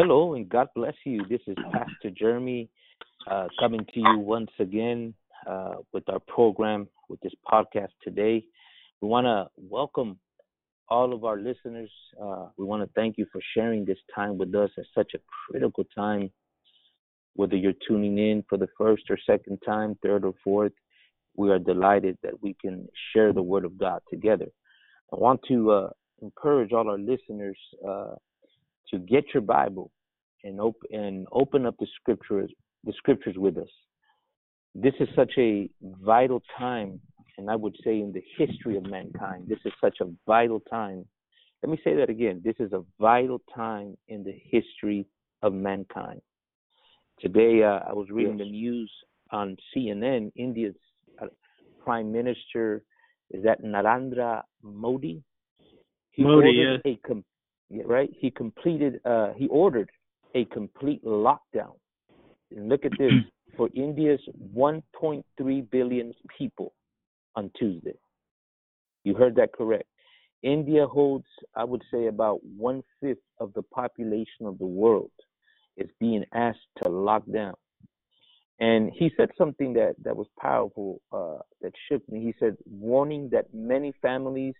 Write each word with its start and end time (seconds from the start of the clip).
Hello 0.00 0.34
and 0.34 0.48
God 0.48 0.68
bless 0.76 0.94
you. 1.04 1.26
This 1.28 1.40
is 1.48 1.56
Pastor 1.72 2.10
Jeremy 2.16 2.70
uh, 3.28 3.48
coming 3.58 3.84
to 3.84 3.98
you 3.98 4.18
once 4.20 4.52
again 4.60 5.12
uh, 5.44 5.74
with 5.92 6.08
our 6.08 6.20
program, 6.20 6.86
with 7.08 7.18
this 7.20 7.32
podcast 7.52 7.88
today. 8.04 8.44
We 9.00 9.08
want 9.08 9.24
to 9.24 9.48
welcome 9.56 10.20
all 10.88 11.12
of 11.12 11.24
our 11.24 11.36
listeners. 11.36 11.90
Uh, 12.16 12.46
we 12.56 12.64
want 12.64 12.84
to 12.84 12.90
thank 12.94 13.18
you 13.18 13.26
for 13.32 13.40
sharing 13.56 13.84
this 13.84 13.98
time 14.14 14.38
with 14.38 14.54
us 14.54 14.70
at 14.78 14.84
such 14.94 15.14
a 15.16 15.18
critical 15.50 15.82
time, 15.92 16.30
whether 17.34 17.56
you're 17.56 17.72
tuning 17.88 18.18
in 18.18 18.44
for 18.48 18.56
the 18.56 18.68
first 18.78 19.02
or 19.10 19.18
second 19.26 19.58
time, 19.66 19.98
third 20.00 20.24
or 20.24 20.34
fourth. 20.44 20.74
We 21.36 21.50
are 21.50 21.58
delighted 21.58 22.18
that 22.22 22.40
we 22.40 22.54
can 22.62 22.86
share 23.12 23.32
the 23.32 23.42
Word 23.42 23.64
of 23.64 23.76
God 23.76 24.02
together. 24.08 24.46
I 25.12 25.16
want 25.16 25.40
to 25.48 25.72
uh, 25.72 25.90
encourage 26.22 26.72
all 26.72 26.88
our 26.88 26.98
listeners 26.98 27.58
uh, 27.84 28.14
to 28.90 28.98
get 28.98 29.24
your 29.34 29.42
Bible 29.42 29.90
and 30.44 30.60
open 30.60 30.88
and 30.92 31.26
open 31.32 31.66
up 31.66 31.74
the 31.78 31.86
scriptures 32.00 32.50
the 32.84 32.92
scriptures 32.96 33.36
with 33.36 33.58
us. 33.58 33.68
This 34.74 34.94
is 35.00 35.08
such 35.16 35.32
a 35.38 35.68
vital 35.82 36.42
time, 36.58 37.00
and 37.36 37.50
I 37.50 37.56
would 37.56 37.76
say 37.84 38.00
in 38.00 38.12
the 38.12 38.22
history 38.36 38.76
of 38.76 38.84
mankind, 38.84 39.44
this 39.48 39.58
is 39.64 39.72
such 39.80 39.98
a 40.00 40.06
vital 40.26 40.60
time. 40.60 41.04
Let 41.62 41.70
me 41.70 41.80
say 41.82 41.96
that 41.96 42.08
again. 42.08 42.40
This 42.44 42.54
is 42.60 42.72
a 42.72 42.84
vital 43.00 43.40
time 43.54 43.96
in 44.06 44.22
the 44.22 44.34
history 44.50 45.06
of 45.42 45.52
mankind. 45.52 46.20
Today, 47.20 47.64
uh, 47.64 47.80
I 47.88 47.92
was 47.92 48.06
reading 48.10 48.38
yes. 48.38 48.46
the 48.46 48.50
news 48.52 48.92
on 49.32 49.56
CNN. 49.74 50.30
India's 50.36 50.76
uh, 51.20 51.26
Prime 51.82 52.12
Minister 52.12 52.84
is 53.30 53.42
that 53.42 53.62
Narendra 53.64 54.42
Modi. 54.62 55.22
He 56.12 56.22
Modi, 56.22 56.78
yes. 56.84 56.96
Com- 57.04 57.24
right? 57.70 58.10
He 58.18 58.30
completed. 58.30 59.00
Uh, 59.04 59.32
he 59.36 59.48
ordered 59.48 59.90
a 60.34 60.44
complete 60.46 61.04
lockdown. 61.04 61.74
And 62.50 62.68
look 62.68 62.84
at 62.84 62.92
this 62.98 63.12
for 63.56 63.68
India's 63.74 64.20
1.3 64.54 65.70
billion 65.70 66.14
people 66.36 66.74
on 67.34 67.50
Tuesday. 67.58 67.94
You 69.04 69.14
heard 69.14 69.36
that 69.36 69.52
correct. 69.52 69.84
India 70.42 70.86
holds, 70.86 71.26
I 71.56 71.64
would 71.64 71.82
say, 71.92 72.06
about 72.06 72.40
one 72.44 72.82
fifth 73.00 73.18
of 73.40 73.52
the 73.54 73.62
population 73.62 74.46
of 74.46 74.58
the 74.58 74.66
world 74.66 75.10
is 75.76 75.88
being 75.98 76.24
asked 76.32 76.58
to 76.82 76.88
lock 76.88 77.22
down. 77.32 77.54
And 78.60 78.90
he 78.92 79.10
said 79.16 79.30
something 79.38 79.72
that, 79.74 79.94
that 80.02 80.16
was 80.16 80.26
powerful, 80.40 81.00
uh, 81.12 81.38
that 81.62 81.72
shook 81.88 82.08
me. 82.08 82.20
He 82.20 82.34
said, 82.40 82.56
warning 82.66 83.28
that 83.32 83.46
many 83.54 83.92
families 84.02 84.54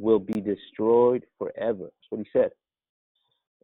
will 0.00 0.18
be 0.18 0.40
destroyed 0.40 1.24
forever. 1.38 1.84
That's 1.84 2.10
what 2.10 2.20
he 2.20 2.26
said. 2.32 2.50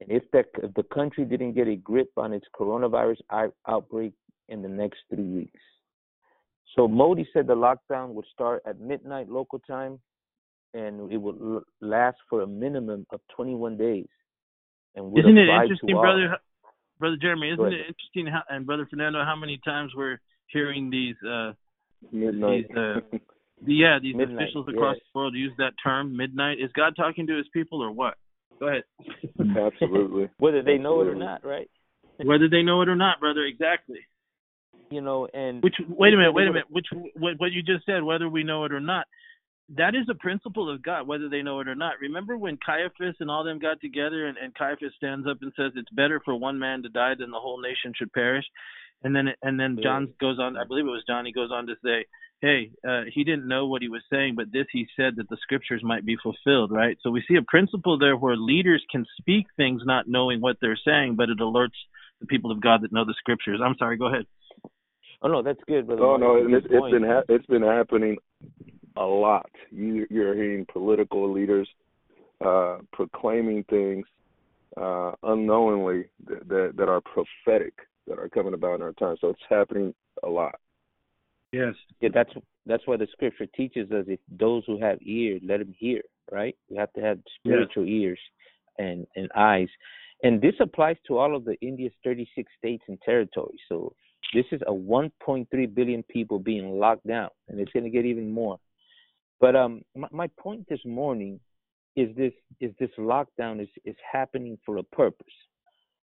And 0.00 0.10
if 0.10 0.30
that 0.32 0.46
if 0.62 0.74
the 0.74 0.82
country 0.82 1.24
didn't 1.24 1.54
get 1.54 1.68
a 1.68 1.76
grip 1.76 2.10
on 2.16 2.32
its 2.32 2.46
coronavirus 2.58 3.20
outbreak 3.66 4.12
in 4.48 4.62
the 4.62 4.68
next 4.68 4.98
three 5.12 5.24
weeks. 5.24 5.60
So 6.76 6.86
Modi 6.86 7.26
said 7.32 7.46
the 7.46 7.54
lockdown 7.54 8.10
would 8.10 8.26
start 8.32 8.62
at 8.66 8.78
midnight 8.78 9.30
local 9.30 9.58
time, 9.60 9.98
and 10.74 11.10
it 11.10 11.16
would 11.16 11.62
last 11.80 12.18
for 12.28 12.42
a 12.42 12.46
minimum 12.46 13.06
of 13.10 13.20
21 13.34 13.78
days. 13.78 14.06
And 14.94 15.16
isn't 15.18 15.38
it 15.38 15.48
interesting, 15.48 15.96
brother? 15.96 16.36
Brother 16.98 17.16
Jeremy, 17.20 17.50
isn't 17.50 17.72
it 17.72 17.80
interesting? 17.88 18.26
How, 18.26 18.42
and 18.48 18.66
brother 18.66 18.86
Fernando, 18.88 19.24
how 19.24 19.36
many 19.36 19.58
times 19.64 19.92
we're 19.94 20.18
hearing 20.48 20.90
these 20.90 21.16
uh, 21.28 21.52
midnight. 22.12 22.66
These, 22.68 22.76
uh, 22.76 23.00
yeah, 23.64 23.98
these 24.00 24.14
midnight, 24.14 24.44
officials 24.44 24.66
across 24.68 24.96
yes. 24.96 25.04
the 25.12 25.18
world 25.18 25.34
use 25.34 25.52
that 25.58 25.72
term, 25.82 26.16
midnight. 26.16 26.58
Is 26.60 26.70
God 26.72 26.94
talking 26.96 27.26
to 27.28 27.36
His 27.36 27.46
people 27.52 27.82
or 27.82 27.90
what? 27.90 28.14
Go 28.58 28.68
ahead. 28.68 28.84
Absolutely. 29.56 30.28
Whether 30.38 30.62
they 30.62 30.78
know 30.78 31.00
it 31.00 31.08
or 31.08 31.14
not, 31.14 31.44
right? 31.44 31.70
Whether 32.24 32.48
they 32.48 32.62
know 32.62 32.82
it 32.82 32.88
or 32.88 32.96
not, 32.96 33.20
brother. 33.20 33.44
Exactly. 33.44 34.00
You 34.90 35.00
know, 35.00 35.26
and 35.32 35.62
which 35.62 35.74
wait 35.88 36.14
a 36.14 36.16
minute, 36.16 36.32
wait 36.32 36.46
a 36.46 36.52
minute. 36.52 36.66
Which 36.70 36.86
what, 36.92 37.34
what 37.38 37.52
you 37.52 37.62
just 37.62 37.84
said, 37.86 38.02
whether 38.02 38.28
we 38.28 38.44
know 38.44 38.64
it 38.64 38.72
or 38.72 38.81
not, 38.81 39.06
that 39.76 39.97
is 39.97 40.06
a 40.08 40.14
principle 40.14 40.72
of 40.72 40.82
God, 40.82 41.08
whether 41.08 41.28
they 41.28 41.42
know 41.42 41.58
it 41.60 41.66
or 41.66 41.75
not. 41.75 41.94
Remember 42.00 42.38
when 42.38 42.56
Caiaphas 42.64 43.16
and 43.19 43.28
all 43.28 43.42
them 43.42 43.58
got 43.58 43.81
together, 43.81 44.26
and, 44.26 44.38
and 44.38 44.54
Caiaphas 44.54 44.92
stands 44.97 45.26
up 45.28 45.38
and 45.42 45.52
says 45.56 45.72
it's 45.75 45.91
better 45.91 46.20
for 46.25 46.36
one 46.36 46.58
man 46.58 46.82
to 46.84 46.88
die 46.88 47.14
than 47.19 47.32
the 47.32 47.41
whole 47.41 47.60
nation 47.60 47.92
should 47.97 48.12
perish, 48.12 48.44
and 49.02 49.14
then 49.14 49.28
and 49.42 49.58
then 49.58 49.78
John 49.82 50.14
goes 50.20 50.38
on. 50.38 50.56
I 50.56 50.64
believe 50.64 50.86
it 50.86 50.91
was 50.91 51.04
John. 51.06 51.26
He 51.26 51.32
goes 51.32 51.50
on 51.52 51.66
to 51.66 51.75
say, 51.84 52.06
hey, 52.41 52.70
uh, 52.86 53.02
he 53.12 53.24
didn't 53.24 53.48
know 53.48 53.66
what 53.66 53.82
he 53.82 53.88
was 53.88 54.02
saying, 54.12 54.34
but 54.36 54.52
this 54.52 54.66
he 54.72 54.86
said 54.97 55.14
that 55.16 55.28
the 55.28 55.38
scriptures 55.41 55.82
might 55.82 56.04
be 56.04 56.16
fulfilled, 56.22 56.70
right? 56.70 56.97
So 57.02 57.10
we 57.10 57.24
see 57.28 57.36
a 57.36 57.42
principle 57.42 57.98
there 57.98 58.16
where 58.16 58.36
leaders 58.36 58.84
can 58.91 59.04
speak 59.19 59.47
things 59.56 59.82
not 59.84 60.08
knowing 60.08 60.41
what 60.41 60.56
they're 60.60 60.78
saying, 60.84 61.16
but 61.16 61.30
it 61.30 61.38
alerts 61.38 61.78
the 62.20 62.26
people 62.26 62.50
of 62.50 62.60
God 62.60 62.82
that 62.82 62.92
know 62.92 63.04
the 63.04 63.14
scriptures. 63.19 63.60
I'm 63.64 63.76
sorry, 63.78 63.96
go 63.96 64.06
ahead. 64.06 64.26
Oh 65.22 65.28
no, 65.28 65.42
that's 65.42 65.60
good, 65.66 65.86
brother. 65.86 66.02
Oh 66.02 66.16
no, 66.16 66.36
it's, 66.36 66.66
it's 66.70 66.92
been 66.92 67.04
ha- 67.04 67.22
it's 67.28 67.46
been 67.46 67.62
happening 67.62 68.19
a 68.96 69.04
lot. 69.04 69.50
You 69.70 70.06
you're 70.10 70.34
hearing 70.34 70.66
political 70.70 71.32
leaders 71.32 71.69
uh, 72.44 72.78
proclaiming 72.92 73.64
things 73.64 74.06
uh, 74.76 75.12
unknowingly 75.22 76.04
that, 76.26 76.48
that 76.48 76.72
that 76.76 76.88
are 76.88 77.00
prophetic 77.00 77.75
that 78.06 78.19
are 78.19 78.28
coming 78.28 78.54
about 78.54 78.76
in 78.76 78.82
our 78.82 78.92
time. 78.92 79.16
So 79.20 79.30
it's 79.30 79.41
happening 79.48 79.94
a 80.22 80.28
lot. 80.28 80.56
Yes. 81.56 81.75
Yeah, 82.00 82.11
that's 82.12 82.33
that's 82.67 82.87
why 82.87 82.97
the 82.97 83.06
scripture 83.12 83.47
teaches 83.47 83.91
us 83.91 84.05
if 84.09 84.21
those 84.31 84.62
who 84.67 84.78
have 84.81 84.99
ears 85.03 85.41
let 85.44 85.59
them 85.59 85.75
hear, 85.78 86.03
right? 86.31 86.56
We 86.69 86.77
have 86.77 86.93
to 86.94 87.00
have 87.00 87.19
spiritual 87.39 87.87
yes. 87.87 88.03
ears 88.03 88.21
and 88.78 89.06
and 89.17 89.31
eyes. 89.34 89.69
And 90.22 90.41
this 90.41 90.55
applies 90.61 90.97
to 91.06 91.19
all 91.19 91.37
of 91.37 91.44
the 91.44 91.56
India's 91.61 91.93
36 92.03 92.50
states 92.59 92.84
and 92.89 93.00
territories. 93.03 93.61
So 93.69 93.94
this 94.34 94.47
is 94.50 94.61
a 94.67 94.72
1.3 94.72 95.75
billion 95.75 96.03
people 96.05 96.39
being 96.39 96.78
locked 96.78 97.06
down, 97.06 97.28
and 97.49 97.61
it's 97.61 97.73
going 97.73 97.84
to 97.84 97.91
get 97.91 98.06
even 98.06 98.31
more. 98.31 98.59
But 99.41 99.55
um, 99.55 99.83
my, 99.94 100.09
my 100.11 100.27
point 100.38 100.67
this 100.69 100.84
morning 100.84 101.41
is 101.94 102.15
this: 102.17 102.33
is 102.61 102.73
this 102.78 102.91
lockdown 102.99 103.62
is 103.62 103.69
is 103.84 103.97
happening 104.12 104.59
for 104.67 104.77
a 104.77 104.83
purpose. 104.83 105.27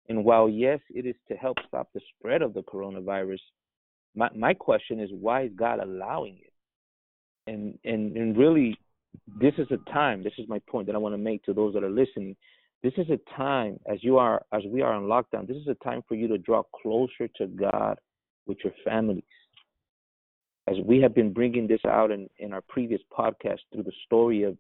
And 0.09 0.25
while 0.25 0.49
yes, 0.49 0.81
it 0.91 1.05
is 1.05 1.17
to 1.29 1.37
help 1.37 1.59
stop 1.67 1.89
the 1.93 2.01
spread 2.17 2.43
of 2.43 2.55
the 2.55 2.63
coronavirus, 2.63 3.41
my 4.17 4.29
my 4.35 4.55
question 4.55 4.99
is 4.99 5.11
why 5.13 5.43
is 5.43 5.51
God 5.55 5.79
allowing 5.79 6.39
it? 6.39 6.53
And 7.47 7.79
and 7.85 8.17
and 8.17 8.37
really, 8.37 8.77
this 9.41 9.55
is 9.59 9.69
a 9.71 9.91
time. 9.91 10.23
This 10.23 10.33
is 10.39 10.49
my 10.49 10.59
point 10.69 10.87
that 10.87 10.97
I 10.97 10.99
want 10.99 11.13
to 11.15 11.19
make 11.19 11.45
to 11.45 11.53
those 11.53 11.75
that 11.75 11.85
are 11.85 11.91
listening. 11.91 12.35
This 12.83 12.95
is 12.97 13.07
a 13.11 13.19
time 13.37 13.79
as 13.87 14.03
you 14.03 14.19
are 14.19 14.43
as 14.53 14.63
we 14.67 14.83
are 14.83 14.93
on 14.93 15.05
lockdown. 15.05 15.47
This 15.47 15.57
is 15.59 15.69
a 15.69 15.85
time 15.85 16.03
for 16.09 16.15
you 16.15 16.27
to 16.29 16.39
draw 16.39 16.63
closer 16.83 17.29
to 17.37 17.47
God 17.47 17.99
with 18.47 18.59
your 18.65 18.73
families. 18.85 19.23
As 20.69 20.77
we 20.85 21.01
have 21.01 21.15
been 21.15 21.33
bringing 21.33 21.69
this 21.69 21.85
out 21.87 22.11
in, 22.11 22.29
in 22.39 22.53
our 22.53 22.63
previous 22.63 23.01
podcast 23.17 23.61
through 23.73 23.85
the 23.85 23.93
story 24.05 24.43
of 24.43 24.57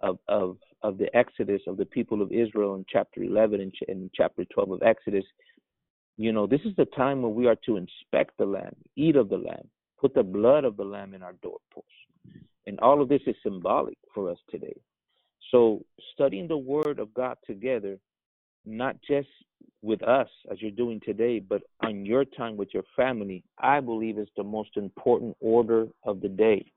of 0.00 0.18
of 0.28 0.56
of 0.82 0.98
the 0.98 1.14
Exodus 1.16 1.62
of 1.66 1.76
the 1.76 1.84
people 1.84 2.22
of 2.22 2.32
Israel 2.32 2.74
in 2.74 2.84
chapter 2.88 3.22
11 3.22 3.60
and, 3.60 3.72
in 3.88 4.10
chapter 4.14 4.44
12 4.44 4.70
of 4.72 4.82
Exodus, 4.82 5.24
you 6.16 6.32
know, 6.32 6.46
this 6.46 6.60
is 6.64 6.74
the 6.76 6.86
time 6.86 7.22
when 7.22 7.34
we 7.34 7.46
are 7.46 7.56
to 7.66 7.76
inspect 7.76 8.38
the 8.38 8.46
lamb, 8.46 8.74
eat 8.96 9.16
of 9.16 9.28
the 9.28 9.36
lamb, 9.36 9.68
put 10.00 10.14
the 10.14 10.22
blood 10.22 10.64
of 10.64 10.76
the 10.76 10.84
lamb 10.84 11.14
in 11.14 11.22
our 11.22 11.34
doorposts. 11.42 11.90
And 12.66 12.80
all 12.80 13.00
of 13.00 13.08
this 13.08 13.20
is 13.26 13.36
symbolic 13.42 13.98
for 14.14 14.30
us 14.30 14.38
today. 14.50 14.76
So, 15.50 15.84
studying 16.14 16.48
the 16.48 16.56
Word 16.56 16.98
of 16.98 17.14
God 17.14 17.36
together, 17.46 17.98
not 18.64 18.96
just 19.06 19.28
with 19.82 20.02
us 20.02 20.28
as 20.50 20.60
you're 20.60 20.72
doing 20.72 21.00
today, 21.04 21.38
but 21.38 21.62
on 21.84 22.04
your 22.04 22.24
time 22.24 22.56
with 22.56 22.70
your 22.74 22.82
family, 22.96 23.44
I 23.58 23.80
believe 23.80 24.18
is 24.18 24.28
the 24.36 24.42
most 24.42 24.70
important 24.76 25.36
order 25.40 25.86
of 26.02 26.20
the 26.20 26.28
day. 26.28 26.72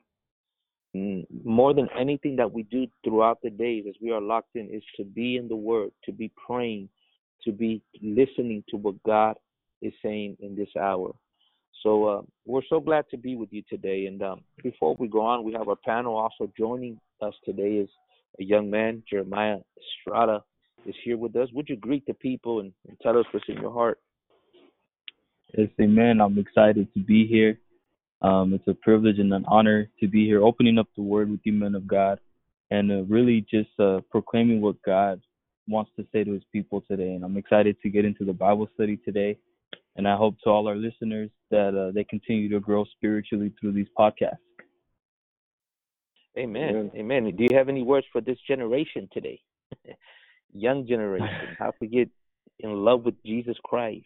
Mm, 0.96 1.26
more 1.44 1.74
than 1.74 1.88
anything 1.98 2.36
that 2.36 2.52
we 2.52 2.64
do 2.64 2.88
throughout 3.04 3.42
the 3.42 3.50
days 3.50 3.86
as 3.88 3.96
we 4.02 4.12
are 4.12 4.22
locked 4.22 4.56
in, 4.56 4.70
is 4.70 4.84
to 4.98 5.04
be 5.04 5.38
in 5.38 5.48
the 5.48 5.56
Word, 5.56 5.92
to 6.06 6.12
be 6.12 6.32
praying, 6.46 6.90
to 7.46 7.52
be 7.52 7.82
listening 8.02 8.64
to 8.70 8.78
what 8.78 9.02
God 9.03 9.36
is 9.82 9.94
saying 10.03 10.38
in 10.40 10.56
this 10.56 10.70
hour. 10.80 11.14
So 11.84 12.06
uh, 12.06 12.22
we're 12.46 12.62
so 12.70 12.80
glad 12.80 13.06
to 13.12 13.18
be 13.18 13.36
with 13.36 13.50
you 13.52 13.64
today. 13.70 14.06
And 14.08 14.22
um, 14.22 14.41
before 14.62 14.96
we 15.00 15.08
go 15.08 15.22
on, 15.22 15.44
we 15.44 15.53
have 15.53 15.70
our 15.70 15.78
panel 15.78 16.18
also 16.18 16.52
joining 16.58 17.00
us 17.22 17.34
today 17.46 17.76
is 17.76 17.90
a 18.40 18.44
young 18.44 18.70
man, 18.70 19.03
Jeremiah 19.09 19.58
Estrada, 19.78 20.44
is 20.86 20.96
here 21.03 21.18
with 21.18 21.36
us. 21.36 21.50
Would 21.53 21.70
you 21.70 21.76
greet 21.78 22.06
the 22.06 22.14
people 22.14 22.59
and, 22.59 22.74
and 22.88 22.97
tell 23.02 23.18
us 23.18 23.26
what's 23.32 23.46
in 23.47 23.58
your 23.58 23.72
heart? 23.72 24.00
Yes, 25.58 25.70
amen. 25.82 26.22
I'm 26.22 26.38
excited 26.38 26.94
to 26.94 27.00
be 27.00 27.26
here. 27.26 27.59
Um, 28.22 28.53
it's 28.53 28.68
a 28.68 28.74
privilege 28.74 29.20
and 29.20 29.34
an 29.34 29.46
honor 29.47 29.90
to 30.00 30.08
be 30.08 30.26
here, 30.26 30.44
opening 30.44 30.78
up 30.78 30.88
the 30.96 31.02
Word 31.02 31.32
with 31.32 31.40
you, 31.44 31.53
men 31.53 31.76
of 31.76 31.88
God, 31.88 32.20
and 32.70 32.92
uh, 32.92 33.03
really 33.03 33.46
just 33.50 33.70
uh, 33.80 34.02
proclaiming 34.12 34.62
what 34.62 34.82
God 34.84 35.22
wants 35.70 35.92
to 35.98 36.06
say 36.12 36.24
to 36.24 36.32
his 36.32 36.44
people 36.52 36.82
today. 36.82 37.14
And 37.14 37.24
I'm 37.24 37.38
excited 37.38 37.78
to 37.82 37.90
get 37.90 38.06
into 38.06 38.26
the 38.26 38.34
Bible 38.34 38.68
study 38.74 38.98
today. 38.98 39.38
And 39.96 40.08
I 40.08 40.16
hope 40.16 40.36
to 40.44 40.50
all 40.50 40.68
our 40.68 40.76
listeners 40.76 41.30
that 41.52 41.76
uh, 41.76 41.92
they 41.94 42.04
continue 42.04 42.50
to 42.50 42.60
grow 42.60 42.86
spiritually 42.86 43.54
through 43.60 43.74
these 43.74 43.88
podcasts. 43.98 44.38
Amen. 46.38 46.92
Amen. 46.96 47.36
Do 47.36 47.44
you 47.50 47.58
have 47.58 47.70
any 47.70 47.84
words 47.84 48.08
for 48.12 48.22
this 48.22 48.38
generation 48.48 49.10
today? 49.12 49.42
Young 50.54 50.88
generation. 50.88 51.56
How 51.58 51.74
forget 51.78 52.08
in 52.60 52.74
love 52.86 53.04
with 53.04 53.16
Jesus 53.24 53.58
Christ? 53.64 54.06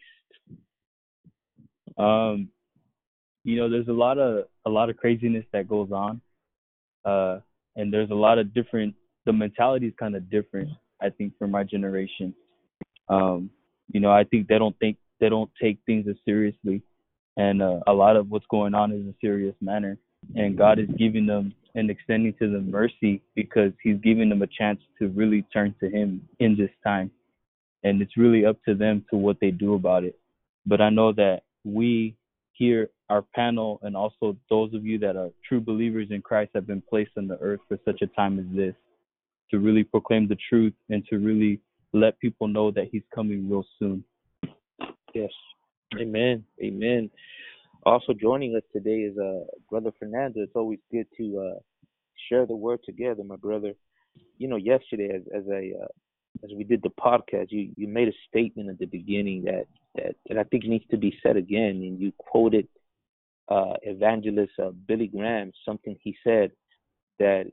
Um, 1.96 2.48
you 3.44 3.56
know, 3.56 3.70
there's 3.70 3.88
a 3.88 3.92
lot 3.92 4.18
of 4.18 4.46
a 4.66 4.70
lot 4.70 4.90
of 4.90 4.96
craziness 4.96 5.44
that 5.52 5.68
goes 5.68 5.90
on, 5.92 6.20
uh, 7.04 7.40
and 7.76 7.92
there's 7.92 8.10
a 8.10 8.14
lot 8.14 8.38
of 8.38 8.54
different. 8.54 8.94
The 9.26 9.32
mentality 9.32 9.86
is 9.86 9.94
kind 9.98 10.16
of 10.16 10.30
different, 10.30 10.70
I 11.02 11.10
think, 11.10 11.34
for 11.38 11.46
my 11.46 11.64
generation. 11.64 12.34
Um, 13.08 13.50
you 13.92 14.00
know, 14.00 14.10
I 14.10 14.24
think 14.24 14.48
they 14.48 14.58
don't 14.58 14.78
think 14.78 14.96
they 15.20 15.28
don't 15.28 15.50
take 15.60 15.78
things 15.86 16.06
as 16.08 16.16
seriously, 16.24 16.82
and 17.36 17.62
uh, 17.62 17.80
a 17.86 17.92
lot 17.92 18.16
of 18.16 18.30
what's 18.30 18.46
going 18.50 18.74
on 18.74 18.92
is 18.92 19.06
a 19.06 19.14
serious 19.20 19.54
manner. 19.60 19.98
And 20.36 20.56
God 20.56 20.78
is 20.78 20.88
giving 20.98 21.26
them 21.26 21.52
and 21.74 21.90
extending 21.90 22.32
to 22.40 22.50
them 22.50 22.70
mercy 22.70 23.20
because 23.34 23.72
He's 23.82 23.98
giving 24.02 24.30
them 24.30 24.40
a 24.40 24.46
chance 24.46 24.80
to 24.98 25.08
really 25.08 25.42
turn 25.52 25.74
to 25.80 25.90
Him 25.90 26.26
in 26.38 26.56
this 26.56 26.70
time, 26.82 27.10
and 27.82 28.00
it's 28.00 28.16
really 28.16 28.46
up 28.46 28.56
to 28.66 28.74
them 28.74 29.04
to 29.10 29.16
what 29.16 29.38
they 29.40 29.50
do 29.50 29.74
about 29.74 30.04
it. 30.04 30.18
But 30.66 30.80
I 30.80 30.88
know 30.88 31.12
that 31.12 31.42
we 31.64 32.16
here, 32.54 32.90
our 33.10 33.22
panel, 33.34 33.80
and 33.82 33.96
also 33.96 34.36
those 34.48 34.72
of 34.74 34.86
you 34.86 34.98
that 35.00 35.16
are 35.16 35.30
true 35.46 35.60
believers 35.60 36.08
in 36.10 36.22
Christ 36.22 36.52
have 36.54 36.66
been 36.66 36.82
placed 36.88 37.10
on 37.16 37.28
the 37.28 37.38
earth 37.38 37.60
for 37.68 37.78
such 37.84 38.00
a 38.02 38.06
time 38.06 38.38
as 38.38 38.46
this 38.56 38.74
to 39.54 39.60
really 39.60 39.84
proclaim 39.84 40.26
the 40.26 40.36
truth 40.48 40.74
and 40.90 41.06
to 41.06 41.18
really 41.18 41.60
let 41.92 42.18
people 42.18 42.48
know 42.48 42.72
that 42.72 42.88
He's 42.90 43.04
coming 43.14 43.48
real 43.48 43.64
soon. 43.78 44.02
Yes. 45.14 45.30
Amen. 46.00 46.44
Amen. 46.60 47.08
Also 47.86 48.12
joining 48.12 48.56
us 48.56 48.62
today 48.72 49.02
is 49.02 49.16
uh, 49.16 49.44
Brother 49.70 49.92
Fernando. 49.96 50.40
It's 50.40 50.56
always 50.56 50.80
good 50.90 51.06
to 51.18 51.38
uh, 51.38 51.58
share 52.28 52.46
the 52.46 52.56
word 52.56 52.80
together, 52.84 53.22
my 53.22 53.36
brother. 53.36 53.74
You 54.38 54.48
know, 54.48 54.56
yesterday 54.56 55.10
as 55.14 55.22
as 55.32 55.44
I 55.48 55.72
uh, 55.80 55.86
as 56.42 56.50
we 56.56 56.64
did 56.64 56.82
the 56.82 56.90
podcast, 56.90 57.48
you 57.50 57.70
you 57.76 57.86
made 57.86 58.08
a 58.08 58.12
statement 58.28 58.70
at 58.70 58.78
the 58.80 58.86
beginning 58.86 59.44
that 59.44 59.66
that, 59.94 60.16
that 60.28 60.38
I 60.38 60.44
think 60.44 60.64
needs 60.64 60.86
to 60.90 60.96
be 60.96 61.16
said 61.22 61.36
again, 61.36 61.82
and 61.84 62.00
you 62.00 62.12
quoted 62.18 62.66
uh, 63.48 63.74
evangelist 63.82 64.52
uh, 64.60 64.70
Billy 64.88 65.06
Graham 65.06 65.52
something 65.64 65.96
he 66.02 66.16
said 66.24 66.50
that 67.20 67.44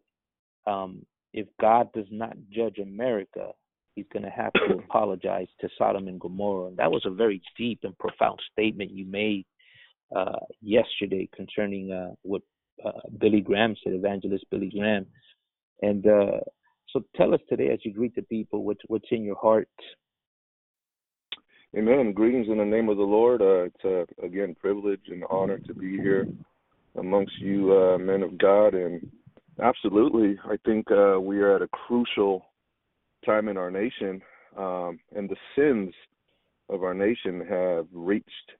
um, 0.65 1.05
if 1.33 1.47
God 1.59 1.91
does 1.93 2.07
not 2.11 2.35
judge 2.51 2.77
America, 2.79 3.51
he's 3.95 4.05
going 4.11 4.23
to 4.23 4.29
have 4.29 4.53
to 4.53 4.77
apologize 4.89 5.47
to 5.61 5.69
Sodom 5.77 6.07
and 6.07 6.19
Gomorrah. 6.19 6.67
And 6.67 6.77
that 6.77 6.91
was 6.91 7.03
a 7.05 7.11
very 7.11 7.41
deep 7.57 7.79
and 7.83 7.97
profound 7.97 8.39
statement 8.51 8.91
you 8.91 9.05
made 9.05 9.45
uh, 10.15 10.39
yesterday 10.61 11.29
concerning 11.35 11.91
uh, 11.91 12.11
what 12.23 12.41
uh, 12.85 12.91
Billy 13.19 13.41
Graham 13.41 13.75
said, 13.83 13.93
evangelist 13.93 14.45
Billy 14.51 14.71
Graham. 14.75 15.05
And 15.81 16.05
uh, 16.05 16.39
so 16.89 17.03
tell 17.15 17.33
us 17.33 17.41
today, 17.49 17.69
as 17.69 17.79
you 17.83 17.93
greet 17.93 18.15
the 18.15 18.23
people, 18.23 18.63
what's, 18.63 18.81
what's 18.87 19.07
in 19.11 19.23
your 19.23 19.37
heart. 19.37 19.69
Amen. 21.77 22.11
Greetings 22.11 22.47
in 22.49 22.57
the 22.57 22.65
name 22.65 22.89
of 22.89 22.97
the 22.97 23.03
Lord. 23.03 23.41
Uh, 23.41 23.63
it's 23.63 23.85
uh, 23.85 24.25
again 24.25 24.55
privilege 24.59 24.99
and 25.07 25.23
honor 25.29 25.57
to 25.57 25.73
be 25.73 25.91
here 25.95 26.27
amongst 26.97 27.37
you 27.39 27.73
uh, 27.73 27.97
men 27.97 28.23
of 28.23 28.37
God, 28.37 28.73
and 28.73 29.09
absolutely, 29.61 30.37
I 30.45 30.57
think 30.65 30.91
uh, 30.91 31.19
we 31.19 31.39
are 31.39 31.55
at 31.55 31.61
a 31.61 31.67
crucial 31.67 32.45
time 33.25 33.47
in 33.47 33.57
our 33.57 33.71
nation, 33.71 34.21
um, 34.57 34.99
and 35.15 35.29
the 35.29 35.35
sins 35.55 35.93
of 36.69 36.83
our 36.83 36.93
nation 36.93 37.45
have 37.47 37.87
reached 37.93 38.51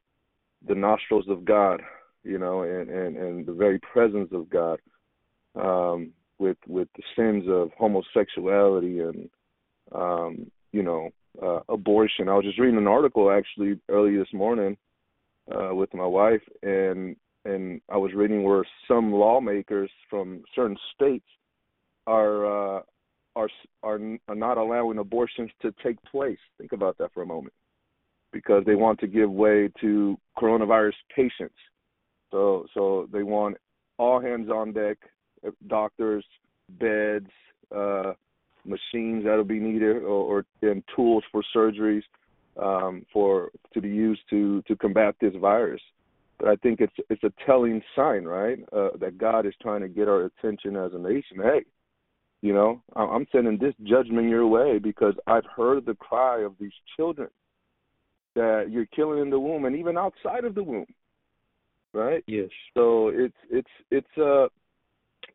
the 0.68 0.76
nostrils 0.76 1.26
of 1.28 1.46
God, 1.46 1.82
you 2.24 2.38
know, 2.38 2.62
and 2.62 2.90
and, 2.90 3.18
and 3.18 3.46
the 3.46 3.54
very 3.54 3.80
presence 3.80 4.30
of 4.32 4.50
God, 4.50 4.80
um, 5.56 6.12
with 6.38 6.58
with 6.68 6.88
the 6.96 7.04
sins 7.16 7.46
of 7.48 7.72
homosexuality 7.78 9.00
and 9.00 9.30
um, 9.94 10.52
you 10.72 10.84
know 10.84 11.10
uh, 11.42 11.60
abortion. 11.70 12.30
I 12.30 12.36
was 12.36 12.46
just 12.46 12.60
reading 12.60 12.78
an 12.78 12.88
article 12.88 13.32
actually 13.32 13.80
early 13.90 14.18
this 14.18 14.34
morning 14.34 14.78
uh, 15.54 15.74
with 15.74 15.94
my 15.94 16.06
wife, 16.06 16.42
and 16.62 17.16
and 17.46 17.82
I 17.90 17.98
was 17.98 18.14
reading 18.14 18.44
where 18.44 18.64
some 18.88 19.12
lawmakers 19.12 19.90
from 20.10 20.44
certain 20.56 20.78
states 20.96 21.26
are 22.08 22.78
uh, 22.78 22.82
are 23.36 23.50
are 23.84 24.00
not 24.30 24.58
allowing 24.58 24.98
abortions 24.98 25.52
to 25.62 25.74
take 25.84 26.02
place. 26.04 26.38
Think 26.58 26.72
about 26.72 26.98
that 26.98 27.14
for 27.14 27.24
a 27.24 27.26
moment, 27.26 27.54
because 28.32 28.64
they 28.66 28.76
want 28.76 29.00
to 29.00 29.08
give 29.08 29.32
way 29.32 29.70
to 29.82 30.18
coronavirus 30.38 30.94
patients. 31.16 31.56
So 32.32 32.66
so 32.74 33.08
they 33.12 33.24
want 33.24 33.58
all 33.98 34.20
hands 34.20 34.50
on 34.50 34.74
deck, 34.74 34.98
doctors, 35.68 36.26
beds, 36.80 37.30
uh, 37.76 38.14
machines 38.66 39.24
that'll 39.26 39.44
be 39.44 39.60
needed, 39.60 39.98
or, 39.98 40.08
or 40.10 40.46
and 40.62 40.84
tools 40.96 41.24
for 41.32 41.44
surgeries 41.56 42.04
um, 42.62 43.06
for 43.12 43.50
to 43.74 43.82
be 43.82 43.90
used 43.90 44.22
to 44.30 44.62
to 44.64 44.76
combat 44.76 45.16
this 45.22 45.34
virus. 45.40 45.82
But 46.42 46.50
I 46.50 46.56
think 46.56 46.82
it's 46.82 46.94
it's 47.10 47.24
a 47.24 47.32
telling 47.46 47.84
sign, 47.96 48.26
right, 48.26 48.58
uh, 48.76 48.90
that 49.00 49.20
God 49.20 49.46
is 49.46 49.54
trying 49.62 49.82
to 49.82 49.88
get 49.88 50.08
our 50.08 50.26
attention 50.26 50.76
as 50.76 50.92
a 50.94 50.98
nation. 50.98 51.38
Hey, 51.38 51.66
you 52.42 52.52
know, 52.52 52.82
I'm 52.96 53.28
sending 53.32 53.60
this 53.60 53.76
judgment 53.84 54.28
your 54.28 54.48
way 54.48 54.80
because 54.80 55.14
I've 55.28 55.46
heard 55.56 55.86
the 55.86 55.94
cry 55.94 56.42
of 56.42 56.54
these 56.60 56.72
children 56.98 57.28
that 58.34 58.70
you're 58.72 58.88
killing 58.88 59.22
in 59.22 59.30
the 59.30 59.40
womb 59.40 59.66
and 59.66 59.76
even 59.76 59.98
outside 59.98 60.44
of 60.44 60.56
the 60.56 60.64
womb. 60.64 60.88
Right? 61.94 62.24
Yes. 62.26 62.50
So 62.74 63.10
it's 63.10 63.36
it's 63.52 63.70
it's 63.92 64.18
a 64.18 64.48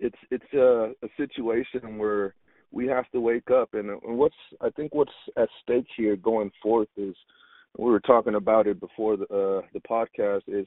it's 0.00 0.18
it's 0.32 0.52
a, 0.54 0.90
a 1.04 1.08
situation 1.16 1.98
where 1.98 2.34
we 2.72 2.88
have 2.88 3.08
to 3.12 3.20
wake 3.20 3.52
up 3.52 3.74
and, 3.74 3.90
and 3.90 4.18
what's 4.18 4.34
I 4.60 4.70
think 4.70 4.92
what's 4.92 5.12
at 5.36 5.48
stake 5.62 5.86
here 5.96 6.16
going 6.16 6.50
forth 6.60 6.88
is 6.96 7.14
we 7.78 7.92
were 7.92 8.00
talking 8.00 8.34
about 8.34 8.66
it 8.66 8.80
before 8.80 9.16
the 9.16 9.24
uh, 9.24 9.66
the 9.72 9.80
podcast 9.88 10.42
is 10.48 10.66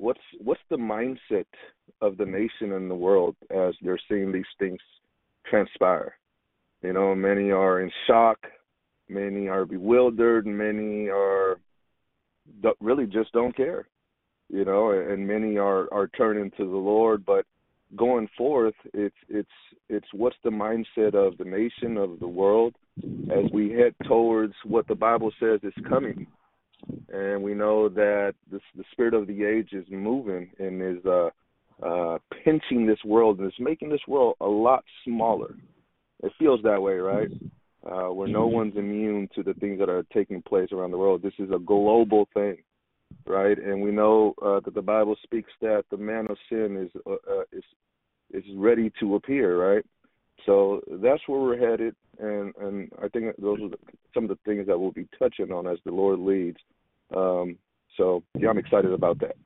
what's 0.00 0.20
what's 0.42 0.60
the 0.70 0.76
mindset 0.76 1.46
of 2.00 2.16
the 2.16 2.24
nation 2.24 2.72
and 2.72 2.90
the 2.90 2.94
world 2.94 3.36
as 3.50 3.74
they're 3.82 4.00
seeing 4.08 4.32
these 4.32 4.44
things 4.58 4.78
transpire. 5.48 6.16
You 6.82 6.94
know, 6.94 7.14
many 7.14 7.50
are 7.50 7.80
in 7.80 7.90
shock, 8.06 8.38
many 9.08 9.48
are 9.48 9.66
bewildered, 9.66 10.46
many 10.46 11.08
are 11.08 11.58
really 12.80 13.06
just 13.06 13.32
don't 13.32 13.54
care. 13.54 13.86
You 14.48 14.64
know, 14.64 14.90
and 14.90 15.26
many 15.26 15.58
are 15.58 15.92
are 15.92 16.08
turning 16.08 16.50
to 16.52 16.64
the 16.64 16.76
Lord, 16.76 17.24
but 17.24 17.44
going 17.96 18.28
forth, 18.36 18.74
it's 18.94 19.14
it's 19.28 19.48
it's 19.88 20.08
what's 20.12 20.36
the 20.42 20.50
mindset 20.50 21.14
of 21.14 21.36
the 21.38 21.44
nation 21.44 21.96
of 21.96 22.18
the 22.20 22.28
world 22.28 22.74
as 23.30 23.50
we 23.52 23.70
head 23.70 23.94
towards 24.06 24.54
what 24.64 24.88
the 24.88 24.94
Bible 24.94 25.32
says 25.38 25.60
is 25.62 25.72
coming, 25.88 26.26
and 27.12 27.42
we 27.42 27.54
know 27.54 27.88
that 27.88 28.34
the 28.50 28.60
the 28.76 28.84
spirit 28.92 29.14
of 29.14 29.26
the 29.26 29.44
age 29.44 29.72
is 29.72 29.84
moving 29.90 30.50
and 30.58 30.82
is 30.82 31.04
uh 31.06 31.30
uh, 31.82 32.18
pinching 32.44 32.86
this 32.86 33.02
world 33.04 33.38
and 33.38 33.48
it's 33.48 33.58
making 33.58 33.88
this 33.88 34.00
world 34.06 34.36
a 34.40 34.46
lot 34.46 34.84
smaller. 35.04 35.54
It 36.22 36.32
feels 36.38 36.62
that 36.62 36.80
way, 36.80 36.94
right? 36.94 37.28
Uh, 37.82 38.12
where 38.12 38.28
no 38.28 38.46
one's 38.46 38.76
immune 38.76 39.28
to 39.34 39.42
the 39.42 39.54
things 39.54 39.78
that 39.78 39.88
are 39.88 40.04
taking 40.12 40.42
place 40.42 40.68
around 40.72 40.90
the 40.90 40.98
world. 40.98 41.22
This 41.22 41.32
is 41.38 41.50
a 41.50 41.58
global 41.58 42.28
thing, 42.34 42.58
right? 43.26 43.56
And 43.56 43.80
we 43.80 43.90
know 43.90 44.34
uh, 44.42 44.60
that 44.60 44.74
the 44.74 44.82
Bible 44.82 45.16
speaks 45.22 45.50
that 45.62 45.84
the 45.90 45.96
man 45.96 46.26
of 46.28 46.36
sin 46.50 46.76
is 46.76 47.02
uh, 47.06 47.12
uh, 47.12 47.42
is 47.52 47.64
is 48.32 48.44
ready 48.56 48.92
to 49.00 49.14
appear, 49.14 49.74
right? 49.74 49.84
So 50.46 50.80
that's 51.02 51.20
where 51.26 51.40
we're 51.40 51.70
headed, 51.70 51.94
and 52.18 52.54
and 52.60 52.90
I 53.02 53.08
think 53.08 53.34
those 53.38 53.60
are 53.60 53.68
the, 53.68 53.78
some 54.14 54.24
of 54.24 54.30
the 54.30 54.38
things 54.44 54.66
that 54.66 54.78
we'll 54.78 54.92
be 54.92 55.08
touching 55.18 55.52
on 55.52 55.66
as 55.66 55.78
the 55.84 55.92
Lord 55.92 56.18
leads. 56.18 56.58
Um, 57.14 57.58
so 57.96 58.22
yeah, 58.38 58.48
I'm 58.48 58.58
excited 58.58 58.92
about 58.92 59.18
that. 59.20 59.36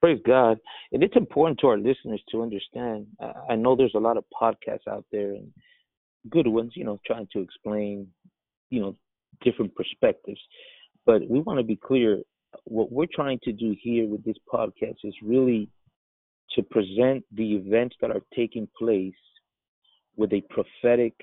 Praise 0.00 0.20
God. 0.24 0.58
And 0.92 1.02
it's 1.02 1.16
important 1.16 1.58
to 1.60 1.66
our 1.68 1.78
listeners 1.78 2.22
to 2.30 2.42
understand. 2.42 3.06
I 3.50 3.56
know 3.56 3.74
there's 3.74 3.94
a 3.94 4.00
lot 4.00 4.16
of 4.16 4.24
podcasts 4.40 4.86
out 4.88 5.04
there 5.10 5.32
and 5.32 5.50
good 6.30 6.46
ones, 6.46 6.72
you 6.76 6.84
know, 6.84 7.00
trying 7.04 7.28
to 7.32 7.40
explain, 7.40 8.06
you 8.70 8.80
know, 8.80 8.96
different 9.42 9.74
perspectives. 9.74 10.40
But 11.04 11.28
we 11.28 11.40
want 11.40 11.58
to 11.58 11.64
be 11.64 11.76
clear 11.76 12.20
what 12.64 12.92
we're 12.92 13.06
trying 13.12 13.40
to 13.42 13.52
do 13.52 13.74
here 13.80 14.06
with 14.06 14.24
this 14.24 14.36
podcast 14.52 14.98
is 15.04 15.14
really 15.22 15.68
to 16.54 16.62
present 16.62 17.24
the 17.32 17.54
events 17.54 17.96
that 18.00 18.10
are 18.10 18.22
taking 18.34 18.68
place 18.78 19.14
with 20.16 20.32
a 20.32 20.42
prophetic, 20.50 21.14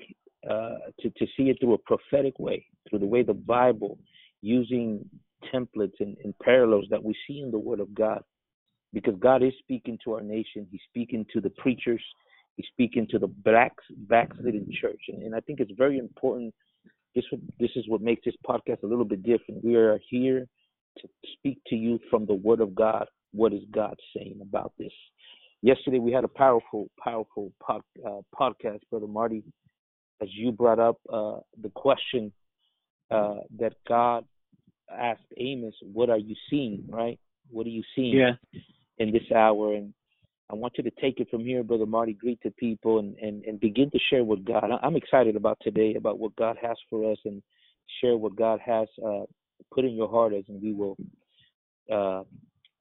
uh, 0.48 0.76
to, 1.00 1.10
to 1.10 1.26
see 1.36 1.44
it 1.44 1.58
through 1.60 1.74
a 1.74 1.78
prophetic 1.78 2.38
way, 2.38 2.66
through 2.88 3.00
the 3.00 3.06
way 3.06 3.22
the 3.22 3.34
Bible, 3.34 3.98
using 4.42 5.04
templates 5.52 6.00
and, 6.00 6.16
and 6.24 6.38
parallels 6.38 6.86
that 6.90 7.02
we 7.02 7.14
see 7.26 7.40
in 7.40 7.50
the 7.50 7.58
Word 7.58 7.80
of 7.80 7.94
God 7.94 8.22
because 8.94 9.14
God 9.18 9.42
is 9.42 9.52
speaking 9.58 9.98
to 10.04 10.14
our 10.14 10.22
nation. 10.22 10.66
He's 10.70 10.80
speaking 10.88 11.26
to 11.34 11.40
the 11.40 11.50
preachers. 11.50 12.02
He's 12.56 12.66
speaking 12.72 13.06
to 13.10 13.18
the 13.18 13.26
blacks, 13.26 13.82
backslidden 13.90 14.68
church, 14.80 15.00
and, 15.08 15.22
and 15.24 15.34
I 15.34 15.40
think 15.40 15.58
it's 15.58 15.72
very 15.76 15.98
important. 15.98 16.54
This 17.14 17.24
this 17.58 17.70
is 17.74 17.84
what 17.88 18.00
makes 18.00 18.22
this 18.24 18.36
podcast 18.48 18.84
a 18.84 18.86
little 18.86 19.04
bit 19.04 19.24
different. 19.24 19.64
We 19.64 19.74
are 19.74 19.98
here 20.08 20.46
to 20.98 21.08
speak 21.32 21.58
to 21.66 21.74
you 21.74 21.98
from 22.08 22.26
the 22.26 22.34
Word 22.34 22.60
of 22.60 22.74
God. 22.74 23.06
What 23.32 23.52
is 23.52 23.62
God 23.72 23.96
saying 24.16 24.38
about 24.40 24.72
this? 24.78 24.92
Yesterday 25.64 25.98
we 25.98 26.12
had 26.12 26.24
a 26.24 26.28
powerful, 26.28 26.90
powerful 27.02 27.50
pod, 27.58 27.80
uh, 28.06 28.20
podcast, 28.38 28.80
Brother 28.90 29.06
Marty, 29.06 29.42
as 30.20 30.28
you 30.30 30.52
brought 30.52 30.78
up 30.78 30.98
uh, 31.10 31.38
the 31.58 31.70
question 31.70 32.30
uh, 33.10 33.36
that 33.58 33.72
God 33.88 34.26
asked 34.94 35.22
Amos, 35.38 35.72
"What 35.80 36.10
are 36.10 36.18
you 36.18 36.36
seeing?" 36.50 36.84
Right? 36.86 37.18
What 37.48 37.64
are 37.64 37.70
you 37.70 37.82
seeing 37.96 38.12
yeah. 38.12 38.32
in 38.98 39.10
this 39.10 39.22
hour? 39.34 39.72
And 39.72 39.94
I 40.50 40.54
want 40.54 40.74
you 40.76 40.84
to 40.84 40.90
take 41.00 41.18
it 41.18 41.30
from 41.30 41.40
here, 41.40 41.62
Brother 41.62 41.86
Marty. 41.86 42.12
Greet 42.12 42.40
the 42.44 42.50
people 42.50 42.98
and, 42.98 43.16
and, 43.16 43.42
and 43.46 43.58
begin 43.58 43.90
to 43.92 43.98
share 44.10 44.22
with 44.22 44.44
God. 44.44 44.68
I'm 44.82 44.96
excited 44.96 45.34
about 45.34 45.56
today, 45.62 45.94
about 45.94 46.18
what 46.18 46.36
God 46.36 46.58
has 46.60 46.76
for 46.90 47.10
us, 47.10 47.18
and 47.24 47.42
share 48.02 48.18
what 48.18 48.36
God 48.36 48.60
has 48.62 48.88
uh, 49.02 49.22
put 49.72 49.86
in 49.86 49.94
your 49.94 50.10
heart 50.10 50.34
as, 50.34 50.44
and 50.48 50.60
we 50.60 50.74
will. 50.74 50.98
Uh, 51.90 52.24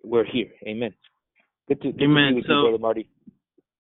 we're 0.03 0.25
here. 0.25 0.49
Amen. 0.67 0.93
Good 1.67 1.81
to, 1.81 1.91
good 1.91 2.03
Amen. 2.03 2.35
to 2.35 2.41
so, 2.47 2.53
you, 2.53 2.61
Brother 2.63 2.81
Marty. 2.81 3.09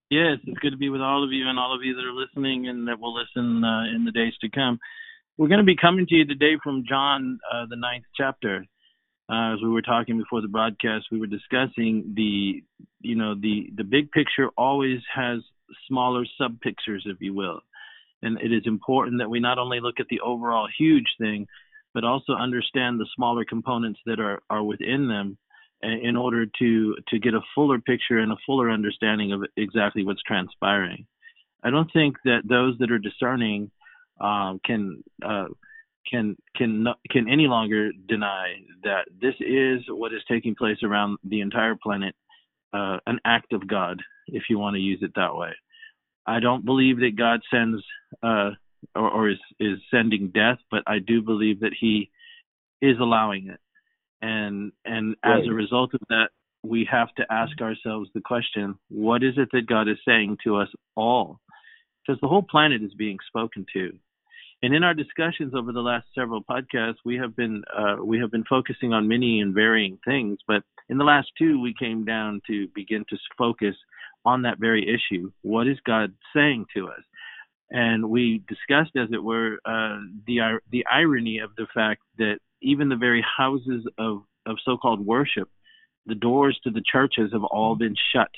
Yes, 0.09 0.37
it's 0.45 0.59
good 0.59 0.71
to 0.71 0.77
be 0.77 0.89
with 0.89 1.01
all 1.01 1.23
of 1.23 1.31
you 1.31 1.49
and 1.49 1.57
all 1.57 1.75
of 1.75 1.83
you 1.83 1.95
that 1.95 2.05
are 2.05 2.13
listening 2.13 2.67
and 2.67 2.87
that 2.87 2.99
will 2.99 3.15
listen 3.15 3.63
uh, 3.63 3.83
in 3.95 4.05
the 4.05 4.11
days 4.11 4.33
to 4.41 4.49
come. 4.49 4.79
We're 5.37 5.47
going 5.47 5.59
to 5.59 5.65
be 5.65 5.75
coming 5.75 6.05
to 6.07 6.15
you 6.15 6.25
today 6.25 6.53
from 6.63 6.83
John, 6.87 7.39
uh, 7.51 7.65
the 7.69 7.75
ninth 7.75 8.05
chapter. 8.15 8.65
Uh, 9.31 9.53
as 9.53 9.59
we 9.63 9.69
were 9.69 9.81
talking 9.81 10.17
before 10.17 10.41
the 10.41 10.47
broadcast, 10.47 11.05
we 11.11 11.19
were 11.19 11.27
discussing 11.27 12.13
the, 12.15 12.61
you 12.99 13.15
know, 13.15 13.33
the 13.33 13.71
the 13.75 13.83
big 13.83 14.11
picture 14.11 14.49
always 14.57 14.99
has 15.13 15.39
smaller 15.87 16.25
sub 16.37 16.59
pictures, 16.61 17.03
if 17.07 17.17
you 17.21 17.33
will, 17.33 17.61
and 18.21 18.37
it 18.41 18.53
is 18.53 18.63
important 18.65 19.19
that 19.19 19.29
we 19.29 19.39
not 19.39 19.57
only 19.57 19.79
look 19.79 19.99
at 19.99 20.07
the 20.09 20.19
overall 20.19 20.67
huge 20.77 21.07
thing, 21.17 21.47
but 21.93 22.03
also 22.03 22.33
understand 22.33 22.99
the 22.99 23.07
smaller 23.15 23.45
components 23.45 23.99
that 24.05 24.19
are 24.19 24.43
are 24.49 24.61
within 24.61 25.07
them, 25.07 25.37
in 25.83 26.15
order 26.15 26.45
to 26.59 26.95
to 27.09 27.19
get 27.19 27.33
a 27.33 27.41
fuller 27.53 27.79
picture 27.79 28.19
and 28.19 28.31
a 28.31 28.37
fuller 28.45 28.69
understanding 28.69 29.31
of 29.31 29.43
exactly 29.57 30.03
what's 30.03 30.21
transpiring. 30.23 31.05
I 31.63 31.69
don't 31.69 31.91
think 31.93 32.17
that 32.25 32.41
those 32.47 32.77
that 32.79 32.91
are 32.91 32.99
discerning 32.99 33.71
um, 34.19 34.59
can 34.65 35.03
uh, 35.25 35.47
can 36.09 36.35
can 36.55 36.87
can 37.09 37.29
any 37.29 37.47
longer 37.47 37.91
deny 38.07 38.55
that 38.83 39.05
this 39.21 39.35
is 39.39 39.81
what 39.87 40.13
is 40.13 40.21
taking 40.29 40.55
place 40.55 40.77
around 40.83 41.17
the 41.23 41.41
entire 41.41 41.75
planet, 41.75 42.15
uh, 42.73 42.97
an 43.07 43.19
act 43.25 43.53
of 43.53 43.67
God, 43.67 44.01
if 44.27 44.43
you 44.49 44.59
want 44.59 44.75
to 44.75 44.81
use 44.81 44.99
it 45.01 45.11
that 45.15 45.35
way. 45.35 45.51
I 46.25 46.39
don't 46.39 46.65
believe 46.65 46.99
that 46.99 47.17
God 47.17 47.41
sends 47.51 47.83
uh, 48.21 48.51
or, 48.95 49.09
or 49.09 49.29
is 49.29 49.39
is 49.59 49.79
sending 49.91 50.29
death, 50.33 50.59
but 50.71 50.83
I 50.87 50.99
do 50.99 51.21
believe 51.21 51.61
that 51.61 51.73
He 51.79 52.09
is 52.81 52.97
allowing 52.99 53.47
it, 53.47 53.59
and 54.23 54.71
and 54.85 55.15
right. 55.23 55.41
as 55.41 55.47
a 55.47 55.53
result 55.53 55.93
of 55.93 56.01
that, 56.09 56.29
we 56.63 56.87
have 56.89 57.13
to 57.15 57.23
ask 57.31 57.61
ourselves 57.61 58.09
the 58.13 58.21
question: 58.21 58.75
What 58.89 59.23
is 59.23 59.33
it 59.37 59.49
that 59.51 59.67
God 59.67 59.87
is 59.87 59.97
saying 60.07 60.37
to 60.45 60.57
us 60.57 60.69
all? 60.95 61.39
Because 62.05 62.19
the 62.21 62.27
whole 62.27 62.43
planet 62.43 62.81
is 62.81 62.93
being 62.95 63.17
spoken 63.29 63.65
to 63.73 63.93
and 64.63 64.73
in 64.73 64.83
our 64.85 64.93
discussions 64.93 65.53
over 65.53 65.73
the 65.73 65.81
last 65.81 66.07
several 66.15 66.41
podcasts, 66.41 66.95
we 67.03 67.17
have 67.17 67.35
been 67.35 67.63
uh, 67.77 67.97
we 68.01 68.17
have 68.19 68.31
been 68.31 68.45
focusing 68.49 68.93
on 68.93 69.09
many 69.09 69.41
and 69.41 69.53
varying 69.53 69.99
things. 70.05 70.39
But 70.47 70.63
in 70.87 70.97
the 70.97 71.03
last 71.03 71.27
two, 71.37 71.59
we 71.61 71.75
came 71.77 72.05
down 72.05 72.41
to 72.47 72.69
begin 72.73 73.03
to 73.09 73.17
focus 73.37 73.75
on 74.23 74.43
that 74.43 74.59
very 74.59 74.87
issue. 74.87 75.31
What 75.41 75.67
is 75.67 75.77
God 75.85 76.13
saying 76.33 76.67
to 76.77 76.87
us? 76.87 77.03
And 77.71 78.09
we 78.09 78.41
discussed, 78.47 78.95
as 78.95 79.09
it 79.11 79.21
were, 79.21 79.57
uh, 79.65 79.99
the 80.25 80.59
the 80.71 80.85
irony 80.89 81.39
of 81.39 81.53
the 81.57 81.67
fact 81.73 82.01
that 82.17 82.37
even 82.63 82.89
the 82.89 82.95
very 82.95 83.23
houses 83.37 83.87
of 83.97 84.23
of 84.45 84.57
so-called 84.65 85.05
worship, 85.05 85.49
the 86.05 86.15
doors 86.15 86.59
to 86.63 86.71
the 86.71 86.83
churches 86.91 87.31
have 87.31 87.43
all 87.43 87.75
been 87.75 87.95
shut. 88.13 88.31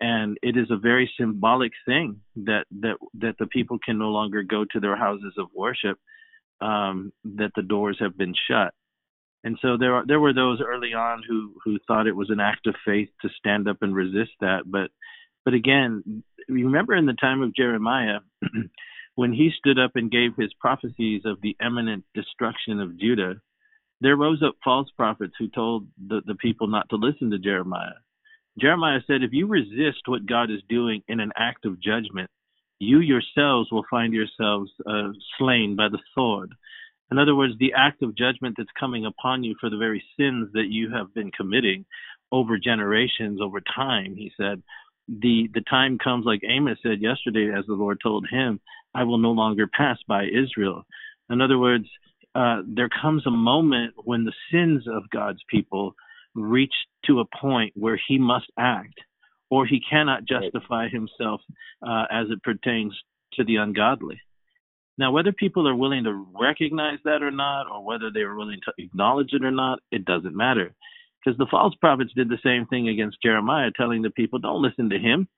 And 0.00 0.38
it 0.42 0.56
is 0.56 0.70
a 0.70 0.78
very 0.78 1.10
symbolic 1.18 1.72
thing 1.84 2.20
that 2.36 2.64
that 2.80 2.96
that 3.14 3.36
the 3.38 3.46
people 3.46 3.78
can 3.84 3.98
no 3.98 4.08
longer 4.08 4.42
go 4.42 4.64
to 4.64 4.80
their 4.80 4.96
houses 4.96 5.34
of 5.38 5.48
worship 5.54 5.98
um, 6.60 7.12
that 7.24 7.52
the 7.54 7.62
doors 7.62 7.98
have 8.00 8.16
been 8.16 8.34
shut. 8.48 8.72
And 9.44 9.58
so 9.60 9.76
there 9.78 9.94
are 9.94 10.06
there 10.06 10.20
were 10.20 10.34
those 10.34 10.60
early 10.60 10.94
on 10.94 11.22
who 11.28 11.54
who 11.64 11.78
thought 11.86 12.06
it 12.06 12.16
was 12.16 12.30
an 12.30 12.40
act 12.40 12.66
of 12.66 12.74
faith 12.84 13.08
to 13.22 13.28
stand 13.38 13.68
up 13.68 13.78
and 13.82 13.94
resist 13.94 14.32
that. 14.40 14.62
But 14.66 14.90
but 15.44 15.54
again 15.54 16.22
remember 16.48 16.94
in 16.94 17.06
the 17.06 17.12
time 17.14 17.42
of 17.42 17.54
Jeremiah 17.54 18.20
when 19.14 19.32
he 19.32 19.50
stood 19.58 19.78
up 19.78 19.92
and 19.94 20.10
gave 20.10 20.30
his 20.36 20.52
prophecies 20.60 21.22
of 21.24 21.40
the 21.40 21.56
imminent 21.64 22.04
destruction 22.14 22.80
of 22.80 22.98
Judah 22.98 23.34
there 24.02 24.16
rose 24.16 24.42
up 24.42 24.54
false 24.64 24.88
prophets 24.96 25.34
who 25.38 25.48
told 25.48 25.86
the, 26.08 26.22
the 26.26 26.34
people 26.36 26.68
not 26.68 26.88
to 26.88 26.96
listen 26.96 27.30
to 27.30 27.38
Jeremiah 27.38 27.92
Jeremiah 28.58 29.00
said, 29.06 29.22
If 29.22 29.32
you 29.32 29.46
resist 29.46 30.02
what 30.06 30.26
God 30.26 30.50
is 30.50 30.62
doing 30.68 31.02
in 31.08 31.20
an 31.20 31.32
act 31.36 31.64
of 31.64 31.80
judgment, 31.80 32.30
you 32.78 33.00
yourselves 33.00 33.70
will 33.70 33.84
find 33.90 34.12
yourselves 34.12 34.70
uh, 34.86 35.08
slain 35.38 35.76
by 35.76 35.88
the 35.88 35.98
sword. 36.14 36.52
In 37.10 37.18
other 37.18 37.34
words, 37.34 37.54
the 37.58 37.74
act 37.76 38.02
of 38.02 38.16
judgment 38.16 38.54
that's 38.56 38.70
coming 38.78 39.04
upon 39.04 39.44
you 39.44 39.54
for 39.60 39.68
the 39.68 39.76
very 39.76 40.02
sins 40.18 40.48
that 40.54 40.68
you 40.68 40.90
have 40.92 41.12
been 41.14 41.30
committing 41.32 41.84
over 42.32 42.58
generations, 42.58 43.40
over 43.40 43.60
time, 43.60 44.14
he 44.16 44.30
said, 44.36 44.62
the 45.08 45.48
the 45.54 45.62
time 45.62 45.98
comes 45.98 46.24
like 46.24 46.40
Amos 46.48 46.78
said 46.82 47.02
yesterday, 47.02 47.50
as 47.52 47.66
the 47.66 47.74
Lord 47.74 47.98
told 48.00 48.28
him, 48.30 48.60
I 48.94 49.04
will 49.04 49.18
no 49.18 49.32
longer 49.32 49.66
pass 49.66 49.98
by 50.06 50.24
Israel. 50.24 50.84
In 51.28 51.40
other 51.40 51.58
words, 51.58 51.86
uh, 52.34 52.62
there 52.66 52.88
comes 52.88 53.26
a 53.26 53.30
moment 53.30 53.94
when 53.96 54.24
the 54.24 54.32
sins 54.52 54.86
of 54.88 55.10
God's 55.10 55.40
people 55.48 55.94
reach 56.34 56.74
to 57.06 57.20
a 57.20 57.24
point 57.40 57.72
where 57.76 58.00
he 58.08 58.18
must 58.18 58.46
act, 58.58 58.94
or 59.50 59.66
he 59.66 59.80
cannot 59.88 60.24
justify 60.24 60.88
himself 60.88 61.40
uh, 61.86 62.04
as 62.10 62.26
it 62.30 62.42
pertains 62.42 62.96
to 63.34 63.44
the 63.44 63.56
ungodly. 63.56 64.20
Now, 64.98 65.12
whether 65.12 65.32
people 65.32 65.66
are 65.66 65.74
willing 65.74 66.04
to 66.04 66.26
recognize 66.38 66.98
that 67.04 67.22
or 67.22 67.30
not, 67.30 67.66
or 67.70 67.84
whether 67.84 68.10
they 68.12 68.20
are 68.20 68.36
willing 68.36 68.60
to 68.64 68.72
acknowledge 68.84 69.32
it 69.32 69.44
or 69.44 69.50
not, 69.50 69.80
it 69.90 70.04
doesn't 70.04 70.36
matter. 70.36 70.74
Because 71.24 71.38
the 71.38 71.46
false 71.50 71.74
prophets 71.80 72.12
did 72.14 72.28
the 72.28 72.38
same 72.44 72.66
thing 72.66 72.88
against 72.88 73.22
Jeremiah, 73.22 73.70
telling 73.76 74.02
the 74.02 74.10
people, 74.10 74.38
don't 74.38 74.62
listen 74.62 74.90
to 74.90 74.98
him. 74.98 75.28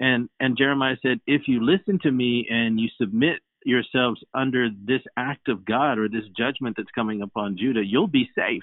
And, 0.00 0.28
and 0.40 0.58
Jeremiah 0.58 0.96
said, 1.02 1.20
if 1.26 1.42
you 1.46 1.64
listen 1.64 1.98
to 2.02 2.10
me 2.10 2.46
and 2.50 2.80
you 2.80 2.88
submit 3.00 3.40
yourselves 3.64 4.22
under 4.34 4.68
this 4.68 5.02
act 5.16 5.48
of 5.48 5.64
God 5.64 5.98
or 5.98 6.08
this 6.08 6.24
judgment 6.36 6.76
that's 6.76 6.90
coming 6.94 7.22
upon 7.22 7.56
Judah, 7.56 7.82
you'll 7.84 8.08
be 8.08 8.28
safe. 8.34 8.62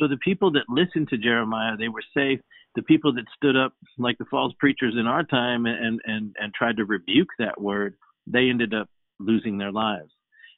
So 0.00 0.08
the 0.08 0.16
people 0.16 0.52
that 0.52 0.64
listened 0.68 1.08
to 1.10 1.18
Jeremiah, 1.18 1.76
they 1.76 1.88
were 1.88 2.02
safe. 2.14 2.40
The 2.74 2.82
people 2.82 3.12
that 3.14 3.24
stood 3.36 3.56
up, 3.56 3.74
like 3.98 4.16
the 4.18 4.24
false 4.30 4.54
preachers 4.58 4.94
in 4.98 5.06
our 5.06 5.24
time, 5.24 5.66
and 5.66 6.00
and 6.04 6.36
and 6.38 6.54
tried 6.54 6.76
to 6.76 6.84
rebuke 6.84 7.28
that 7.38 7.60
word, 7.60 7.96
they 8.26 8.48
ended 8.48 8.72
up 8.72 8.88
losing 9.18 9.58
their 9.58 9.72
lives. 9.72 10.10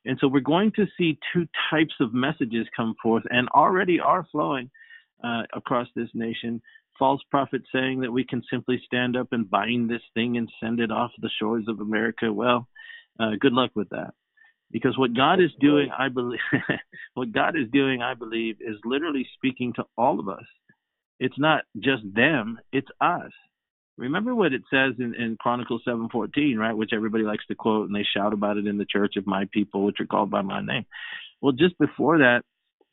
And 0.05 0.19
so 0.21 0.29
we're 0.29 0.41
going 0.41 0.73
to 0.73 0.87
see 0.99 1.19
two 1.33 1.47
types 1.71 1.95
of 2.01 2.13
messages 2.13 2.67
come 2.77 2.95
forth, 3.03 3.25
and 3.31 3.49
already 3.49 3.99
are 3.99 4.27
flowing 4.31 4.71
uh, 5.25 5.43
across 5.55 5.89
this 5.97 6.11
nation. 6.15 6.61
False 7.03 7.23
prophet 7.33 7.63
saying 7.75 8.03
that 8.03 8.13
we 8.13 8.25
can 8.25 8.45
simply 8.49 8.81
stand 8.87 9.17
up 9.17 9.27
and 9.33 9.51
bind 9.51 9.91
this 9.91 10.03
thing 10.15 10.37
and 10.37 10.49
send 10.63 10.79
it 10.79 10.93
off 10.93 11.11
the 11.19 11.29
shores 11.41 11.65
of 11.67 11.81
America. 11.81 12.33
Well, 12.33 12.69
uh, 13.19 13.33
good 13.41 13.53
luck 13.53 13.73
with 13.75 13.89
that 13.89 14.15
because 14.71 14.97
what 14.97 15.13
God 15.13 15.41
is 15.41 15.51
doing, 15.59 15.91
I 15.91 16.11
believe, 16.11 16.39
what 17.15 17.33
God 17.33 17.57
is 17.57 17.69
doing, 17.73 18.03
I 18.03 18.15
believe, 18.15 18.59
is 18.61 18.77
literally 18.85 19.27
speaking 19.35 19.73
to 19.73 19.85
all 19.99 20.21
of 20.21 20.29
us. 20.29 20.45
It's 21.19 21.37
not 21.37 21.65
just 21.77 22.05
them; 22.15 22.61
it's 22.73 22.87
us. 23.01 23.33
Remember 23.97 24.33
what 24.33 24.53
it 24.53 24.63
says 24.71 24.93
in, 25.01 25.17
in 25.17 25.37
Chronicles 25.41 25.83
seven 25.85 26.09
fourteen, 26.09 26.57
right? 26.57 26.77
Which 26.77 26.93
everybody 26.95 27.25
likes 27.25 27.45
to 27.49 27.57
quote, 27.57 27.89
and 27.89 27.97
they 27.97 28.07
shout 28.15 28.33
about 28.33 28.59
it 28.59 28.69
in 28.69 28.79
the 28.79 28.87
church 28.89 29.15
of 29.17 29.27
my 29.27 29.49
people, 29.53 29.83
which 29.83 29.99
are 29.99 30.07
called 30.07 30.31
by 30.31 30.43
my 30.43 30.65
name. 30.65 30.87
Well, 31.41 31.51
just 31.51 31.77
before 31.81 32.19
that, 32.19 32.43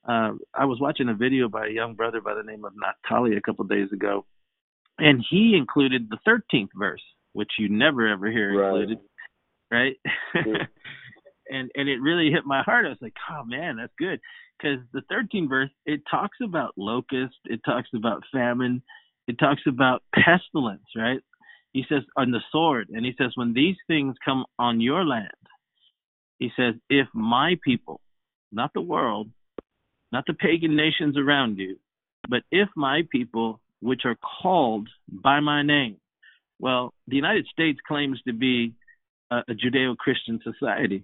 uh, 0.08 0.32
I 0.54 0.66
was 0.66 0.80
watching 0.80 1.10
a 1.10 1.14
video 1.14 1.50
by 1.50 1.68
a 1.68 1.72
young 1.72 1.96
brother 1.96 2.22
by 2.22 2.34
the 2.34 2.44
name 2.44 2.64
of 2.66 2.74
Natali 2.74 3.38
a 3.38 3.42
couple 3.42 3.64
of 3.64 3.70
days 3.70 3.92
ago, 3.92 4.26
and 4.98 5.24
he 5.30 5.56
included 5.58 6.08
the 6.10 6.18
thirteenth 6.26 6.72
verse, 6.76 7.04
which 7.34 7.52
you 7.60 7.70
never 7.70 8.08
ever 8.08 8.32
hear 8.32 8.64
included, 8.64 9.00
right? 9.72 9.96
right? 10.34 10.46
and 11.50 11.70
and 11.76 11.90
it 11.90 12.02
really 12.02 12.32
hit 12.32 12.46
my 12.46 12.64
heart. 12.64 12.86
I 12.86 12.90
was 12.90 12.98
like, 13.02 13.14
oh 13.30 13.44
man, 13.46 13.78
that's 13.78 13.94
good, 13.98 14.20
because 14.58 14.80
the 14.94 15.02
13th 15.12 15.50
verse 15.50 15.70
it 15.86 16.02
talks 16.10 16.38
about 16.44 16.74
locust, 16.78 17.36
it 17.46 17.60
talks 17.66 17.90
about 17.96 18.24
famine, 18.32 18.82
it 19.28 19.38
talks 19.38 19.62
about 19.68 20.04
pestilence, 20.14 20.88
right? 20.96 21.20
He 21.74 21.84
says 21.90 22.04
on 22.16 22.32
the 22.32 22.42
sword, 22.52 22.88
and 22.90 23.06
he 23.06 23.14
says 23.18 23.32
when 23.36 23.54
these 23.54 23.76
things 23.88 24.16
come 24.24 24.46
on 24.58 24.82
your 24.82 25.06
land, 25.06 25.30
he 26.40 26.52
says 26.56 26.76
if 26.90 27.08
my 27.14 27.56
people, 27.64 28.00
not 28.52 28.72
the 28.74 28.82
world, 28.82 29.30
not 30.12 30.26
the 30.28 30.34
pagan 30.34 30.76
nations 30.76 31.18
around 31.18 31.58
you, 31.58 31.78
but 32.28 32.44
if 32.52 32.70
my 32.76 33.02
people, 33.12 33.60
which 33.82 34.02
are 34.06 34.18
called 34.42 34.90
by 35.10 35.40
my 35.40 35.64
name, 35.64 35.98
well, 36.60 36.94
the 37.08 37.16
United 37.16 37.48
States 37.52 37.80
claims 37.88 38.20
to 38.28 38.34
be 38.34 38.74
a, 39.32 39.38
a 39.50 39.54
Judeo-Christian 39.54 40.42
society 40.44 41.04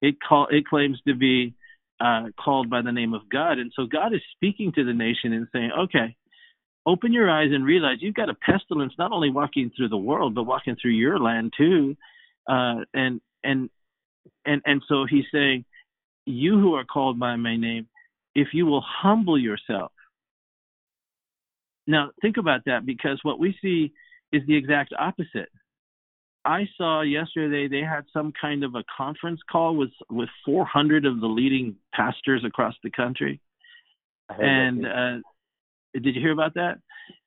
it 0.00 0.16
call 0.26 0.46
it 0.50 0.66
claims 0.66 0.98
to 1.06 1.14
be 1.14 1.54
uh, 2.00 2.26
called 2.42 2.70
by 2.70 2.82
the 2.82 2.92
name 2.92 3.14
of 3.14 3.28
God, 3.28 3.58
and 3.58 3.72
so 3.74 3.86
God 3.86 4.14
is 4.14 4.20
speaking 4.36 4.72
to 4.74 4.84
the 4.84 4.92
nation 4.92 5.32
and 5.32 5.48
saying, 5.52 5.70
"Okay, 5.76 6.16
open 6.86 7.12
your 7.12 7.30
eyes 7.30 7.50
and 7.52 7.64
realize 7.64 7.96
you've 8.00 8.14
got 8.14 8.30
a 8.30 8.34
pestilence 8.34 8.92
not 8.98 9.12
only 9.12 9.30
walking 9.30 9.70
through 9.76 9.88
the 9.88 9.96
world, 9.96 10.34
but 10.34 10.44
walking 10.44 10.76
through 10.80 10.92
your 10.92 11.18
land 11.18 11.52
too." 11.56 11.96
Uh, 12.48 12.84
and 12.94 13.20
and 13.42 13.70
and 14.46 14.62
and 14.64 14.82
so 14.88 15.04
He's 15.08 15.24
saying, 15.32 15.64
you 16.26 16.60
who 16.60 16.74
are 16.74 16.84
called 16.84 17.18
by 17.18 17.36
my 17.36 17.56
name, 17.56 17.88
if 18.38 18.48
you 18.52 18.66
will 18.66 18.84
humble 18.86 19.36
yourself. 19.36 19.90
Now, 21.88 22.10
think 22.22 22.36
about 22.36 22.60
that 22.66 22.86
because 22.86 23.18
what 23.22 23.40
we 23.40 23.56
see 23.60 23.92
is 24.32 24.42
the 24.46 24.56
exact 24.56 24.94
opposite. 24.96 25.48
I 26.44 26.68
saw 26.76 27.02
yesterday 27.02 27.66
they 27.66 27.84
had 27.84 28.04
some 28.12 28.32
kind 28.40 28.62
of 28.62 28.76
a 28.76 28.84
conference 28.96 29.40
call 29.50 29.74
with 29.74 29.90
with 30.08 30.28
400 30.44 31.04
of 31.04 31.20
the 31.20 31.26
leading 31.26 31.76
pastors 31.92 32.44
across 32.46 32.74
the 32.84 32.90
country, 32.90 33.40
and 34.30 34.86
uh, 34.86 35.16
did 35.94 36.14
you 36.14 36.20
hear 36.20 36.32
about 36.32 36.54
that? 36.54 36.78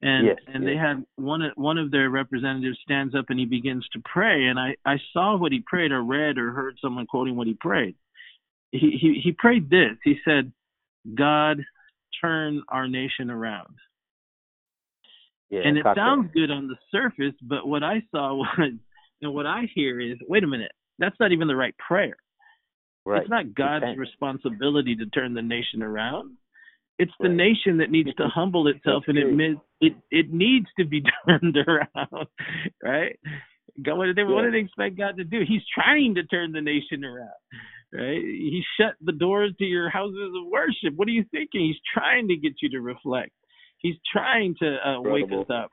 And 0.01 0.27
yes, 0.27 0.37
and 0.47 0.63
yes. 0.63 0.71
they 0.71 0.77
had 0.77 1.03
one 1.17 1.41
one 1.55 1.77
of 1.77 1.91
their 1.91 2.09
representatives 2.09 2.79
stands 2.83 3.13
up 3.15 3.25
and 3.29 3.37
he 3.39 3.45
begins 3.45 3.85
to 3.93 4.01
pray, 4.05 4.45
and 4.45 4.57
I 4.57 4.75
I 4.85 4.95
saw 5.11 5.35
what 5.35 5.51
he 5.51 5.61
prayed 5.65 5.91
or 5.91 6.01
read 6.01 6.37
or 6.37 6.51
heard 6.51 6.77
someone 6.81 7.05
quoting 7.05 7.35
what 7.35 7.47
he 7.47 7.55
prayed. 7.55 7.95
He 8.71 8.97
he 9.01 9.19
he 9.21 9.31
prayed 9.33 9.69
this. 9.69 9.97
He 10.03 10.15
said, 10.23 10.53
"God, 11.15 11.63
turn 12.21 12.61
our 12.69 12.87
nation 12.87 13.29
around." 13.29 13.75
Yeah, 15.49 15.61
and 15.65 15.77
it 15.77 15.85
sounds 15.95 16.31
good 16.33 16.49
on 16.49 16.67
the 16.67 16.77
surface, 16.91 17.35
but 17.41 17.67
what 17.67 17.83
I 17.83 18.01
saw 18.11 18.35
was, 18.57 18.73
and 19.21 19.33
what 19.33 19.45
I 19.45 19.69
hear 19.73 19.99
is, 19.99 20.17
wait 20.27 20.43
a 20.43 20.47
minute, 20.47 20.71
that's 20.97 21.19
not 21.19 21.31
even 21.31 21.47
the 21.47 21.55
right 21.55 21.75
prayer. 21.77 22.15
Right. 23.05 23.21
It's 23.21 23.29
not 23.29 23.55
God's 23.55 23.97
responsibility 23.97 24.95
to 24.95 25.05
turn 25.07 25.33
the 25.33 25.41
nation 25.41 25.81
around. 25.81 26.37
It's 26.99 27.11
the 27.19 27.29
Right. 27.29 27.35
nation 27.35 27.77
that 27.77 27.89
needs 27.89 28.13
to 28.15 28.27
humble 28.33 28.67
itself 28.67 29.05
and 29.07 29.17
admit 29.17 29.57
it. 29.81 29.93
It 30.11 30.31
needs 30.31 30.67
to 30.77 30.85
be 30.85 31.03
turned 31.27 31.57
around, 31.57 32.27
right? 32.83 33.19
God, 33.81 33.97
what 33.97 34.05
did 34.05 34.15
they 34.17 34.23
what 34.23 34.43
did 34.43 34.53
they 34.53 34.59
expect 34.59 34.97
God 34.97 35.17
to 35.17 35.23
do? 35.23 35.41
He's 35.47 35.65
trying 35.73 36.15
to 36.15 36.23
turn 36.23 36.51
the 36.51 36.61
nation 36.61 37.03
around, 37.03 37.29
right? 37.93 38.21
He 38.21 38.63
shut 38.79 38.95
the 39.01 39.11
doors 39.11 39.53
to 39.57 39.65
your 39.65 39.89
houses 39.89 40.31
of 40.35 40.51
worship. 40.51 40.95
What 40.95 41.07
are 41.07 41.11
you 41.11 41.25
thinking? 41.31 41.61
He's 41.61 41.81
trying 41.93 42.27
to 42.29 42.35
get 42.35 42.53
you 42.61 42.69
to 42.71 42.81
reflect. 42.81 43.31
He's 43.79 43.95
trying 44.11 44.55
to 44.59 44.77
uh, 44.87 45.01
wake 45.01 45.31
us 45.31 45.47
up, 45.49 45.69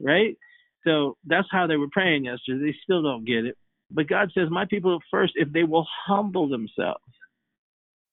right? 0.00 0.36
So 0.84 1.16
that's 1.24 1.48
how 1.50 1.66
they 1.66 1.76
were 1.76 1.88
praying 1.90 2.24
yesterday. 2.24 2.66
They 2.66 2.76
still 2.82 3.02
don't 3.02 3.24
get 3.24 3.44
it. 3.44 3.56
But 3.90 4.08
God 4.08 4.30
says, 4.34 4.48
My 4.50 4.64
people 4.64 4.98
first, 5.10 5.34
if 5.36 5.52
they 5.52 5.62
will 5.62 5.86
humble 6.06 6.48
themselves, 6.48 7.02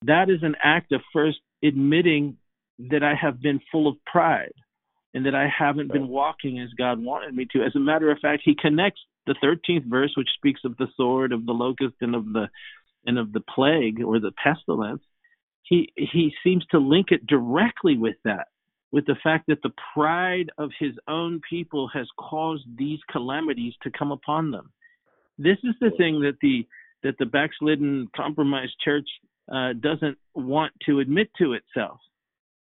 that 0.05 0.29
is 0.29 0.43
an 0.43 0.55
act 0.63 0.91
of 0.91 1.01
first 1.11 1.39
admitting 1.63 2.37
that 2.77 3.03
I 3.03 3.15
have 3.15 3.41
been 3.41 3.59
full 3.71 3.87
of 3.87 3.95
pride 4.05 4.53
and 5.13 5.25
that 5.25 5.35
I 5.35 5.47
haven't 5.47 5.91
been 5.91 6.07
walking 6.07 6.59
as 6.59 6.69
God 6.77 6.99
wanted 6.99 7.35
me 7.35 7.47
to. 7.53 7.63
As 7.63 7.75
a 7.75 7.79
matter 7.79 8.11
of 8.11 8.19
fact, 8.19 8.41
he 8.43 8.55
connects 8.59 8.99
the 9.27 9.35
13th 9.43 9.85
verse, 9.85 10.11
which 10.17 10.29
speaks 10.35 10.61
of 10.65 10.75
the 10.77 10.87
sword, 10.97 11.31
of 11.31 11.45
the 11.45 11.53
locust, 11.53 11.95
and 12.01 12.15
of 12.15 12.25
the 12.25 12.49
and 13.05 13.17
of 13.17 13.33
the 13.33 13.43
plague 13.53 14.01
or 14.03 14.19
the 14.19 14.31
pestilence. 14.43 15.01
He 15.63 15.91
he 15.95 16.33
seems 16.43 16.65
to 16.67 16.77
link 16.77 17.07
it 17.11 17.25
directly 17.25 17.97
with 17.97 18.15
that, 18.25 18.47
with 18.91 19.05
the 19.05 19.15
fact 19.23 19.45
that 19.47 19.61
the 19.63 19.71
pride 19.93 20.49
of 20.57 20.71
his 20.77 20.93
own 21.07 21.41
people 21.49 21.89
has 21.93 22.07
caused 22.19 22.65
these 22.77 22.99
calamities 23.11 23.73
to 23.83 23.91
come 23.91 24.11
upon 24.11 24.51
them. 24.51 24.71
This 25.37 25.57
is 25.63 25.75
the 25.79 25.91
thing 25.97 26.21
that 26.21 26.37
the 26.41 26.67
that 27.03 27.17
the 27.19 27.25
backslidden, 27.25 28.09
compromised 28.15 28.75
church 28.83 29.07
uh, 29.53 29.73
doesn't 29.73 30.17
want 30.35 30.71
to 30.85 30.99
admit 30.99 31.29
to 31.37 31.53
itself. 31.53 31.99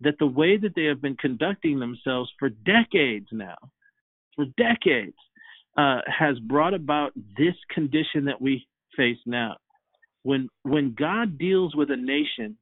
That 0.00 0.18
the 0.18 0.26
way 0.26 0.56
that 0.56 0.74
they 0.74 0.84
have 0.84 1.00
been 1.00 1.16
conducting 1.16 1.78
themselves 1.78 2.30
for 2.38 2.48
decades 2.48 3.26
now, 3.30 3.56
for 4.34 4.46
decades, 4.56 5.16
uh, 5.76 6.00
has 6.06 6.38
brought 6.40 6.74
about 6.74 7.12
this 7.36 7.54
condition 7.70 8.24
that 8.24 8.40
we 8.40 8.66
face 8.96 9.18
now. 9.26 9.56
When 10.22 10.48
when 10.62 10.94
God 10.98 11.38
deals 11.38 11.74
with 11.74 11.90
a 11.90 11.96
nation, 11.96 12.56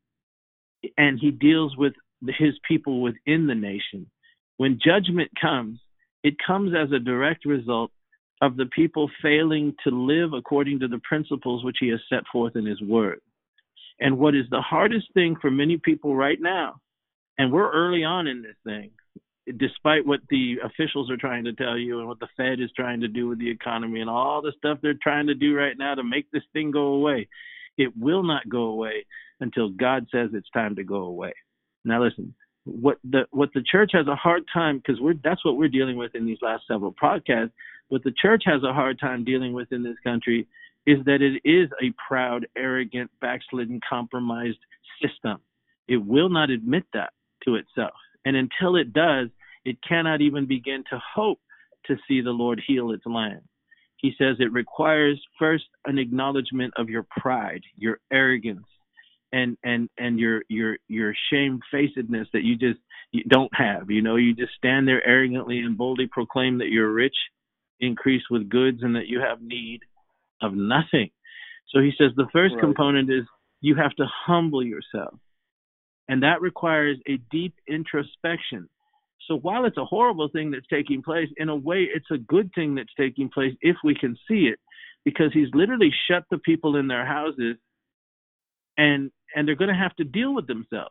and 0.97 1.19
He 1.21 1.31
deals 1.31 1.77
with 1.77 1.93
His 2.27 2.55
people 2.67 3.03
within 3.03 3.47
the 3.47 3.55
nation, 3.55 4.11
when 4.57 4.79
judgment 4.85 5.31
comes, 5.41 5.81
it 6.23 6.35
comes 6.47 6.73
as 6.75 6.93
a 6.93 6.99
direct 6.99 7.45
result 7.45 7.91
of 8.43 8.57
the 8.57 8.67
people 8.75 9.11
failing 9.23 9.75
to 9.85 9.91
live 9.91 10.33
according 10.33 10.81
to 10.81 10.89
the 10.89 11.01
principles 11.07 11.65
which 11.65 11.77
He 11.81 11.89
has 11.89 12.01
set 12.09 12.23
forth 12.33 12.57
in 12.57 12.65
His 12.65 12.81
Word. 12.81 13.21
And 14.01 14.19
what 14.19 14.35
is 14.35 14.47
the 14.51 14.63
hardest 14.63 15.07
thing 15.13 15.37
for 15.41 15.51
many 15.51 15.77
people 15.77 16.17
right 16.17 16.41
now, 16.41 16.81
and 17.37 17.53
we're 17.53 17.71
early 17.71 18.03
on 18.03 18.27
in 18.27 18.41
this 18.41 18.57
thing, 18.65 18.91
despite 19.59 20.07
what 20.07 20.21
the 20.29 20.57
officials 20.65 21.11
are 21.11 21.17
trying 21.17 21.45
to 21.45 21.53
tell 21.53 21.77
you 21.77 21.99
and 21.99 22.09
what 22.09 22.21
the 22.21 22.29
Fed 22.37 22.61
is 22.61 22.71
trying 22.77 23.01
to 23.01 23.09
do 23.09 23.29
with 23.29 23.39
the 23.39 23.51
economy 23.51 24.01
and 24.01 24.11
all 24.11 24.43
the 24.43 24.53
stuff 24.59 24.79
they're 24.83 24.95
trying 25.03 25.27
to 25.27 25.35
do 25.35 25.55
right 25.55 25.77
now 25.79 25.95
to 25.95 26.05
make 26.05 26.31
this 26.31 26.43
thing 26.53 26.71
go 26.71 26.95
away, 26.95 27.29
it 27.79 27.93
will 27.99 28.23
not 28.23 28.49
go 28.49 28.65
away 28.65 29.07
until 29.41 29.71
God 29.71 30.07
says 30.13 30.31
it's 30.33 30.51
time 30.51 30.77
to 30.77 30.85
go 30.85 31.05
away. 31.05 31.33
Now 31.85 32.03
listen, 32.03 32.35
what 32.65 32.99
the 33.05 33.23
what 33.31 33.51
the 33.55 33.65
church 33.71 33.91
has 33.95 34.07
a 34.07 34.15
hard 34.15 34.43
time 34.53 34.79
because 34.79 35.01
we're 35.01 35.15
that's 35.25 35.45
what 35.45 35.57
we're 35.57 35.69
dealing 35.69 35.97
with 35.97 36.15
in 36.15 36.27
these 36.27 36.39
last 36.43 36.65
several 36.69 36.95
podcasts. 37.03 37.53
What 37.89 38.05
the 38.05 38.15
church 38.21 38.43
has 38.47 38.63
a 38.63 38.73
hard 38.73 39.01
time 39.01 39.25
dealing 39.25 39.53
with 39.53 39.73
in 39.73 39.83
this 39.83 39.97
country 40.05 40.47
is 40.87 40.99
that 41.07 41.21
it 41.23 41.41
is 41.49 41.69
a 41.83 41.93
proud, 42.07 42.47
arrogant, 42.57 43.11
backslidden, 43.21 43.81
compromised 43.89 44.59
system. 45.03 45.39
It 45.89 45.97
will 45.97 46.29
not 46.29 46.51
admit 46.51 46.85
that 46.95 47.13
to 47.45 47.57
itself. 47.57 47.95
And 48.25 48.37
until 48.37 48.77
it 48.77 48.93
does, 48.93 49.29
it 49.65 49.79
cannot 49.87 50.21
even 50.21 50.47
begin 50.47 50.85
to 50.91 51.01
hope 51.15 51.41
to 51.87 51.97
see 52.07 52.21
the 52.21 52.31
Lord 52.31 52.61
heal 52.67 52.93
its 52.93 53.07
land. 53.07 53.43
He 53.97 54.13
says 54.17 54.37
it 54.39 54.53
requires 54.53 55.21
first 55.39 55.65
an 55.85 55.99
acknowledgement 55.99 56.75
of 56.77 56.89
your 56.89 57.07
pride, 57.19 57.63
your 57.77 58.01
arrogance, 58.13 58.67
and 59.33 59.57
and 59.63 59.89
and 59.99 60.19
your 60.19 60.43
your 60.49 60.79
your 60.89 61.15
shamefacedness 61.31 62.29
that 62.33 62.43
you 62.43 62.57
just 62.57 62.81
you 63.13 63.25
don't 63.25 63.55
have. 63.55 63.91
You 63.91 64.03
know, 64.03 64.17
you 64.17 64.35
just 64.35 64.55
stand 64.57 64.89
there 64.89 65.07
arrogantly 65.07 65.59
and 65.59 65.77
boldly 65.77 66.09
proclaim 66.11 66.59
that 66.59 66.69
you're 66.69 66.93
rich, 66.93 67.17
increased 67.79 68.27
with 68.31 68.49
goods, 68.49 68.79
and 68.83 68.97
that 68.97 69.07
you 69.07 69.21
have 69.21 69.43
need 69.43 69.81
of 70.43 70.55
nothing. 70.55 71.11
So 71.69 71.81
he 71.81 71.93
says 71.97 72.13
the 72.17 72.29
first 72.33 72.55
Right. 72.55 72.61
component 72.61 73.11
is 73.11 73.25
you 73.61 73.75
have 73.77 73.95
to 73.97 74.07
humble 74.07 74.65
yourself. 74.65 75.15
And 76.11 76.25
that 76.25 76.43
requires 76.43 76.99
a 77.09 77.19
deep 77.31 77.55
introspection. 77.69 78.69
So 79.29 79.37
while 79.37 79.65
it's 79.65 79.77
a 79.77 79.85
horrible 79.85 80.29
thing 80.29 80.51
that's 80.51 80.67
taking 80.67 81.03
place, 81.03 81.29
in 81.37 81.49
a 81.49 81.55
way 81.55 81.87
it's 81.95 82.11
a 82.11 82.19
good 82.19 82.51
thing 82.53 82.75
that's 82.75 82.93
taking 82.99 83.29
place 83.29 83.55
if 83.61 83.77
we 83.85 83.95
can 83.95 84.17
see 84.27 84.49
it. 84.49 84.59
Because 85.05 85.33
he's 85.33 85.49
literally 85.55 85.93
shut 86.11 86.25
the 86.31 86.39
people 86.39 86.77
in 86.77 86.89
their 86.89 87.07
houses 87.07 87.57
and 88.77 89.13
and 89.35 89.47
they're 89.47 89.55
gonna 89.55 89.79
have 89.79 89.95
to 89.97 90.05
deal 90.05 90.35
with 90.35 90.49
themselves. 90.49 90.91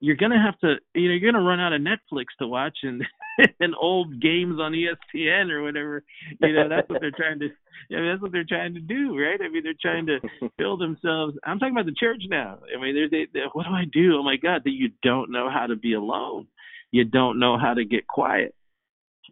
You're 0.00 0.16
gonna 0.16 0.42
have 0.42 0.58
to 0.58 0.74
you 0.94 1.08
know, 1.08 1.14
you're 1.14 1.32
gonna 1.32 1.44
run 1.44 1.60
out 1.60 1.72
of 1.72 1.80
Netflix 1.80 2.26
to 2.40 2.48
watch 2.48 2.78
and 2.82 3.00
and 3.60 3.74
old 3.80 4.20
games 4.20 4.58
on 4.60 4.72
ESPN 4.72 5.50
or 5.50 5.62
whatever. 5.62 6.04
You 6.40 6.52
know, 6.52 6.68
that's 6.68 6.88
what 6.88 7.00
they're 7.00 7.10
trying 7.10 7.38
to 7.40 7.48
I 7.90 7.96
mean, 7.96 8.10
that's 8.10 8.22
what 8.22 8.32
they're 8.32 8.44
trying 8.44 8.74
to 8.74 8.80
do, 8.80 9.18
right? 9.18 9.40
I 9.42 9.48
mean, 9.48 9.62
they're 9.62 9.72
trying 9.80 10.06
to 10.06 10.18
fill 10.58 10.76
themselves. 10.76 11.36
I'm 11.44 11.58
talking 11.58 11.74
about 11.74 11.86
the 11.86 11.94
church 11.98 12.22
now. 12.28 12.58
I 12.76 12.80
mean, 12.80 12.94
they're, 12.94 13.08
they, 13.08 13.28
they, 13.32 13.40
what 13.52 13.64
do 13.64 13.72
I 13.72 13.84
do? 13.90 14.18
Oh 14.18 14.22
my 14.22 14.36
God, 14.36 14.62
that 14.64 14.72
you 14.72 14.90
don't 15.02 15.30
know 15.30 15.48
how 15.50 15.66
to 15.66 15.76
be 15.76 15.94
alone. 15.94 16.48
You 16.90 17.04
don't 17.04 17.38
know 17.38 17.58
how 17.58 17.74
to 17.74 17.84
get 17.84 18.06
quiet. 18.06 18.54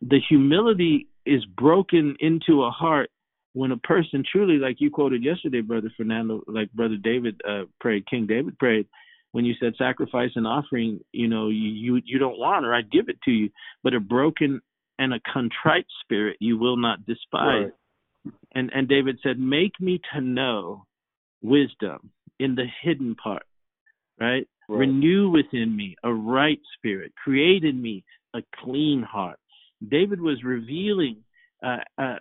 The 0.01 0.21
humility 0.29 1.09
is 1.25 1.45
broken 1.45 2.17
into 2.21 2.63
a 2.65 2.71
heart 2.71 3.11
when 3.53 3.73
a 3.73 3.79
person 3.79 4.23
truly, 4.31 4.59
like 4.59 4.77
you 4.81 4.91
quoted 4.91 5.25
yesterday, 5.25 5.63
Brother 5.63 5.91
Fernando, 5.97 6.43
like 6.47 6.71
Brother 6.73 6.97
David 7.03 7.41
uh, 7.49 7.63
prayed, 7.81 8.07
King 8.07 8.27
David 8.27 8.59
prayed, 8.59 8.87
when 9.37 9.45
you 9.45 9.53
said 9.61 9.75
sacrifice 9.77 10.31
and 10.35 10.47
offering, 10.47 10.99
you 11.13 11.29
know, 11.29 11.51
you, 11.51 12.01
you 12.07 12.19
don't 12.19 12.39
want, 12.39 12.65
or 12.65 12.75
I 12.75 12.81
give 12.81 13.11
it 13.11 13.21
to 13.27 13.31
you, 13.31 13.51
but 13.83 13.93
a 13.93 14.01
broken 14.01 14.63
and 14.99 15.13
a 15.13 15.21
contrite 15.31 15.85
spirit 16.03 16.39
you 16.41 16.57
will 16.57 16.79
not 16.79 17.05
despise 17.05 17.71
Right. 18.25 18.33
and 18.55 18.71
and 18.75 18.89
David 18.89 19.19
said, 19.23 19.39
"Make 19.39 19.79
me 19.79 20.01
to 20.15 20.23
know 20.23 20.87
wisdom 21.43 22.13
in 22.39 22.55
the 22.55 22.65
hidden 22.83 23.15
part, 23.15 23.45
right? 24.19 24.49
Right. 24.71 24.79
Renew 24.79 25.29
within 25.29 25.77
me 25.77 25.97
a 26.03 26.11
right 26.11 26.63
spirit. 26.79 27.13
Create 27.23 27.63
in 27.63 27.83
me 27.83 28.05
a 28.33 28.41
clean 28.63 29.03
heart." 29.03 29.39
David 29.87 30.19
was 30.19 30.43
revealing 30.45 31.19
uh, 31.63 31.81
uh, 31.99 32.17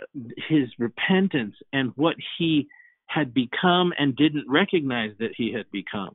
his 0.49 0.67
repentance 0.77 1.55
and 1.71 1.93
what 1.95 2.17
he 2.37 2.67
had 3.05 3.33
become 3.33 3.93
and 3.97 4.17
didn't 4.17 4.47
recognize 4.49 5.11
that 5.19 5.31
he 5.37 5.53
had 5.53 5.71
become. 5.71 6.13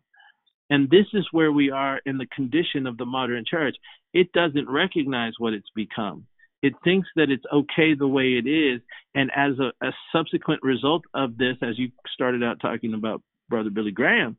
And 0.70 0.88
this 0.88 1.06
is 1.12 1.26
where 1.32 1.50
we 1.50 1.70
are 1.70 2.00
in 2.06 2.16
the 2.16 2.26
condition 2.26 2.86
of 2.86 2.96
the 2.96 3.04
modern 3.04 3.44
church. 3.46 3.76
It 4.14 4.32
doesn't 4.32 4.70
recognize 4.70 5.32
what 5.38 5.52
it's 5.52 5.70
become. 5.74 6.26
It 6.62 6.74
thinks 6.84 7.08
that 7.16 7.30
it's 7.30 7.44
okay 7.52 7.94
the 7.94 8.06
way 8.06 8.34
it 8.34 8.48
is. 8.48 8.80
And 9.14 9.30
as 9.34 9.52
a, 9.58 9.72
a 9.84 9.92
subsequent 10.12 10.62
result 10.62 11.02
of 11.14 11.36
this, 11.36 11.56
as 11.62 11.78
you 11.78 11.90
started 12.12 12.44
out 12.44 12.60
talking 12.60 12.94
about 12.94 13.22
Brother 13.48 13.70
Billy 13.70 13.90
Graham, 13.90 14.36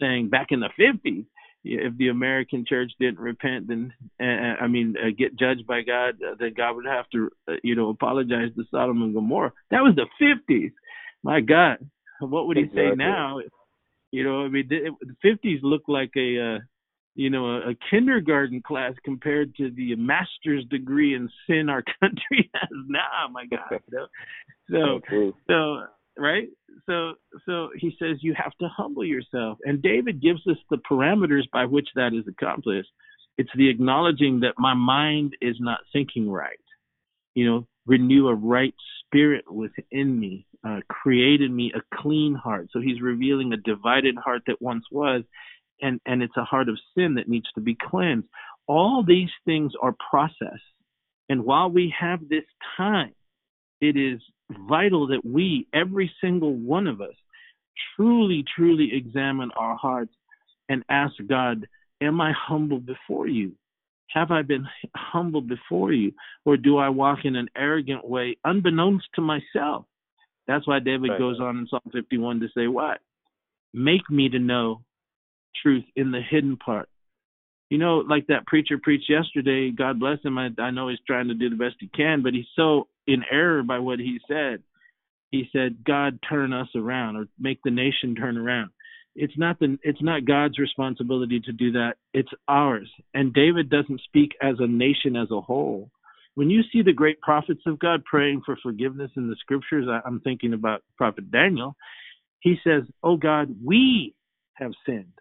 saying 0.00 0.30
back 0.30 0.48
in 0.50 0.60
the 0.60 0.70
50s, 0.78 1.26
if 1.62 1.96
the 1.98 2.08
American 2.08 2.64
church 2.66 2.90
didn't 2.98 3.20
repent, 3.20 3.68
then 3.68 3.92
uh, 4.18 4.24
I 4.62 4.66
mean, 4.66 4.94
uh, 4.98 5.10
get 5.16 5.38
judged 5.38 5.66
by 5.66 5.82
God, 5.82 6.14
uh, 6.26 6.34
then 6.38 6.54
God 6.56 6.76
would 6.76 6.86
have 6.86 7.08
to, 7.10 7.30
uh, 7.48 7.52
you 7.62 7.74
know, 7.74 7.90
apologize 7.90 8.48
to 8.56 8.64
Sodom 8.70 9.02
and 9.02 9.14
Gomorrah. 9.14 9.52
That 9.70 9.82
was 9.82 9.94
the 9.94 10.06
50s. 10.50 10.72
My 11.22 11.40
God, 11.40 11.76
what 12.20 12.46
would 12.46 12.56
He 12.56 12.64
say 12.74 12.92
now? 12.96 13.40
You 14.12 14.24
know, 14.24 14.44
I 14.44 14.48
mean, 14.48 14.68
the 14.68 14.90
fifties 15.22 15.60
look 15.62 15.82
like 15.86 16.10
a, 16.16 16.56
uh, 16.56 16.58
you 17.14 17.30
know, 17.30 17.46
a, 17.46 17.70
a 17.70 17.74
kindergarten 17.90 18.60
class 18.60 18.94
compared 19.04 19.54
to 19.56 19.70
the 19.70 19.94
master's 19.96 20.64
degree 20.70 21.14
in 21.14 21.28
sin 21.46 21.68
our 21.68 21.82
country 22.00 22.50
has 22.54 22.70
now. 22.88 23.28
My 23.30 23.46
God, 23.46 23.80
you 23.90 23.98
know? 23.98 24.06
so 25.08 25.30
so 25.48 25.82
right. 26.18 26.48
So 26.86 27.12
so 27.46 27.68
he 27.76 27.94
says 28.00 28.18
you 28.20 28.34
have 28.36 28.52
to 28.60 28.68
humble 28.68 29.04
yourself, 29.04 29.58
and 29.64 29.82
David 29.82 30.20
gives 30.20 30.46
us 30.48 30.58
the 30.70 30.78
parameters 30.90 31.44
by 31.52 31.66
which 31.66 31.88
that 31.94 32.12
is 32.12 32.24
accomplished. 32.28 32.90
It's 33.38 33.50
the 33.56 33.70
acknowledging 33.70 34.40
that 34.40 34.54
my 34.58 34.74
mind 34.74 35.36
is 35.40 35.56
not 35.60 35.78
thinking 35.92 36.28
right. 36.30 36.58
You 37.34 37.46
know, 37.46 37.66
renew 37.86 38.28
a 38.28 38.34
right 38.34 38.74
spirit 39.04 39.50
within 39.50 40.18
me, 40.18 40.46
uh, 40.64 40.80
created 40.88 41.50
me 41.50 41.72
a 41.74 41.96
clean 41.96 42.34
heart. 42.34 42.68
So 42.72 42.80
he's 42.80 43.00
revealing 43.00 43.52
a 43.52 43.56
divided 43.56 44.16
heart 44.16 44.42
that 44.46 44.62
once 44.62 44.84
was, 44.90 45.22
and, 45.80 46.00
and 46.06 46.22
it's 46.22 46.36
a 46.36 46.44
heart 46.44 46.68
of 46.68 46.78
sin 46.96 47.14
that 47.14 47.28
needs 47.28 47.46
to 47.54 47.60
be 47.60 47.76
cleansed. 47.80 48.28
All 48.66 49.02
these 49.06 49.30
things 49.44 49.72
are 49.80 49.94
process. 50.10 50.60
And 51.28 51.44
while 51.44 51.70
we 51.70 51.94
have 51.98 52.28
this 52.28 52.44
time, 52.76 53.14
it 53.80 53.96
is 53.96 54.20
vital 54.68 55.08
that 55.08 55.24
we, 55.24 55.66
every 55.72 56.12
single 56.20 56.54
one 56.54 56.86
of 56.86 57.00
us, 57.00 57.14
truly, 57.96 58.44
truly 58.56 58.90
examine 58.92 59.50
our 59.56 59.76
hearts 59.76 60.12
and 60.68 60.84
ask 60.88 61.14
God, 61.28 61.66
Am 62.02 62.20
I 62.20 62.32
humble 62.32 62.80
before 62.80 63.26
you? 63.26 63.52
Have 64.12 64.30
I 64.30 64.42
been 64.42 64.66
humble 64.96 65.40
before 65.40 65.92
you? 65.92 66.12
Or 66.44 66.56
do 66.56 66.78
I 66.78 66.88
walk 66.88 67.20
in 67.24 67.36
an 67.36 67.48
arrogant 67.56 68.06
way, 68.06 68.36
unbeknownst 68.44 69.06
to 69.14 69.20
myself? 69.20 69.84
That's 70.46 70.66
why 70.66 70.80
David 70.80 71.10
right. 71.10 71.18
goes 71.18 71.38
on 71.40 71.58
in 71.58 71.68
Psalm 71.68 71.80
51 71.92 72.40
to 72.40 72.48
say, 72.56 72.66
What? 72.66 72.98
Make 73.72 74.08
me 74.10 74.28
to 74.28 74.38
know 74.38 74.82
truth 75.62 75.84
in 75.94 76.10
the 76.10 76.20
hidden 76.28 76.56
part. 76.56 76.88
You 77.68 77.78
know, 77.78 77.98
like 77.98 78.26
that 78.26 78.46
preacher 78.46 78.78
preached 78.82 79.08
yesterday, 79.08 79.70
God 79.70 80.00
bless 80.00 80.18
him. 80.24 80.38
I, 80.38 80.48
I 80.58 80.72
know 80.72 80.88
he's 80.88 80.98
trying 81.06 81.28
to 81.28 81.34
do 81.34 81.50
the 81.50 81.56
best 81.56 81.76
he 81.78 81.88
can, 81.88 82.22
but 82.22 82.34
he's 82.34 82.46
so 82.56 82.88
in 83.06 83.22
error 83.30 83.62
by 83.62 83.78
what 83.78 84.00
he 84.00 84.18
said. 84.26 84.62
He 85.30 85.48
said, 85.52 85.84
God 85.84 86.18
turn 86.28 86.52
us 86.52 86.66
around 86.74 87.14
or 87.14 87.28
make 87.38 87.60
the 87.62 87.70
nation 87.70 88.16
turn 88.16 88.36
around 88.36 88.70
it's 89.14 89.36
not 89.36 89.58
the 89.58 89.78
it's 89.82 90.02
not 90.02 90.24
God's 90.24 90.58
responsibility 90.58 91.40
to 91.40 91.52
do 91.52 91.72
that. 91.72 91.94
It's 92.14 92.30
ours. 92.48 92.90
And 93.14 93.32
David 93.32 93.70
doesn't 93.70 94.00
speak 94.02 94.32
as 94.42 94.56
a 94.58 94.66
nation 94.66 95.16
as 95.16 95.30
a 95.30 95.40
whole. 95.40 95.90
When 96.36 96.48
you 96.48 96.62
see 96.72 96.82
the 96.82 96.92
great 96.92 97.20
prophets 97.20 97.62
of 97.66 97.78
God 97.78 98.04
praying 98.04 98.42
for 98.46 98.56
forgiveness 98.62 99.10
in 99.16 99.28
the 99.28 99.36
scriptures, 99.40 99.86
I'm 100.06 100.20
thinking 100.20 100.52
about 100.52 100.82
Prophet 100.96 101.30
Daniel. 101.30 101.74
He 102.40 102.56
says, 102.64 102.84
"Oh 103.02 103.16
God, 103.16 103.54
we 103.64 104.14
have 104.54 104.72
sinned. 104.86 105.12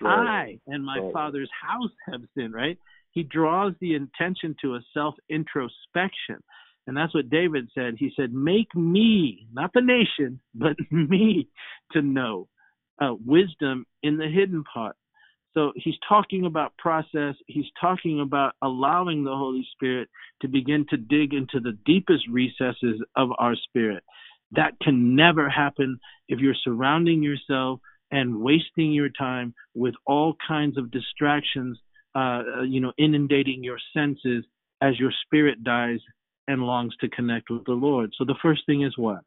Right. 0.00 0.58
I 0.66 0.72
and 0.72 0.84
my 0.84 0.98
right. 0.98 1.12
father's 1.12 1.50
house 1.62 1.90
have 2.10 2.22
sinned." 2.36 2.54
Right? 2.54 2.78
He 3.10 3.22
draws 3.24 3.74
the 3.80 3.94
intention 3.94 4.56
to 4.62 4.76
a 4.76 4.80
self 4.94 5.14
introspection. 5.28 6.42
And 6.86 6.96
that's 6.96 7.14
what 7.14 7.30
David 7.30 7.68
said. 7.76 7.94
He 7.96 8.10
said, 8.16 8.32
Make 8.32 8.74
me, 8.74 9.46
not 9.52 9.72
the 9.72 9.82
nation, 9.82 10.40
but 10.52 10.76
me 10.90 11.48
to 11.92 12.02
know 12.02 12.48
uh, 13.00 13.14
wisdom 13.24 13.86
in 14.02 14.16
the 14.16 14.28
hidden 14.28 14.64
part. 14.64 14.96
So 15.54 15.72
he's 15.76 15.96
talking 16.08 16.46
about 16.46 16.76
process. 16.78 17.34
He's 17.46 17.66
talking 17.80 18.20
about 18.20 18.54
allowing 18.62 19.22
the 19.22 19.36
Holy 19.36 19.66
Spirit 19.72 20.08
to 20.40 20.48
begin 20.48 20.86
to 20.90 20.96
dig 20.96 21.34
into 21.34 21.60
the 21.60 21.76
deepest 21.84 22.24
recesses 22.30 23.02
of 23.16 23.30
our 23.38 23.54
spirit. 23.54 24.02
That 24.52 24.72
can 24.82 25.14
never 25.14 25.48
happen 25.48 25.98
if 26.28 26.40
you're 26.40 26.54
surrounding 26.64 27.22
yourself 27.22 27.80
and 28.10 28.40
wasting 28.40 28.92
your 28.92 29.08
time 29.08 29.54
with 29.74 29.94
all 30.06 30.36
kinds 30.46 30.78
of 30.78 30.90
distractions, 30.90 31.78
uh, 32.14 32.42
you 32.66 32.80
know, 32.80 32.92
inundating 32.98 33.62
your 33.62 33.78
senses 33.94 34.44
as 34.80 34.98
your 34.98 35.12
spirit 35.24 35.62
dies 35.64 36.00
and 36.48 36.62
longs 36.62 36.94
to 37.00 37.08
connect 37.08 37.50
with 37.50 37.64
the 37.64 37.72
Lord. 37.72 38.12
So 38.18 38.24
the 38.24 38.34
first 38.42 38.66
thing 38.66 38.82
is 38.82 38.96
what? 38.96 39.20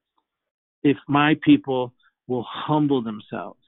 If 0.83 0.97
my 1.07 1.35
people 1.43 1.93
will 2.27 2.45
humble 2.47 3.01
themselves 3.01 3.59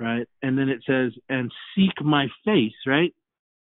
right? 0.00 0.28
And 0.42 0.58
then 0.58 0.68
it 0.68 0.82
says, 0.86 1.12
"And 1.28 1.50
seek 1.74 2.02
my 2.02 2.26
face," 2.44 2.74
right? 2.86 3.14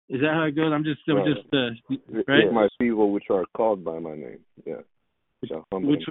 Is 0.10 0.22
that 0.22 0.34
how 0.34 0.44
it 0.44 0.56
goes? 0.56 0.72
I'm 0.72 0.84
just, 0.84 1.02
I'm 1.08 1.18
right. 1.18 1.36
just, 1.36 1.54
uh, 1.54 2.22
right? 2.28 2.52
My 2.52 2.68
people, 2.80 3.12
which 3.12 3.26
are 3.30 3.46
called 3.56 3.84
by 3.84 4.00
my 4.00 4.16
name, 4.16 4.40
yeah, 4.66 4.82
which 5.40 5.52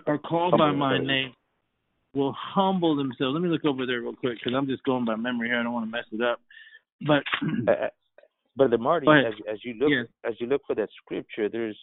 are 0.06 0.18
called 0.18 0.58
by 0.58 0.72
my 0.72 0.98
name, 0.98 1.32
will 2.14 2.34
humble 2.36 2.96
themselves. 2.96 3.34
Let 3.34 3.42
me 3.42 3.48
look 3.48 3.64
over 3.64 3.86
there 3.86 4.00
real 4.00 4.14
quick 4.14 4.38
because 4.38 4.56
I'm 4.56 4.66
just 4.66 4.82
going 4.84 5.04
by 5.04 5.16
memory 5.16 5.48
here. 5.48 5.60
I 5.60 5.62
don't 5.62 5.72
want 5.72 5.86
to 5.86 5.90
mess 5.90 6.06
it 6.10 6.22
up. 6.22 6.40
But, 7.06 7.22
uh, 7.70 7.88
but 8.56 8.70
the 8.70 8.78
Marty, 8.78 9.06
as, 9.08 9.34
as 9.50 9.58
you 9.64 9.74
look, 9.74 9.90
yes. 9.90 10.06
as 10.24 10.34
you 10.40 10.46
look 10.46 10.62
for 10.66 10.74
that 10.74 10.88
scripture, 11.02 11.48
there's, 11.48 11.78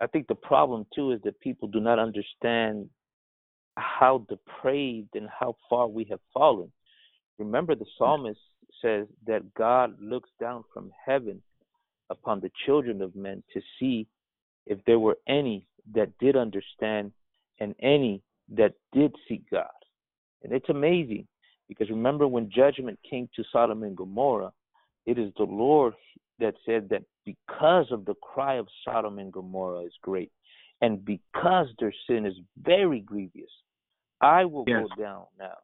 I 0.00 0.06
think 0.06 0.26
the 0.26 0.34
problem 0.34 0.86
too 0.94 1.12
is 1.12 1.20
that 1.24 1.40
people 1.40 1.68
do 1.68 1.80
not 1.80 1.98
understand 1.98 2.88
how 3.78 4.24
depraved 4.28 5.14
and 5.14 5.28
how 5.28 5.56
far 5.68 5.88
we 5.88 6.04
have 6.04 6.20
fallen. 6.32 6.70
Remember, 7.38 7.74
the 7.74 7.86
psalmist 7.96 8.40
says 8.82 9.06
that 9.26 9.54
God 9.54 9.96
looks 10.00 10.30
down 10.40 10.64
from 10.72 10.90
heaven 11.04 11.42
upon 12.10 12.40
the 12.40 12.50
children 12.66 13.02
of 13.02 13.14
men 13.14 13.42
to 13.52 13.60
see 13.78 14.06
if 14.66 14.78
there 14.86 14.98
were 14.98 15.18
any 15.28 15.66
that 15.94 16.10
did 16.18 16.36
understand 16.36 17.12
and 17.60 17.74
any 17.80 18.22
that 18.56 18.74
did 18.92 19.14
seek 19.28 19.48
God. 19.50 19.66
And 20.42 20.52
it's 20.52 20.68
amazing 20.68 21.26
because 21.68 21.90
remember 21.90 22.26
when 22.26 22.50
judgment 22.50 22.98
came 23.08 23.28
to 23.36 23.44
Sodom 23.52 23.82
and 23.82 23.96
Gomorrah, 23.96 24.52
it 25.06 25.18
is 25.18 25.32
the 25.36 25.44
Lord 25.44 25.94
that 26.38 26.54
said 26.64 26.88
that 26.90 27.02
because 27.24 27.86
of 27.90 28.04
the 28.04 28.14
cry 28.14 28.54
of 28.54 28.68
Sodom 28.84 29.18
and 29.18 29.32
Gomorrah 29.32 29.80
is 29.80 29.92
great, 30.02 30.30
and 30.80 31.04
because 31.04 31.66
their 31.78 31.92
sin 32.08 32.24
is 32.24 32.34
very 32.62 33.00
grievous, 33.00 33.50
I 34.20 34.44
will 34.44 34.64
yes. 34.66 34.84
go 34.96 35.02
down 35.02 35.24
now 35.38 35.56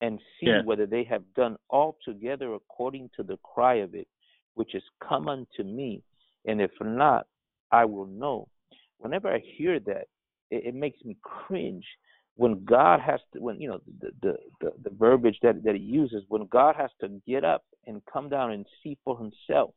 and 0.00 0.18
see 0.40 0.46
yeah. 0.46 0.62
whether 0.64 0.86
they 0.86 1.04
have 1.04 1.22
done 1.34 1.56
altogether 1.70 2.54
according 2.54 3.10
to 3.16 3.22
the 3.22 3.36
cry 3.42 3.76
of 3.76 3.94
it, 3.94 4.08
which 4.54 4.74
is 4.74 4.82
come 5.06 5.28
unto 5.28 5.62
me, 5.64 6.02
and 6.46 6.60
if 6.60 6.70
not, 6.80 7.26
I 7.72 7.84
will 7.84 8.06
know. 8.06 8.48
Whenever 8.98 9.28
I 9.32 9.42
hear 9.56 9.80
that, 9.80 10.06
it, 10.50 10.66
it 10.66 10.74
makes 10.74 11.04
me 11.04 11.16
cringe. 11.22 11.84
When 12.36 12.64
God 12.64 13.00
has 13.00 13.20
to, 13.32 13.40
when 13.40 13.60
you 13.60 13.68
know 13.68 13.80
the, 14.00 14.10
the 14.22 14.36
the 14.60 14.72
the 14.84 14.90
verbiage 14.90 15.38
that 15.42 15.64
that 15.64 15.74
He 15.74 15.80
uses, 15.80 16.22
when 16.28 16.46
God 16.46 16.76
has 16.76 16.90
to 17.00 17.20
get 17.26 17.44
up 17.44 17.64
and 17.86 18.00
come 18.10 18.28
down 18.28 18.52
and 18.52 18.64
see 18.82 18.96
for 19.04 19.18
Himself, 19.18 19.74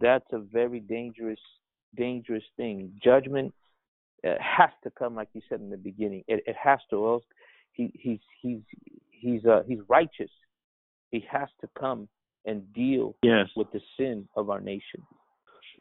that's 0.00 0.26
a 0.32 0.38
very 0.38 0.80
dangerous 0.80 1.40
dangerous 1.94 2.44
thing. 2.56 2.92
Judgment 3.02 3.52
uh, 4.24 4.34
has 4.40 4.70
to 4.84 4.90
come, 4.90 5.14
like 5.14 5.28
you 5.32 5.42
said 5.48 5.60
in 5.60 5.70
the 5.70 5.76
beginning. 5.76 6.24
It, 6.28 6.42
it 6.46 6.56
has 6.62 6.78
to, 6.90 7.06
else 7.06 7.24
he 7.76 7.90
he's 7.94 8.18
he's 8.40 8.60
he's 9.10 9.44
uh 9.44 9.62
he's 9.66 9.78
righteous. 9.88 10.30
He 11.10 11.24
has 11.30 11.48
to 11.60 11.68
come 11.78 12.08
and 12.44 12.72
deal 12.72 13.16
yes. 13.22 13.46
with 13.54 13.70
the 13.72 13.80
sin 13.96 14.28
of 14.36 14.50
our 14.50 14.60
nation. 14.60 15.02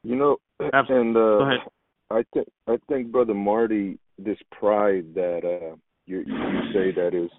You 0.04 0.16
know, 0.16 0.38
Absolutely. 0.74 1.08
and 1.08 1.18
uh, 1.18 2.16
I 2.16 2.24
think 2.34 2.48
I 2.68 2.78
think 2.88 3.12
brother 3.12 3.34
Marty, 3.34 3.98
this 4.20 4.38
pride 4.52 5.06
that 5.16 5.42
uh, 5.44 5.76
you 6.06 6.20
you 6.20 6.62
say 6.74 6.92
that 6.92 7.16
is 7.16 7.32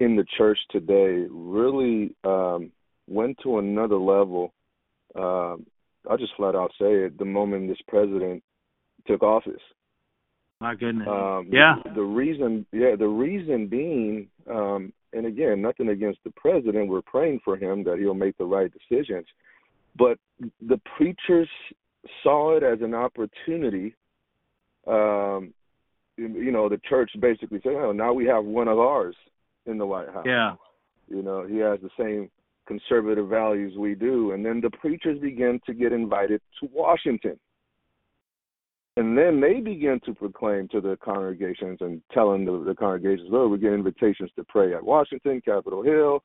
in 0.00 0.14
the 0.14 0.24
church 0.36 0.58
today 0.70 1.26
really 1.30 2.14
um, 2.24 2.70
went 3.08 3.38
to 3.42 3.58
another 3.58 3.96
level. 3.96 4.52
Um, 5.16 5.66
I'll 6.08 6.18
just 6.18 6.36
flat 6.36 6.54
out 6.54 6.70
say 6.78 6.92
it: 7.04 7.18
the 7.18 7.24
moment 7.24 7.68
this 7.68 7.78
president 7.88 8.42
took 9.06 9.22
office, 9.22 9.62
my 10.60 10.74
goodness. 10.74 11.06
Um, 11.08 11.48
yeah. 11.52 11.76
The, 11.94 12.02
reason, 12.02 12.66
yeah, 12.72 12.96
the 12.98 13.06
reason 13.06 13.68
being, 13.68 14.28
um, 14.50 14.92
and 15.12 15.26
again, 15.26 15.62
nothing 15.62 15.88
against 15.88 16.18
the 16.24 16.32
president. 16.32 16.88
We're 16.88 17.02
praying 17.02 17.40
for 17.44 17.56
him 17.56 17.84
that 17.84 17.98
he'll 17.98 18.14
make 18.14 18.36
the 18.38 18.44
right 18.44 18.70
decisions. 18.72 19.26
But 19.96 20.18
the 20.60 20.80
preachers 20.96 21.48
saw 22.22 22.56
it 22.56 22.62
as 22.62 22.80
an 22.82 22.94
opportunity. 22.94 23.94
Um, 24.86 25.54
you 26.16 26.50
know, 26.50 26.68
the 26.68 26.80
church 26.88 27.10
basically 27.20 27.60
said, 27.62 27.74
"Oh, 27.74 27.92
now 27.92 28.12
we 28.12 28.26
have 28.26 28.44
one 28.44 28.68
of 28.68 28.78
ours 28.78 29.16
in 29.66 29.78
the 29.78 29.86
White 29.86 30.08
House." 30.08 30.26
Yeah. 30.26 30.54
You 31.08 31.22
know, 31.22 31.46
he 31.46 31.58
has 31.58 31.78
the 31.80 31.90
same 31.98 32.30
conservative 32.66 33.28
values 33.28 33.76
we 33.78 33.94
do, 33.94 34.32
and 34.32 34.44
then 34.44 34.60
the 34.60 34.70
preachers 34.70 35.18
begin 35.20 35.60
to 35.66 35.74
get 35.74 35.92
invited 35.92 36.40
to 36.60 36.68
Washington 36.72 37.38
and 38.98 39.16
then 39.16 39.40
they 39.40 39.60
begin 39.60 40.00
to 40.06 40.12
proclaim 40.12 40.66
to 40.68 40.80
the 40.80 40.98
congregations 41.00 41.78
and 41.80 42.02
telling 42.12 42.44
the, 42.44 42.64
the 42.66 42.74
congregations, 42.74 43.28
oh, 43.32 43.46
we 43.46 43.56
get 43.56 43.72
invitations 43.72 44.28
to 44.34 44.42
pray 44.42 44.74
at 44.74 44.82
Washington, 44.82 45.40
Capitol 45.44 45.84
Hill. 45.84 46.24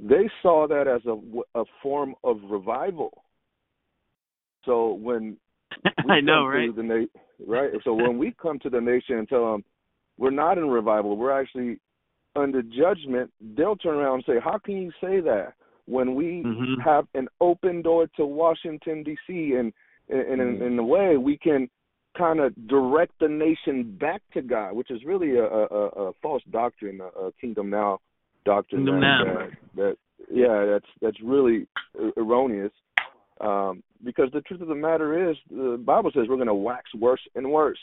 They 0.00 0.30
saw 0.40 0.66
that 0.66 0.88
as 0.88 1.02
a, 1.04 1.60
a 1.60 1.64
form 1.82 2.14
of 2.24 2.38
revival. 2.48 3.22
So 4.64 4.94
when 4.94 5.36
I 6.08 6.22
know, 6.22 6.46
right? 6.46 6.74
The 6.74 6.82
na- 6.82 7.20
right. 7.46 7.70
So 7.84 7.92
when 7.92 8.16
we 8.16 8.34
come 8.40 8.58
to 8.60 8.70
the 8.70 8.80
nation 8.80 9.18
and 9.18 9.28
tell 9.28 9.52
them 9.52 9.64
we're 10.16 10.30
not 10.30 10.56
in 10.56 10.70
revival, 10.70 11.18
we're 11.18 11.38
actually 11.38 11.80
under 12.34 12.62
judgment, 12.62 13.30
they'll 13.58 13.76
turn 13.76 13.96
around 13.96 14.14
and 14.14 14.24
say, 14.24 14.40
"How 14.42 14.56
can 14.56 14.78
you 14.78 14.90
say 15.02 15.20
that 15.20 15.52
when 15.84 16.14
we 16.14 16.44
Mhm. 16.44 16.80
have 16.80 17.06
an 17.14 17.28
open 17.42 17.82
door 17.82 18.06
to 18.16 18.24
Washington 18.24 19.02
D.C. 19.02 19.54
and 19.56 19.70
and 20.08 20.40
in, 20.40 20.62
in 20.62 20.78
a 20.78 20.84
way 20.84 21.18
we 21.18 21.36
can 21.36 21.68
kind 22.16 22.40
of 22.40 22.54
direct 22.68 23.12
the 23.20 23.28
nation 23.28 23.96
back 24.00 24.22
to 24.34 24.42
God, 24.42 24.74
which 24.74 24.90
is 24.90 25.04
really 25.04 25.36
a, 25.36 25.44
a, 25.44 26.08
a 26.08 26.12
false 26.22 26.42
doctrine, 26.50 27.00
a, 27.00 27.26
a 27.26 27.32
kingdom 27.40 27.70
now 27.70 27.98
doctrine. 28.44 28.84
Kingdom 28.84 29.00
that, 29.00 29.22
now. 29.24 29.34
That, 29.34 29.50
that 29.76 29.96
yeah, 30.30 30.64
that's 30.66 30.86
that's 31.00 31.20
really 31.22 31.66
er- 31.98 32.12
erroneous. 32.16 32.72
Um, 33.40 33.82
because 34.04 34.30
the 34.32 34.42
truth 34.42 34.60
of 34.60 34.68
the 34.68 34.74
matter 34.74 35.30
is, 35.30 35.36
the 35.50 35.80
Bible 35.84 36.10
says 36.14 36.26
we're 36.28 36.36
going 36.36 36.46
to 36.48 36.54
wax 36.54 36.84
worse 36.94 37.20
and 37.34 37.50
worse, 37.50 37.78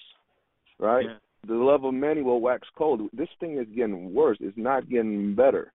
right? 0.80 1.06
Yeah. 1.06 1.16
The 1.48 1.56
love 1.56 1.84
of 1.84 1.94
many 1.94 2.22
will 2.22 2.42
wax 2.42 2.68
cold. 2.78 3.02
This 3.13 3.30
thing 3.40 3.58
is 3.58 3.68
getting 3.76 4.13
worse. 4.13 4.38
It's 4.40 4.58
not 4.58 4.90
getting 4.90 5.34
better, 5.36 5.72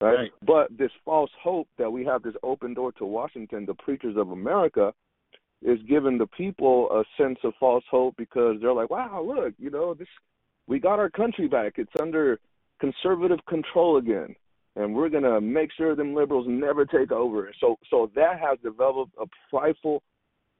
right? 0.00 0.14
Right. 0.14 0.30
But 0.46 0.76
this 0.76 0.90
false 1.04 1.30
hope 1.42 1.68
that 1.78 1.90
we 1.90 2.04
have 2.04 2.22
this 2.22 2.34
open 2.42 2.74
door 2.74 2.92
to 2.92 3.04
Washington, 3.04 3.66
the 3.66 3.74
preachers 3.74 4.16
of 4.16 4.30
America, 4.30 4.92
is 5.64 5.78
giving 5.88 6.18
the 6.18 6.26
people 6.26 6.88
a 6.90 7.04
sense 7.22 7.38
of 7.44 7.54
false 7.60 7.84
hope 7.90 8.14
because 8.16 8.56
they're 8.60 8.72
like, 8.72 8.90
wow, 8.90 9.22
look, 9.26 9.54
you 9.58 9.70
know, 9.70 9.94
this 9.94 10.08
we 10.66 10.78
got 10.78 10.98
our 10.98 11.10
country 11.10 11.48
back. 11.48 11.74
It's 11.76 11.92
under 12.00 12.38
conservative 12.80 13.38
control 13.48 13.96
again, 13.98 14.34
and 14.76 14.94
we're 14.94 15.08
gonna 15.08 15.40
make 15.40 15.70
sure 15.76 15.94
them 15.94 16.14
liberals 16.14 16.46
never 16.48 16.84
take 16.84 17.12
over. 17.12 17.52
So, 17.60 17.76
so 17.90 18.10
that 18.14 18.38
has 18.40 18.58
developed 18.62 19.12
a 19.20 19.26
prideful 19.50 20.02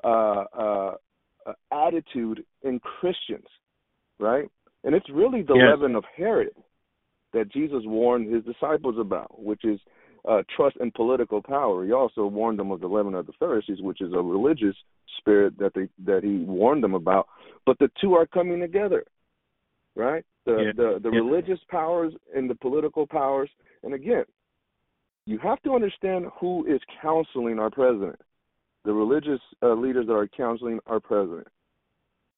uh, 0.04 0.44
uh, 0.56 0.94
uh, 1.46 1.52
attitude 1.72 2.44
in 2.62 2.80
Christians, 2.80 3.46
right? 4.18 4.48
And 4.84 4.94
it's 4.94 5.08
really 5.10 5.42
the 5.42 5.54
Yes. 5.54 5.70
leaven 5.70 5.94
of 5.94 6.04
Herod 6.16 6.54
that 7.32 7.48
Jesus 7.52 7.82
warned 7.84 8.32
his 8.32 8.44
disciples 8.44 8.96
about, 8.98 9.40
which 9.42 9.64
is 9.64 9.80
uh, 10.28 10.42
trust 10.56 10.76
in 10.80 10.90
political 10.92 11.42
power. 11.42 11.84
He 11.84 11.92
also 11.92 12.26
warned 12.26 12.58
them 12.58 12.70
of 12.70 12.80
the 12.80 12.86
leaven 12.86 13.14
of 13.14 13.26
the 13.26 13.32
Pharisees, 13.38 13.80
which 13.80 14.00
is 14.00 14.12
a 14.12 14.22
religious 14.22 14.76
spirit 15.18 15.58
that 15.58 15.72
they 15.74 15.88
that 16.04 16.22
he 16.22 16.38
warned 16.44 16.82
them 16.82 16.94
about. 16.94 17.28
But 17.66 17.78
the 17.78 17.90
two 18.00 18.14
are 18.14 18.26
coming 18.26 18.60
together, 18.60 19.04
right? 19.96 20.24
The 20.44 20.52
Yeah. 20.52 20.72
the, 20.72 20.98
the 21.00 21.10
Yeah. 21.10 21.18
religious 21.20 21.60
powers 21.68 22.14
and 22.34 22.48
the 22.48 22.54
political 22.54 23.06
powers. 23.06 23.50
And 23.82 23.94
again, 23.94 24.24
you 25.26 25.38
have 25.38 25.60
to 25.62 25.74
understand 25.74 26.26
who 26.40 26.66
is 26.66 26.80
counseling 27.00 27.58
our 27.58 27.70
president. 27.70 28.20
The 28.84 28.92
religious 28.92 29.40
uh, 29.62 29.74
leaders 29.74 30.06
that 30.06 30.14
are 30.14 30.28
counseling 30.28 30.80
our 30.86 31.00
president. 31.00 31.48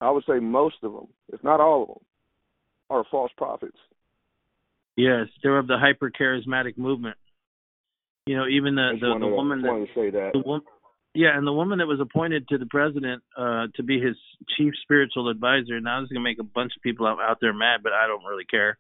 I 0.01 0.11
would 0.11 0.25
say 0.25 0.39
most 0.39 0.77
of 0.83 0.93
them, 0.93 1.09
if 1.33 1.43
not 1.43 1.61
all 1.61 1.83
of 1.83 1.89
them, 1.89 2.05
are 2.91 3.05
false 3.11 3.33
prophets. 3.37 3.79
Yes, 4.97 5.29
they're 5.43 5.59
of 5.59 5.67
the 5.67 5.79
hyper 5.79 6.11
charismatic 6.11 6.77
movement. 6.77 7.17
You 8.27 8.37
know, 8.37 8.47
even 8.47 8.75
the 8.75 8.93
the, 9.01 9.19
the 9.19 9.27
woman 9.27 9.63
that 9.63 9.69
to 9.69 9.87
say 9.95 10.11
that. 10.11 10.31
the 10.33 10.39
woman, 10.39 10.65
yeah, 11.15 11.37
and 11.37 11.47
the 11.47 11.53
woman 11.53 11.79
that 11.79 11.87
was 11.87 12.01
appointed 12.01 12.49
to 12.49 12.59
the 12.59 12.67
president 12.67 13.23
uh, 13.37 13.67
to 13.77 13.83
be 13.83 14.01
his 14.01 14.17
chief 14.57 14.73
spiritual 14.83 15.29
advisor. 15.29 15.79
Now 15.81 16.01
this 16.01 16.07
is 16.07 16.13
gonna 16.13 16.25
make 16.25 16.41
a 16.41 16.45
bunch 16.45 16.73
of 16.77 16.83
people 16.83 17.07
out, 17.07 17.19
out 17.21 17.39
there 17.41 17.53
mad, 17.53 17.81
but 17.83 17.93
I 17.93 18.07
don't 18.07 18.25
really 18.25 18.47
care. 18.47 18.79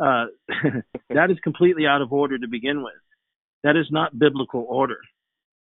Uh, 0.00 0.26
that 1.10 1.30
is 1.30 1.36
completely 1.44 1.86
out 1.86 2.00
of 2.00 2.12
order 2.12 2.38
to 2.38 2.48
begin 2.48 2.82
with. 2.82 2.94
That 3.62 3.76
is 3.76 3.86
not 3.90 4.18
biblical 4.18 4.64
order. 4.68 4.98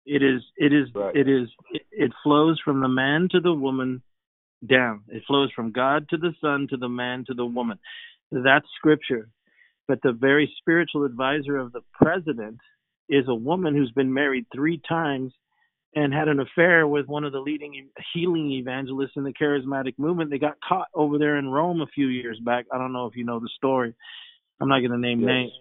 It 0.05 0.23
is. 0.23 0.43
It 0.57 0.73
is. 0.73 0.89
Right. 0.95 1.15
It 1.15 1.29
is. 1.29 1.49
It, 1.71 1.83
it 1.93 2.13
flows 2.25 2.61
from 2.65 2.81
the 2.81 2.89
man 2.89 3.29
to 3.31 3.41
the 3.41 3.53
woman 3.55 4.03
down. 4.67 5.03
It 5.09 5.23
flows 5.27 5.51
from 5.55 5.71
God 5.71 6.09
to 6.11 6.17
the 6.17 6.35
son 6.41 6.67
to 6.71 6.77
the 6.77 6.89
man 6.89 7.25
to 7.29 7.35
the 7.35 7.47
woman. 7.47 7.79
That's 8.33 8.67
scripture. 8.77 9.29
But 9.87 10.01
the 10.03 10.13
very 10.13 10.53
spiritual 10.59 11.05
advisor 11.05 11.57
of 11.57 11.73
the 11.73 11.81
president 11.95 12.59
is 13.09 13.25
a 13.29 13.35
woman 13.35 13.75
who's 13.75 13.91
been 13.93 14.13
married 14.13 14.47
three 14.55 14.81
times 14.89 15.33
and 15.95 16.13
had 16.13 16.29
an 16.29 16.41
affair 16.41 16.87
with 16.87 17.07
one 17.07 17.25
of 17.25 17.33
the 17.33 17.41
leading 17.41 17.89
healing 18.13 18.53
evangelists 18.53 19.13
in 19.17 19.25
the 19.25 19.33
charismatic 19.33 19.95
movement. 19.99 20.31
They 20.31 20.39
got 20.39 20.59
caught 20.67 20.89
over 20.95 21.19
there 21.19 21.39
in 21.39 21.49
Rome 21.49 21.81
a 21.81 21.87
few 21.87 22.09
years 22.09 22.39
back. 22.45 22.67
I 22.73 22.79
don't 22.79 22.93
know 22.93 23.07
if 23.07 23.17
you 23.17 23.25
know 23.25 23.41
the 23.41 23.49
story. 23.57 23.95
I'm 24.61 24.69
not 24.69 24.81
going 24.81 24.91
to 24.93 24.99
name 24.99 25.21
Yes. 25.21 25.29
names, 25.29 25.53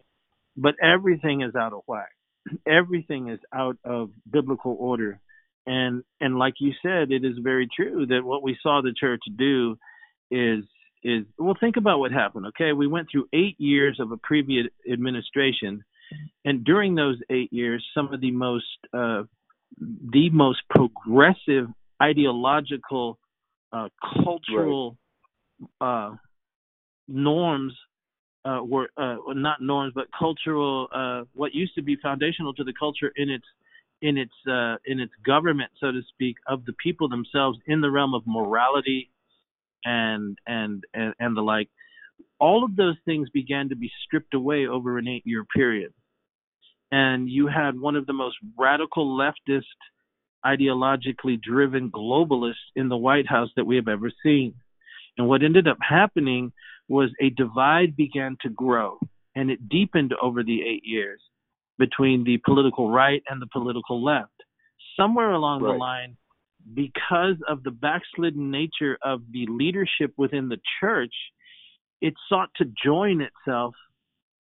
but 0.55 0.75
everything 0.81 1.41
is 1.41 1.55
out 1.55 1.73
of 1.73 1.81
whack. 1.88 2.10
Everything 2.67 3.29
is 3.29 3.39
out 3.53 3.77
of 3.83 4.12
biblical 4.29 4.75
order. 4.79 5.19
And 5.65 6.03
and 6.21 6.38
like 6.38 6.55
you 6.60 6.73
said, 6.81 7.12
it 7.12 7.25
is 7.25 7.38
very 7.39 7.67
true 7.67 8.05
that 8.07 8.23
what 8.23 8.41
we 8.41 8.57
saw 8.62 8.81
the 8.81 8.93
church 8.93 9.21
do 9.38 9.77
is 10.31 10.63
is 11.03 11.25
well 11.38 11.55
think 11.60 11.77
about 11.77 11.99
what 11.99 12.12
happened 12.12 12.47
okay 12.47 12.73
we 12.73 12.88
went 12.88 13.07
through 13.10 13.27
eight 13.31 13.55
years 13.60 13.99
of 13.99 14.12
a 14.12 14.17
previous 14.17 14.65
administration 14.91 15.83
and 16.46 16.63
during 16.63 16.96
those 16.96 17.17
eight 17.30 17.52
years 17.52 17.86
some 17.93 18.13
of 18.13 18.22
the 18.22 18.32
most 18.32 18.65
uh, 18.93 19.24
the 19.80 20.30
most 20.32 20.60
progressive 20.70 21.67
ideological 22.02 23.17
uh, 23.74 23.89
cultural 24.24 24.98
uh, 25.82 26.12
norms 27.08 27.74
uh, 28.46 28.60
were 28.63 28.89
uh, 28.98 29.17
not 29.30 29.62
norms 29.62 29.93
but 29.96 30.06
cultural 30.17 30.88
uh, 30.93 31.24
what 31.34 31.54
used 31.54 31.76
to 31.76 31.82
be 31.82 31.98
foundational 32.02 32.54
to 32.54 32.63
the 32.63 32.74
culture 32.80 33.12
in 33.15 33.30
its 33.30 33.46
in 34.02 34.17
its 34.17 34.32
in 34.86 35.00
its 35.00 35.12
government 35.26 35.72
so 35.80 35.91
to 35.91 36.02
speak 36.10 36.36
of 36.48 36.63
the 36.65 36.74
people 36.74 37.10
themselves 37.10 37.58
in 37.65 37.82
the 37.82 37.89
realm 37.89 38.13
of 38.13 38.22
morality 38.26 39.10
and 39.86 40.38
and 40.46 40.84
and, 40.93 41.13
and 41.20 41.36
the 41.36 41.41
like 41.41 41.67
all 42.39 42.63
of 42.63 42.76
those 42.76 42.96
things 43.06 43.30
began 43.32 43.70
to 43.70 43.76
be 43.76 43.91
stripped 44.06 44.34
away 44.34 44.67
over 44.67 44.98
an 44.98 45.08
eight 45.08 45.26
year 45.26 45.43
period 45.56 45.93
and 46.91 47.30
you 47.30 47.47
had 47.47 47.80
one 47.80 47.95
of 47.95 48.06
the 48.06 48.13
most 48.13 48.38
radical 48.58 49.17
leftist 49.17 49.63
ideologically 50.45 51.41
driven 51.41 51.91
globalists 51.91 52.71
in 52.76 52.89
the 52.89 52.97
white 52.97 53.28
house 53.28 53.50
that 53.56 53.65
we 53.65 53.76
have 53.76 53.88
ever 53.88 54.12
seen 54.23 54.54
and 55.17 55.28
what 55.28 55.43
ended 55.43 55.67
up 55.67 55.78
happening 55.82 56.52
was 56.88 57.10
a 57.21 57.30
divide 57.32 57.95
began 57.95 58.38
to 58.41 58.50
grow 58.50 58.97
and 59.36 59.50
it 59.52 59.67
deepened 59.67 60.13
over 60.21 60.43
the 60.43 60.62
eight 60.62 60.84
years 60.86 61.21
between 61.78 62.23
the 62.23 62.38
political 62.45 62.89
right 62.89 63.23
and 63.30 63.41
the 63.41 63.47
political 63.52 64.04
left 64.04 64.32
somewhere 64.97 65.32
along 65.32 65.62
Right. 65.62 65.73
the 65.73 65.78
line 65.78 66.17
because 66.73 67.36
of 67.47 67.63
the 67.63 67.71
backslidden 67.71 68.52
nature 68.52 68.97
of 69.02 69.21
the 69.32 69.45
leadership 69.47 70.13
within 70.17 70.50
the 70.50 70.60
church, 70.80 71.13
it 72.02 72.13
sought 72.28 72.50
to 72.58 72.65
join 72.84 73.21
itself 73.21 73.73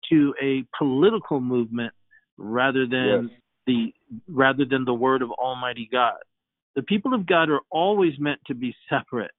to 0.09 0.33
a 0.41 0.63
political 0.77 1.39
movement 1.39 1.93
rather 2.41 2.85
than 2.85 3.29
Yes. 3.29 3.39
the 3.67 3.93
rather 4.27 4.65
than 4.65 4.85
the 4.85 4.93
word 4.93 5.21
of 5.21 5.31
Almighty 5.31 5.87
God. 5.91 6.17
The 6.75 6.83
people 6.83 7.13
of 7.13 7.25
God 7.25 7.49
are 7.49 7.61
always 7.69 8.17
meant 8.19 8.39
to 8.47 8.55
be 8.55 8.75
separate 8.89 9.31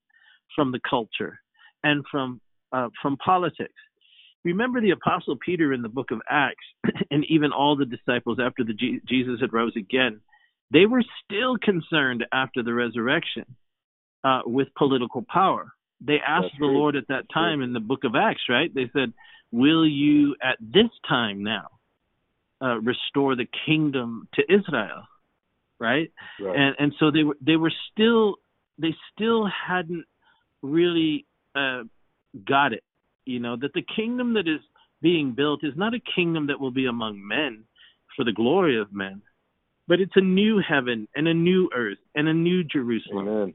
from 0.55 0.71
the 0.71 0.81
culture 0.89 1.41
and 1.83 2.05
from 2.11 2.41
uh, 2.73 2.89
from 3.01 3.17
politics. 3.19 3.75
Remember 4.45 4.81
the 4.81 4.91
apostle 4.91 5.37
Peter 5.37 5.73
in 5.73 5.83
the 5.83 5.89
book 5.89 6.11
of 6.11 6.21
Acts, 6.29 6.65
and 7.11 7.25
even 7.29 7.53
all 7.53 7.77
the 7.77 7.87
disciples 7.87 8.39
after 8.41 8.65
the 8.65 8.75
Je- 8.75 9.01
Jesus 9.07 9.41
had 9.41 9.53
rose 9.53 9.77
again 9.77 10.21
they 10.73 10.87
were 10.87 11.05
still 11.25 11.57
concerned 11.59 12.25
after 12.33 12.63
the 12.63 12.73
resurrection 12.73 13.45
uh, 14.25 14.41
with 14.47 14.69
political 14.77 15.25
power. 15.29 15.73
They 16.01 16.19
asked 16.27 16.45
That's 16.45 16.55
the 16.55 16.67
true. 16.67 16.79
Lord 16.79 16.97
at 16.97 17.09
that 17.09 17.25
time 17.33 17.63
in 17.63 17.73
the 17.73 17.81
book 17.81 18.05
of 18.05 18.15
Acts, 18.17 18.43
right? 18.49 18.75
They 18.75 18.91
said, 18.93 19.13
Will 19.53 19.87
you 19.87 20.35
at 20.43 20.57
this 20.61 20.89
time 21.07 21.45
now 21.45 21.69
uh, 22.63 22.79
restore 22.81 23.37
the 23.37 23.47
kingdom 23.67 24.29
to 24.35 24.43
Israel? 24.43 25.05
Right? 25.81 26.13
Right. 26.41 26.57
And 26.57 26.77
and 26.79 26.95
so 26.99 27.11
they 27.11 27.25
were 27.25 27.37
they 27.45 27.57
were 27.57 27.73
still 27.93 28.37
they 28.79 28.95
still 29.13 29.47
hadn't 29.47 30.05
really 30.63 31.27
uh, 31.55 31.83
got 32.47 32.73
it. 32.73 32.85
You 33.25 33.41
know, 33.41 33.57
that 33.57 33.73
the 33.75 33.85
kingdom 33.97 34.35
that 34.35 34.49
is 34.49 34.61
being 35.01 35.33
built 35.33 35.65
is 35.65 35.75
not 35.77 35.95
a 35.95 36.01
kingdom 36.15 36.47
that 36.47 36.61
will 36.61 36.71
be 36.71 36.87
among 36.87 37.27
men 37.27 37.65
for 38.17 38.25
the 38.25 38.33
glory 38.33 38.81
of 38.81 38.93
men, 38.93 39.23
but 39.89 40.01
it's 40.01 40.17
a 40.17 40.21
new 40.21 40.61
heaven 40.67 41.09
and 41.15 41.27
a 41.27 41.35
new 41.35 41.69
earth 41.75 41.99
and 42.15 42.29
a 42.29 42.35
new 42.35 42.63
Jerusalem. 42.65 43.29
Amen. 43.29 43.55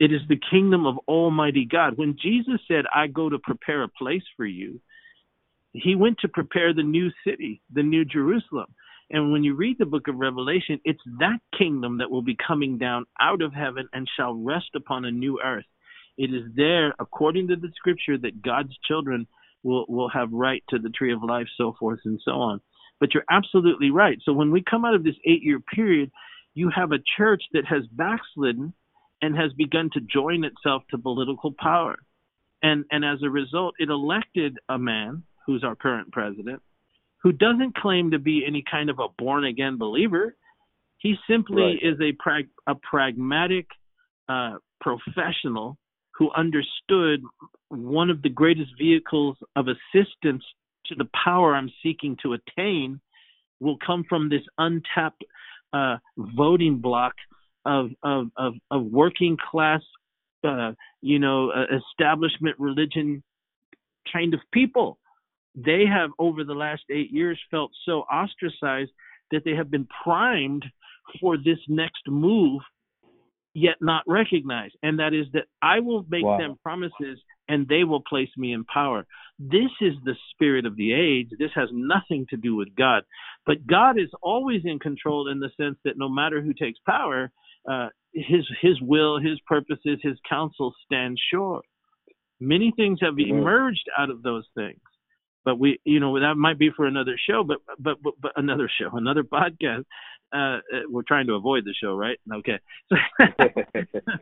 It 0.00 0.12
is 0.12 0.20
the 0.28 0.40
kingdom 0.50 0.86
of 0.86 0.98
Almighty 1.06 1.66
God. 1.70 1.96
When 1.96 2.16
Jesus 2.20 2.60
said, 2.66 2.84
I 2.94 3.06
go 3.06 3.28
to 3.28 3.38
prepare 3.38 3.82
a 3.84 3.88
place 3.88 4.24
for 4.36 4.44
you, 4.44 4.80
he 5.74 5.96
went 5.96 6.18
to 6.20 6.28
prepare 6.28 6.72
the 6.72 6.84
new 6.84 7.10
city, 7.26 7.60
the 7.72 7.82
new 7.82 8.04
Jerusalem. 8.04 8.66
And 9.10 9.32
when 9.32 9.44
you 9.44 9.54
read 9.54 9.76
the 9.78 9.84
book 9.84 10.08
of 10.08 10.14
Revelation, 10.16 10.80
it's 10.84 11.02
that 11.18 11.38
kingdom 11.58 11.98
that 11.98 12.10
will 12.10 12.22
be 12.22 12.36
coming 12.46 12.78
down 12.78 13.04
out 13.20 13.42
of 13.42 13.52
heaven 13.52 13.88
and 13.92 14.08
shall 14.16 14.34
rest 14.34 14.70
upon 14.74 15.04
a 15.04 15.10
new 15.10 15.40
earth. 15.44 15.64
It 16.16 16.32
is 16.32 16.44
there, 16.56 16.94
according 17.00 17.48
to 17.48 17.56
the 17.56 17.72
scripture, 17.76 18.16
that 18.18 18.40
God's 18.40 18.72
children 18.86 19.26
will, 19.64 19.84
will 19.88 20.08
have 20.08 20.32
right 20.32 20.62
to 20.70 20.78
the 20.78 20.90
tree 20.90 21.12
of 21.12 21.24
life, 21.24 21.48
so 21.56 21.74
forth 21.78 22.00
and 22.04 22.20
so 22.24 22.30
on. 22.32 22.60
But 23.00 23.12
you're 23.12 23.24
absolutely 23.28 23.90
right. 23.90 24.18
So 24.24 24.32
when 24.32 24.52
we 24.52 24.62
come 24.62 24.84
out 24.84 24.94
of 24.94 25.02
this 25.02 25.16
eight 25.26 25.42
year 25.42 25.58
period, 25.58 26.12
you 26.54 26.70
have 26.74 26.92
a 26.92 27.02
church 27.16 27.42
that 27.52 27.66
has 27.66 27.82
backslidden 27.90 28.72
and 29.20 29.36
has 29.36 29.52
begun 29.54 29.90
to 29.94 30.00
join 30.00 30.44
itself 30.44 30.84
to 30.90 30.98
political 30.98 31.52
power. 31.58 31.96
And, 32.62 32.84
and 32.92 33.04
as 33.04 33.18
a 33.24 33.28
result, 33.28 33.74
it 33.78 33.90
elected 33.90 34.58
a 34.68 34.78
man 34.78 35.24
who's 35.46 35.64
our 35.64 35.76
current 35.76 36.12
president, 36.12 36.62
who 37.22 37.32
doesn't 37.32 37.74
claim 37.76 38.10
to 38.10 38.18
be 38.18 38.44
any 38.46 38.62
kind 38.70 38.90
of 38.90 38.98
a 38.98 39.08
born 39.18 39.44
again 39.44 39.76
believer. 39.78 40.36
He 40.98 41.16
simply 41.28 41.62
Right. 41.62 41.82
is 41.82 42.00
a 42.00 42.12
prag- 42.12 42.50
a 42.66 42.74
pragmatic 42.74 43.66
uh, 44.28 44.58
professional 44.80 45.76
who 46.12 46.30
understood 46.32 47.22
one 47.68 48.08
of 48.10 48.22
the 48.22 48.28
greatest 48.28 48.70
vehicles 48.78 49.36
of 49.56 49.66
assistance 49.68 50.44
to 50.86 50.94
the 50.94 51.08
power 51.24 51.54
I'm 51.54 51.70
seeking 51.82 52.16
to 52.22 52.34
attain 52.34 53.00
will 53.60 53.78
come 53.78 54.04
from 54.08 54.28
this 54.28 54.42
untapped 54.58 55.24
uh, 55.72 55.96
voting 56.16 56.78
block 56.78 57.14
of 57.64 57.90
of 58.02 58.30
of, 58.36 58.54
of 58.70 58.84
working 58.84 59.36
class, 59.50 59.82
uh, 60.44 60.72
you 61.00 61.18
know, 61.18 61.50
uh, 61.50 61.66
establishment 61.76 62.56
religion 62.58 63.22
kind 64.12 64.34
of 64.34 64.40
people. 64.52 64.98
They 65.54 65.84
have 65.86 66.10
over 66.18 66.44
the 66.44 66.54
last 66.54 66.82
eight 66.90 67.10
years 67.12 67.40
felt 67.50 67.70
so 67.84 68.00
ostracized 68.02 68.90
that 69.30 69.44
they 69.44 69.54
have 69.54 69.70
been 69.70 69.86
primed 70.02 70.64
for 71.20 71.36
this 71.36 71.58
next 71.68 72.02
move, 72.08 72.60
yet 73.54 73.76
not 73.80 74.02
recognized, 74.06 74.76
and 74.82 74.98
that 74.98 75.14
is 75.14 75.26
that 75.32 75.46
I 75.62 75.80
will 75.80 76.04
make 76.08 76.24
Wow. 76.24 76.38
them 76.38 76.56
promises 76.62 77.22
and 77.48 77.68
they 77.68 77.84
will 77.84 78.00
place 78.00 78.30
me 78.36 78.52
in 78.52 78.64
power. 78.64 79.06
This 79.38 79.70
is 79.80 79.94
the 80.04 80.16
spirit 80.30 80.64
of 80.64 80.76
the 80.76 80.92
age. 80.92 81.28
This 81.38 81.50
has 81.54 81.68
nothing 81.72 82.26
to 82.30 82.36
do 82.36 82.56
with 82.56 82.74
God. 82.74 83.02
But 83.44 83.66
God 83.66 83.98
is 83.98 84.08
always 84.22 84.62
in 84.64 84.78
control 84.78 85.28
in 85.28 85.40
the 85.40 85.50
sense 85.56 85.76
that 85.84 85.98
no 85.98 86.08
matter 86.08 86.40
who 86.40 86.54
takes 86.54 86.78
power, 86.86 87.30
uh, 87.68 87.88
his 88.12 88.48
his 88.60 88.80
will, 88.80 89.18
his 89.18 89.38
purposes, 89.46 89.98
his 90.02 90.18
counsel 90.28 90.74
stand 90.84 91.18
sure. 91.30 91.60
Many 92.40 92.72
things 92.76 92.98
have 93.02 93.18
emerged 93.18 93.88
out 93.98 94.10
of 94.10 94.22
those 94.22 94.46
things, 94.54 94.80
but 95.44 95.58
we, 95.58 95.78
you 95.84 96.00
know, 96.00 96.18
that 96.18 96.36
might 96.36 96.58
be 96.58 96.70
for 96.74 96.86
another 96.86 97.18
show, 97.28 97.44
but 97.44 97.58
but 97.78 98.02
but, 98.02 98.14
but 98.20 98.32
another 98.36 98.70
show, 98.80 98.96
another 98.96 99.22
podcast. 99.32 99.84
Uh, 100.32 100.56
uh, 100.56 100.80
we're 100.88 101.02
trying 101.06 101.28
to 101.28 101.34
avoid 101.34 101.64
the 101.64 101.74
show, 101.80 101.94
right? 101.94 102.18
Okay. 102.32 102.58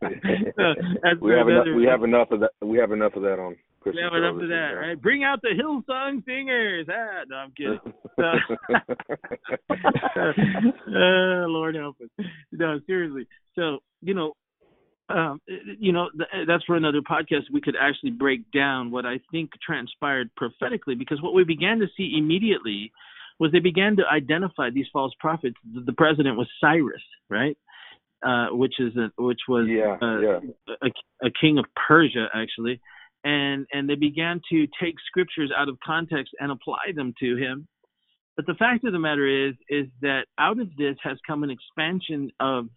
So, 0.00 0.74
that's 1.02 1.20
we 1.20 1.32
have 1.32 1.48
enough. 1.48 1.66
We 1.76 1.86
have 1.86 2.02
enough 2.02 2.30
of 2.30 2.40
that. 2.40 2.50
We 2.62 2.78
have 2.78 2.92
enough 2.92 3.14
of 3.14 3.22
that 3.22 3.38
on. 3.38 3.56
we 3.84 4.00
have 4.02 4.14
enough 4.14 4.40
of 4.42 4.48
that, 4.48 4.72
right? 4.78 5.00
Bring 5.00 5.24
out 5.24 5.40
the 5.42 5.50
Hillsong 5.50 6.24
Singers. 6.24 6.86
Ah, 6.90 7.22
no, 7.28 7.36
I'm 7.36 7.52
kidding. 7.52 7.78
uh, 10.88 11.46
Lord 11.48 11.74
help 11.74 11.96
us. 12.02 12.26
No, 12.52 12.80
seriously. 12.86 13.26
So, 13.54 13.78
you 14.02 14.14
know, 14.14 14.32
um, 15.10 15.40
you 15.78 15.92
know, 15.92 16.08
th- 16.16 16.46
that's 16.46 16.64
for 16.64 16.76
another 16.76 17.00
podcast. 17.00 17.44
We 17.52 17.60
could 17.60 17.76
actually 17.80 18.12
break 18.12 18.50
down 18.52 18.90
what 18.90 19.04
I 19.06 19.20
think 19.30 19.50
transpired 19.64 20.30
prophetically, 20.36 20.94
because 20.94 21.20
what 21.20 21.34
we 21.34 21.44
began 21.44 21.80
to 21.80 21.86
see 21.96 22.14
immediately 22.16 22.92
was 23.38 23.50
they 23.52 23.58
began 23.58 23.96
to 23.96 24.04
identify 24.06 24.70
these 24.70 24.86
false 24.92 25.12
prophets. 25.18 25.56
The 25.74 25.80
the 25.80 25.92
president 25.92 26.36
was 26.36 26.48
Cyrus, 26.60 27.02
right? 27.28 27.56
Uh, 28.22 28.48
which 28.52 28.74
is 28.78 28.94
a, 28.96 29.10
which 29.20 29.40
was 29.48 29.66
yeah, 29.66 29.96
uh, 30.00 30.18
yeah. 30.20 30.38
a, 30.82 31.26
a 31.26 31.30
king 31.40 31.58
of 31.58 31.64
Persia 31.88 32.26
actually, 32.34 32.80
and 33.24 33.66
and 33.72 33.88
they 33.88 33.94
began 33.94 34.40
to 34.50 34.66
take 34.80 34.96
scriptures 35.06 35.50
out 35.56 35.68
of 35.70 35.78
context 35.84 36.32
and 36.38 36.52
apply 36.52 36.92
them 36.94 37.14
to 37.18 37.36
him. 37.36 37.66
But 38.36 38.46
the 38.46 38.54
fact 38.54 38.84
of 38.84 38.92
the 38.92 38.98
matter 38.98 39.26
is 39.26 39.54
is 39.68 39.86
that 40.02 40.26
out 40.38 40.60
of 40.60 40.68
this 40.76 40.96
has 41.02 41.16
come 41.26 41.42
an 41.44 41.50
expansion 41.50 42.30
of 42.40 42.68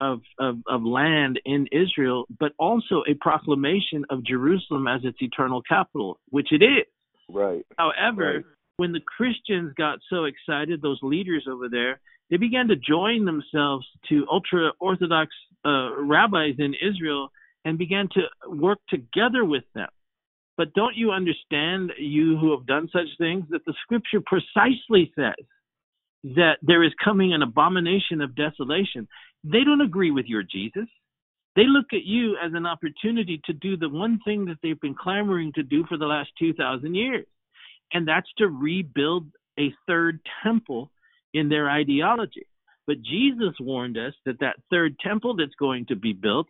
of 0.00 0.20
of, 0.38 0.58
of 0.66 0.82
land 0.82 1.40
in 1.44 1.66
Israel, 1.72 2.26
but 2.38 2.52
also 2.58 3.02
a 3.08 3.14
proclamation 3.14 4.04
of 4.10 4.24
Jerusalem 4.24 4.86
as 4.86 5.00
its 5.04 5.18
eternal 5.20 5.62
capital, 5.62 6.18
which 6.30 6.48
it 6.52 6.62
is. 6.62 6.86
Right. 7.28 7.64
However, 7.78 8.34
Right. 8.34 8.44
when 8.76 8.92
the 8.92 9.00
Christians 9.00 9.72
got 9.76 9.98
so 10.10 10.24
excited, 10.24 10.80
those 10.80 11.00
leaders 11.02 11.46
over 11.50 11.68
there, 11.68 12.00
they 12.30 12.36
began 12.36 12.68
to 12.68 12.76
join 12.76 13.24
themselves 13.24 13.86
to 14.08 14.26
ultra 14.30 14.72
Orthodox 14.80 15.30
uh, 15.64 15.90
rabbis 15.96 16.56
in 16.58 16.74
Israel 16.74 17.30
and 17.64 17.78
began 17.78 18.08
to 18.14 18.22
work 18.48 18.78
together 18.88 19.44
with 19.44 19.64
them. 19.74 19.88
But 20.56 20.72
don't 20.74 20.96
you 20.96 21.10
understand, 21.10 21.92
you 21.98 22.38
who 22.38 22.56
have 22.56 22.66
done 22.66 22.88
such 22.92 23.08
things, 23.18 23.44
that 23.50 23.64
the 23.66 23.74
scripture 23.82 24.22
precisely 24.24 25.12
says 25.14 25.34
that 26.36 26.58
there 26.62 26.82
is 26.82 26.92
coming 27.04 27.34
an 27.34 27.42
abomination 27.42 28.20
of 28.20 28.34
desolation? 28.34 29.06
They 29.50 29.64
don't 29.64 29.80
agree 29.80 30.10
with 30.10 30.26
your 30.26 30.42
Jesus. 30.42 30.88
They 31.54 31.64
look 31.66 31.86
at 31.92 32.04
you 32.04 32.36
as 32.36 32.52
an 32.52 32.66
opportunity 32.66 33.40
to 33.46 33.52
do 33.52 33.76
the 33.76 33.88
one 33.88 34.20
thing 34.24 34.44
that 34.46 34.58
they've 34.62 34.80
been 34.80 34.94
clamoring 34.94 35.52
to 35.54 35.62
do 35.62 35.84
for 35.88 35.96
the 35.96 36.04
last 36.04 36.30
2,000 36.38 36.94
years 36.94 37.26
and 37.92 38.06
that's 38.06 38.28
to 38.38 38.48
rebuild 38.48 39.26
a 39.58 39.72
third 39.86 40.20
temple 40.42 40.90
in 41.32 41.48
their 41.48 41.70
ideology. 41.70 42.46
But 42.86 43.02
Jesus 43.02 43.54
warned 43.60 43.98
us 43.98 44.14
that 44.24 44.40
that 44.40 44.56
third 44.70 44.96
temple 45.00 45.36
that's 45.36 45.54
going 45.58 45.86
to 45.86 45.96
be 45.96 46.12
built, 46.12 46.46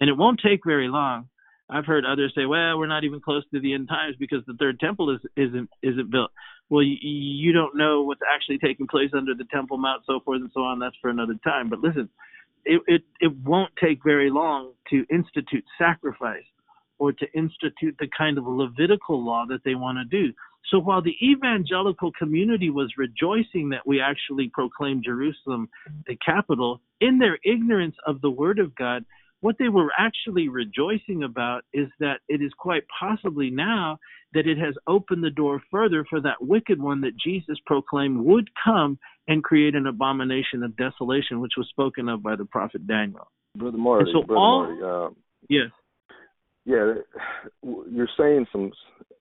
and 0.00 0.08
it 0.08 0.16
won't 0.16 0.40
take 0.44 0.60
very 0.64 0.88
long. 0.88 1.28
I've 1.68 1.86
heard 1.86 2.04
others 2.04 2.32
say, 2.34 2.46
"Well, 2.46 2.78
we're 2.78 2.86
not 2.86 3.04
even 3.04 3.20
close 3.20 3.44
to 3.52 3.60
the 3.60 3.74
end 3.74 3.88
times 3.88 4.16
because 4.18 4.44
the 4.46 4.54
third 4.54 4.78
temple 4.80 5.10
is 5.14 5.20
isn't 5.36 5.70
isn't 5.82 6.10
built." 6.10 6.30
Well, 6.68 6.82
you, 6.82 6.96
you 7.02 7.52
don't 7.52 7.76
know 7.76 8.02
what's 8.02 8.20
actually 8.32 8.58
taking 8.58 8.86
place 8.86 9.10
under 9.16 9.34
the 9.34 9.46
Temple 9.52 9.76
Mount, 9.76 10.02
so 10.06 10.20
forth 10.20 10.40
and 10.40 10.50
so 10.54 10.60
on. 10.60 10.78
That's 10.78 10.96
for 11.00 11.10
another 11.10 11.34
time. 11.42 11.68
But 11.68 11.80
listen, 11.80 12.08
it 12.64 12.80
it, 12.86 13.02
it 13.20 13.36
won't 13.44 13.72
take 13.82 14.02
very 14.04 14.30
long 14.30 14.72
to 14.90 15.04
institute 15.10 15.64
sacrifice 15.78 16.44
or 16.98 17.12
to 17.12 17.26
institute 17.34 17.96
the 17.98 18.08
kind 18.16 18.36
of 18.38 18.46
Levitical 18.46 19.24
law 19.24 19.46
that 19.48 19.64
they 19.64 19.74
want 19.74 19.98
to 19.98 20.04
do. 20.04 20.32
So 20.70 20.78
while 20.78 21.02
the 21.02 21.16
evangelical 21.22 22.12
community 22.12 22.68
was 22.68 22.92
rejoicing 22.98 23.70
that 23.70 23.86
we 23.86 24.00
actually 24.00 24.50
proclaimed 24.52 25.04
Jerusalem 25.04 25.70
the 26.06 26.16
capital, 26.24 26.82
in 27.00 27.18
their 27.18 27.38
ignorance 27.42 27.96
of 28.06 28.20
the 28.20 28.30
word 28.30 28.58
of 28.58 28.74
God, 28.74 29.04
what 29.40 29.56
they 29.58 29.70
were 29.70 29.90
actually 29.98 30.48
rejoicing 30.48 31.22
about 31.22 31.64
is 31.72 31.88
that 31.98 32.20
it 32.28 32.42
is 32.42 32.52
quite 32.58 32.82
possibly 32.98 33.50
now 33.50 33.98
that 34.34 34.46
it 34.46 34.58
has 34.58 34.74
opened 34.86 35.24
the 35.24 35.30
door 35.30 35.62
further 35.70 36.04
for 36.08 36.20
that 36.20 36.42
wicked 36.42 36.80
one 36.80 37.00
that 37.00 37.16
Jesus 37.16 37.56
proclaimed 37.64 38.20
would 38.20 38.48
come 38.62 38.98
and 39.30 39.44
create 39.44 39.76
an 39.76 39.86
abomination 39.86 40.62
of 40.64 40.76
desolation, 40.76 41.40
which 41.40 41.52
was 41.56 41.68
spoken 41.68 42.08
of 42.08 42.22
by 42.22 42.34
the 42.34 42.44
prophet 42.44 42.86
Daniel. 42.86 43.28
Brother 43.56 43.78
Marty. 43.78 44.12
so 44.12 44.22
Brother 44.22 44.38
all- 44.40 44.64
Marty. 44.64 44.82
Um, 44.82 45.16
Yes. 45.48 45.70
yeah, 46.66 46.94
you're 47.62 48.08
saying 48.18 48.46
some. 48.52 48.70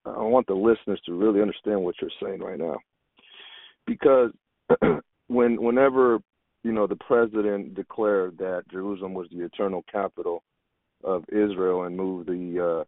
I 0.06 0.22
want 0.22 0.48
the 0.48 0.54
listeners 0.54 1.00
to 1.06 1.14
really 1.14 1.42
understand 1.42 1.82
what 1.82 1.96
you're 2.02 2.12
saying 2.22 2.42
right 2.42 2.60
now, 2.60 2.78
because 3.88 4.32
when 5.28 5.62
whenever 5.62 6.20
you 6.64 6.72
know 6.72 6.88
the 6.88 6.96
president 6.98 7.74
declared 7.76 8.38
that 8.40 8.64
Jerusalem 8.70 9.14
was 9.14 9.28
the 9.32 9.44
eternal 9.46 9.84
capital 9.92 10.44
of 11.04 11.24
Israel 11.30 11.84
and 11.84 11.96
moved 11.96 12.28
the 12.28 12.86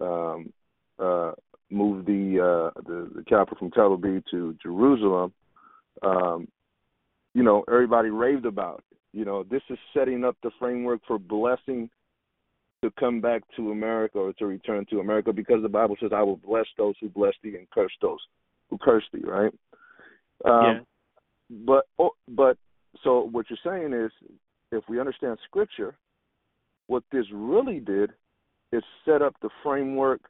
uh, 0.00 0.04
um, 0.04 0.52
uh, 0.98 1.32
moved 1.70 2.06
the, 2.06 2.40
uh, 2.40 2.80
the 2.86 3.10
the 3.14 3.24
capital 3.24 3.58
from 3.58 3.70
Tel 3.70 3.96
Aviv 3.96 4.22
to 4.30 4.56
Jerusalem, 4.62 5.32
um, 6.02 6.48
you 7.34 7.42
know 7.42 7.64
everybody 7.68 8.10
raved 8.10 8.46
about 8.46 8.82
it. 8.90 8.98
You 9.12 9.24
know 9.24 9.42
this 9.42 9.62
is 9.70 9.78
setting 9.94 10.24
up 10.24 10.36
the 10.42 10.50
framework 10.58 11.00
for 11.06 11.18
blessing 11.18 11.90
to 12.82 12.90
come 12.98 13.20
back 13.20 13.42
to 13.56 13.72
America 13.72 14.18
or 14.18 14.32
to 14.34 14.46
return 14.46 14.86
to 14.90 15.00
America 15.00 15.32
because 15.32 15.62
the 15.62 15.68
Bible 15.68 15.96
says, 16.00 16.10
"I 16.14 16.22
will 16.22 16.36
bless 16.36 16.66
those 16.76 16.94
who 17.00 17.08
bless 17.08 17.34
thee 17.42 17.56
and 17.56 17.68
curse 17.70 17.92
those 18.00 18.20
who 18.68 18.78
curse 18.78 19.04
thee." 19.12 19.24
Right? 19.24 19.52
Um, 20.44 20.64
yeah. 20.64 20.80
But 21.50 21.86
oh, 21.98 22.12
but 22.28 22.56
so 23.02 23.28
what 23.32 23.46
you're 23.50 23.58
saying 23.64 23.92
is, 23.92 24.10
if 24.72 24.84
we 24.88 25.00
understand 25.00 25.38
Scripture, 25.44 25.96
what 26.86 27.02
this 27.12 27.26
really 27.32 27.80
did 27.80 28.12
is 28.72 28.82
set 29.04 29.22
up 29.22 29.34
the 29.42 29.50
framework 29.62 30.20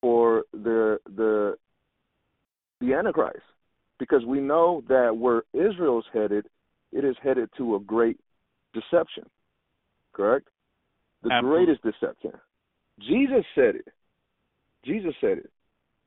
for 0.00 0.44
the 0.52 0.98
the 1.16 1.56
the 2.80 2.94
Antichrist, 2.94 3.42
because 3.98 4.24
we 4.24 4.40
know 4.40 4.82
that 4.88 5.16
where 5.16 5.42
Israel's 5.52 6.06
headed, 6.12 6.46
it 6.92 7.04
is 7.04 7.16
headed 7.22 7.50
to 7.56 7.76
a 7.76 7.80
great 7.80 8.18
deception. 8.74 9.24
Correct? 10.12 10.48
The 11.22 11.32
Absolutely. 11.32 11.66
greatest 11.66 11.82
deception. 11.84 12.32
Jesus 13.00 13.44
said 13.54 13.76
it. 13.76 13.88
Jesus 14.84 15.14
said 15.20 15.38
it. 15.38 15.50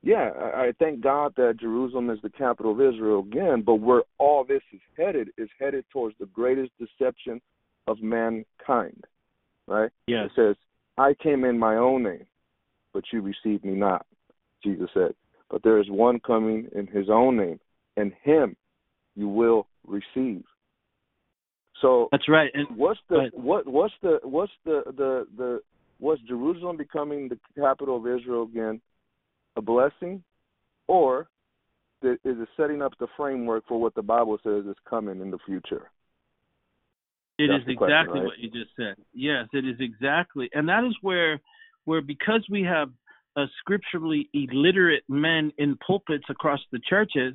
Yeah, 0.02 0.30
I, 0.38 0.66
I 0.66 0.72
thank 0.78 1.00
God 1.00 1.32
that 1.36 1.58
Jerusalem 1.58 2.10
is 2.10 2.18
the 2.22 2.30
capital 2.30 2.72
of 2.72 2.80
Israel 2.80 3.20
again, 3.20 3.62
but 3.62 3.76
where 3.76 4.02
all 4.18 4.44
this 4.44 4.62
is 4.72 4.80
headed 4.96 5.30
is 5.36 5.48
headed 5.58 5.84
towards 5.92 6.16
the 6.20 6.26
greatest 6.26 6.70
deception 6.78 7.40
of 7.86 8.02
mankind. 8.02 9.04
Right? 9.66 9.90
Yes. 10.06 10.26
It 10.26 10.32
says, 10.36 10.56
I 10.96 11.14
came 11.20 11.44
in 11.44 11.58
my 11.58 11.76
own 11.76 12.04
name, 12.04 12.26
but 12.92 13.04
you 13.12 13.20
received 13.20 13.64
me 13.64 13.72
not, 13.72 14.06
Jesus 14.62 14.88
said. 14.94 15.14
But 15.50 15.62
there 15.62 15.80
is 15.80 15.90
one 15.90 16.20
coming 16.20 16.68
in 16.74 16.86
his 16.86 17.08
own 17.10 17.36
name, 17.36 17.58
and 17.96 18.12
him 18.22 18.56
you 19.14 19.28
will 19.28 19.66
receive. 19.86 20.44
So 21.80 22.08
That's 22.10 22.28
right. 22.28 22.50
And 22.54 22.76
what's 22.76 23.00
the 23.08 23.30
what 23.32 23.66
what's 23.66 23.94
the 24.02 24.18
what's 24.22 24.52
the 24.64 24.82
the 24.86 25.26
the 25.36 25.60
was 25.98 26.18
Jerusalem 26.28 26.76
becoming 26.76 27.28
the 27.28 27.38
capital 27.58 27.96
of 27.96 28.06
Israel 28.06 28.44
again 28.44 28.80
a 29.56 29.62
blessing 29.62 30.22
or 30.86 31.28
is 32.02 32.18
it 32.24 32.48
setting 32.56 32.82
up 32.82 32.92
the 33.00 33.06
framework 33.16 33.64
for 33.66 33.80
what 33.80 33.94
the 33.94 34.02
Bible 34.02 34.38
says 34.42 34.64
is 34.66 34.76
coming 34.88 35.20
in 35.20 35.30
the 35.30 35.38
future? 35.46 35.90
It 37.38 37.48
That's 37.48 37.62
is 37.62 37.68
exactly 37.68 37.76
question, 37.76 38.12
right? 38.12 38.24
what 38.24 38.38
you 38.38 38.50
just 38.50 38.70
said. 38.76 38.96
Yes, 39.12 39.46
it 39.52 39.64
is 39.64 39.76
exactly, 39.80 40.48
and 40.54 40.68
that 40.68 40.84
is 40.84 40.96
where, 41.02 41.40
where 41.84 42.00
because 42.00 42.46
we 42.50 42.62
have 42.62 42.90
uh, 43.36 43.46
scripturally 43.60 44.28
illiterate 44.32 45.02
men 45.08 45.52
in 45.58 45.78
pulpits 45.86 46.24
across 46.30 46.60
the 46.72 46.80
churches, 46.88 47.34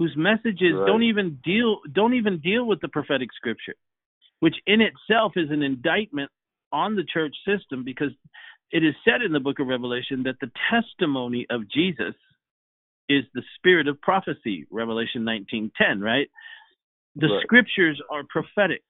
whose 0.00 0.14
messages 0.16 0.72
right. 0.72 0.86
don't 0.86 1.02
even 1.02 1.38
deal 1.44 1.76
don't 1.92 2.14
even 2.14 2.40
deal 2.40 2.64
with 2.64 2.80
the 2.80 2.88
prophetic 2.88 3.28
scripture, 3.36 3.74
which 4.40 4.54
in 4.66 4.80
itself 4.80 5.32
is 5.36 5.50
an 5.50 5.62
indictment 5.62 6.30
on 6.72 6.96
the 6.96 7.04
church 7.04 7.34
system 7.46 7.84
because 7.84 8.08
it 8.72 8.82
is 8.82 8.94
said 9.04 9.20
in 9.20 9.32
the 9.32 9.40
book 9.40 9.58
of 9.60 9.66
Revelation 9.66 10.22
that 10.22 10.40
the 10.40 10.50
testimony 10.70 11.46
of 11.50 11.70
Jesus 11.70 12.14
is 13.10 13.24
the 13.34 13.42
spirit 13.56 13.88
of 13.88 14.00
prophecy, 14.00 14.66
Revelation 14.70 15.22
19:10, 15.22 16.00
right? 16.00 16.30
The 17.16 17.26
right. 17.26 17.42
scriptures 17.42 18.00
are 18.10 18.22
prophetic. 18.30 18.82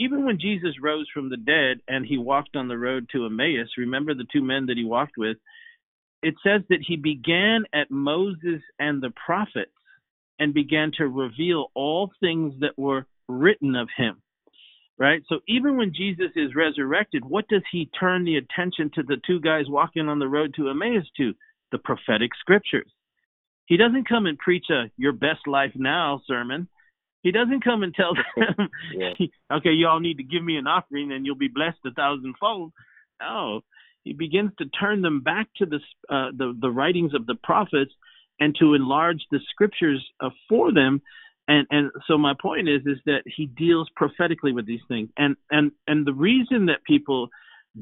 Even 0.00 0.24
when 0.24 0.40
Jesus 0.40 0.74
rose 0.82 1.06
from 1.14 1.30
the 1.30 1.36
dead 1.36 1.78
and 1.86 2.04
he 2.04 2.18
walked 2.18 2.56
on 2.56 2.66
the 2.66 2.78
road 2.78 3.08
to 3.12 3.26
Emmaus, 3.26 3.68
remember 3.76 4.12
the 4.12 4.26
two 4.32 4.42
men 4.42 4.66
that 4.66 4.76
he 4.76 4.84
walked 4.84 5.16
with, 5.16 5.36
it 6.24 6.34
says 6.42 6.62
that 6.68 6.82
he 6.84 6.96
began 6.96 7.64
at 7.72 7.92
Moses 7.92 8.60
and 8.80 9.00
the 9.00 9.12
prophets 9.24 9.70
and 10.38 10.54
began 10.54 10.92
to 10.98 11.08
reveal 11.08 11.70
all 11.74 12.10
things 12.20 12.54
that 12.60 12.78
were 12.78 13.06
written 13.28 13.74
of 13.74 13.88
him. 13.96 14.22
Right? 14.98 15.22
So 15.28 15.40
even 15.46 15.76
when 15.76 15.92
Jesus 15.94 16.32
is 16.34 16.56
resurrected, 16.56 17.24
what 17.24 17.46
does 17.48 17.62
he 17.70 17.88
turn 17.98 18.24
the 18.24 18.36
attention 18.36 18.90
to 18.94 19.02
the 19.04 19.16
two 19.24 19.40
guys 19.40 19.66
walking 19.68 20.08
on 20.08 20.18
the 20.18 20.26
road 20.26 20.54
to 20.56 20.70
Emmaus 20.70 21.04
to? 21.18 21.34
The 21.70 21.78
prophetic 21.78 22.30
scriptures. 22.40 22.90
He 23.66 23.76
doesn't 23.76 24.08
come 24.08 24.26
and 24.26 24.38
preach 24.38 24.66
a 24.70 24.90
your 24.96 25.12
best 25.12 25.46
life 25.46 25.72
now 25.76 26.22
sermon. 26.26 26.68
He 27.22 27.30
doesn't 27.30 27.62
come 27.62 27.82
and 27.82 27.94
tell 27.94 28.14
them, 28.36 28.70
yeah. 28.94 29.12
okay, 29.52 29.72
y'all 29.72 30.00
need 30.00 30.16
to 30.16 30.22
give 30.22 30.42
me 30.42 30.56
an 30.56 30.66
offering 30.66 31.12
and 31.12 31.26
you'll 31.26 31.36
be 31.36 31.48
blessed 31.48 31.78
a 31.86 31.90
thousandfold. 31.90 32.72
No, 33.20 33.60
he 34.04 34.14
begins 34.14 34.52
to 34.58 34.64
turn 34.66 35.02
them 35.02 35.20
back 35.20 35.48
to 35.58 35.66
the 35.66 35.80
uh, 36.08 36.30
the, 36.36 36.56
the 36.58 36.70
writings 36.70 37.14
of 37.14 37.26
the 37.26 37.34
prophets 37.34 37.92
and 38.40 38.54
to 38.60 38.74
enlarge 38.74 39.22
the 39.30 39.40
scriptures 39.50 40.04
uh, 40.20 40.30
for 40.48 40.72
them. 40.72 41.02
And 41.46 41.66
and 41.70 41.90
so 42.06 42.18
my 42.18 42.34
point 42.40 42.68
is 42.68 42.82
is 42.86 42.98
that 43.06 43.22
he 43.24 43.46
deals 43.46 43.88
prophetically 43.96 44.52
with 44.52 44.66
these 44.66 44.82
things. 44.88 45.08
And 45.16 45.36
and 45.50 45.72
and 45.86 46.06
the 46.06 46.12
reason 46.12 46.66
that 46.66 46.84
people 46.86 47.28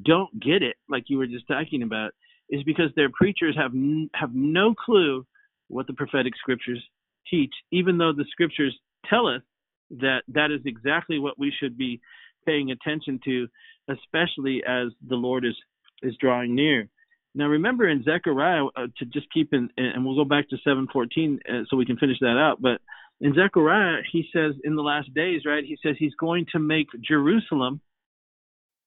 don't 0.04 0.38
get 0.40 0.62
it, 0.62 0.76
like 0.88 1.04
you 1.08 1.18
were 1.18 1.26
just 1.26 1.48
talking 1.48 1.82
about, 1.82 2.12
is 2.48 2.62
because 2.62 2.90
their 2.94 3.10
preachers 3.10 3.56
have 3.56 3.72
n- 3.74 4.10
have 4.14 4.34
no 4.34 4.74
clue 4.74 5.26
what 5.68 5.86
the 5.86 5.94
prophetic 5.94 6.34
scriptures 6.36 6.82
teach, 7.28 7.52
even 7.72 7.98
though 7.98 8.12
the 8.12 8.26
scriptures 8.30 8.76
tell 9.08 9.26
us 9.26 9.42
that 9.90 10.22
that 10.28 10.50
is 10.50 10.60
exactly 10.64 11.18
what 11.18 11.38
we 11.38 11.52
should 11.58 11.76
be 11.76 12.00
paying 12.46 12.70
attention 12.70 13.18
to, 13.24 13.48
especially 13.88 14.62
as 14.66 14.88
the 15.08 15.16
Lord 15.16 15.44
is 15.44 15.56
is 16.02 16.14
drawing 16.20 16.54
near. 16.54 16.88
Now, 17.36 17.48
remember 17.48 17.86
in 17.86 18.02
Zechariah, 18.02 18.64
uh, 18.74 18.86
to 18.96 19.04
just 19.04 19.30
keep 19.30 19.52
in, 19.52 19.68
and 19.76 20.06
we'll 20.06 20.16
go 20.16 20.24
back 20.24 20.48
to 20.48 20.56
7:14 20.66 21.38
uh, 21.46 21.64
so 21.68 21.76
we 21.76 21.84
can 21.84 21.98
finish 21.98 22.18
that 22.20 22.38
out. 22.38 22.62
But 22.62 22.80
in 23.20 23.34
Zechariah, 23.34 24.00
he 24.10 24.26
says 24.32 24.54
in 24.64 24.74
the 24.74 24.82
last 24.82 25.12
days, 25.12 25.42
right? 25.44 25.62
He 25.62 25.76
says 25.82 25.96
he's 25.98 26.14
going 26.14 26.46
to 26.52 26.58
make 26.58 26.88
Jerusalem 27.06 27.82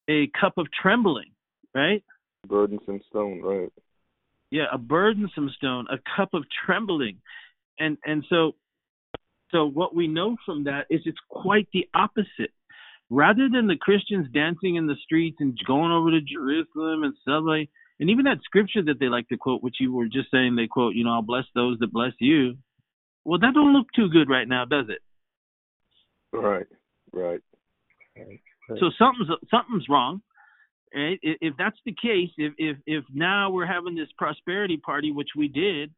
a 0.09 0.31
cup 0.39 0.57
of 0.57 0.65
trembling, 0.81 1.29
right? 1.75 2.03
Burdensome 2.47 3.01
stone, 3.07 3.39
right? 3.43 3.71
Yeah, 4.49 4.65
a 4.71 4.79
burdensome 4.79 5.51
stone, 5.55 5.85
a 5.91 5.99
cup 6.17 6.33
of 6.33 6.43
trembling, 6.65 7.17
and 7.77 7.99
and 8.03 8.25
so 8.29 8.53
so 9.51 9.67
what 9.67 9.95
we 9.95 10.07
know 10.07 10.37
from 10.43 10.63
that 10.63 10.87
is 10.89 11.01
it's 11.05 11.19
quite 11.29 11.67
the 11.71 11.87
opposite 11.93 12.51
rather 13.11 13.47
than 13.47 13.67
the 13.67 13.77
Christians 13.77 14.27
dancing 14.33 14.75
in 14.75 14.87
the 14.87 14.95
streets 15.03 15.37
and 15.39 15.55
going 15.67 15.91
over 15.91 16.09
to 16.09 16.21
Jerusalem 16.21 17.03
and 17.03 17.45
like 17.45 17.69
and 17.99 18.09
even 18.09 18.25
that 18.25 18.39
scripture 18.43 18.81
that 18.83 18.99
they 18.99 19.07
like 19.07 19.27
to 19.29 19.37
quote, 19.37 19.61
which 19.61 19.75
you 19.79 19.93
were 19.93 20.05
just 20.05 20.31
saying 20.31 20.55
they 20.55 20.67
quote, 20.67 20.95
you 20.95 21.03
know, 21.03 21.11
I'll 21.11 21.21
bless 21.21 21.45
those 21.53 21.77
that 21.79 21.91
bless 21.91 22.13
you. 22.19 22.55
Well, 23.25 23.39
that 23.39 23.53
don't 23.53 23.73
look 23.73 23.87
too 23.95 24.09
good 24.09 24.29
right 24.29 24.47
now, 24.47 24.65
does 24.65 24.85
it? 24.89 25.01
Right, 26.31 26.67
right. 27.11 27.41
So 28.79 28.91
something's 28.97 29.29
something's 29.49 29.89
wrong. 29.89 30.21
Right? 30.95 31.19
If 31.21 31.55
that's 31.57 31.77
the 31.85 31.93
case, 31.93 32.29
if 32.37 32.53
if 32.57 32.77
if 32.85 33.03
now 33.13 33.49
we're 33.49 33.65
having 33.65 33.95
this 33.95 34.07
prosperity 34.17 34.77
party, 34.77 35.11
which 35.11 35.29
we 35.35 35.47
did, 35.47 35.91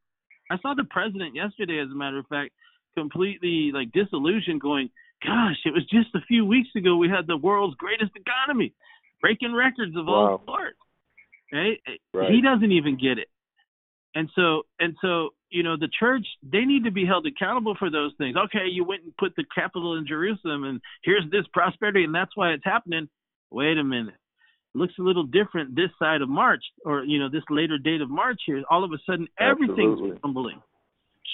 I 0.49 0.57
saw 0.61 0.73
the 0.73 0.85
president 0.85 1.35
yesterday, 1.35 1.79
as 1.79 1.89
a 1.91 1.95
matter 1.95 2.19
of 2.19 2.27
fact, 2.27 2.51
completely 2.97 3.71
like 3.73 3.91
disillusioned, 3.91 4.61
going, 4.61 4.89
"Gosh, 5.23 5.57
it 5.65 5.73
was 5.73 5.85
just 5.85 6.15
a 6.15 6.21
few 6.27 6.45
weeks 6.45 6.69
ago 6.75 6.95
we 6.95 7.09
had 7.09 7.27
the 7.27 7.37
world's 7.37 7.75
greatest 7.75 8.11
economy, 8.15 8.73
breaking 9.21 9.53
records 9.53 9.95
of 9.95 10.07
wow. 10.07 10.13
all 10.13 10.43
sorts." 10.45 10.77
Right? 11.51 11.79
right? 12.13 12.31
He 12.31 12.41
doesn't 12.41 12.71
even 12.71 12.97
get 12.97 13.17
it. 13.17 13.27
And 14.15 14.29
so 14.35 14.63
and 14.79 14.95
so, 15.01 15.29
you 15.49 15.63
know, 15.63 15.77
the 15.77 15.89
church 15.97 16.25
they 16.43 16.65
need 16.65 16.83
to 16.83 16.91
be 16.91 17.05
held 17.05 17.25
accountable 17.25 17.75
for 17.77 17.89
those 17.89 18.13
things. 18.17 18.35
Okay, 18.45 18.67
you 18.69 18.83
went 18.83 19.03
and 19.03 19.15
put 19.17 19.33
the 19.35 19.45
capital 19.53 19.97
in 19.97 20.05
Jerusalem 20.07 20.63
and 20.65 20.81
here's 21.03 21.29
this 21.31 21.45
prosperity 21.53 22.03
and 22.03 22.13
that's 22.13 22.35
why 22.35 22.51
it's 22.51 22.65
happening. 22.65 23.07
Wait 23.51 23.77
a 23.77 23.83
minute. 23.83 24.15
It 24.73 24.77
looks 24.77 24.93
a 24.99 25.03
little 25.03 25.23
different 25.23 25.75
this 25.75 25.89
side 25.97 26.21
of 26.21 26.29
March 26.29 26.63
or 26.85 27.03
you 27.03 27.19
know, 27.19 27.29
this 27.29 27.43
later 27.49 27.77
date 27.77 28.01
of 28.01 28.09
March 28.09 28.41
here. 28.45 28.63
All 28.69 28.83
of 28.83 28.91
a 28.91 28.97
sudden 29.05 29.27
everything's 29.39 29.93
Absolutely. 29.93 30.19
crumbling. 30.19 30.61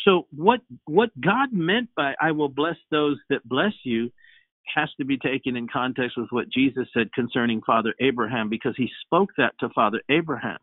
So 0.05 0.27
what 0.35 0.61
what 0.85 1.09
God 1.19 1.51
meant 1.51 1.89
by 1.95 2.13
I 2.21 2.31
will 2.31 2.49
bless 2.49 2.77
those 2.91 3.17
that 3.29 3.47
bless 3.47 3.73
you 3.83 4.11
has 4.73 4.89
to 4.99 5.05
be 5.05 5.17
taken 5.17 5.55
in 5.55 5.67
context 5.67 6.17
with 6.17 6.27
what 6.31 6.49
Jesus 6.49 6.87
said 6.93 7.13
concerning 7.13 7.61
Father 7.61 7.93
Abraham, 7.99 8.49
because 8.49 8.75
he 8.77 8.89
spoke 9.05 9.29
that 9.37 9.53
to 9.59 9.69
Father 9.69 10.01
Abraham. 10.09 10.59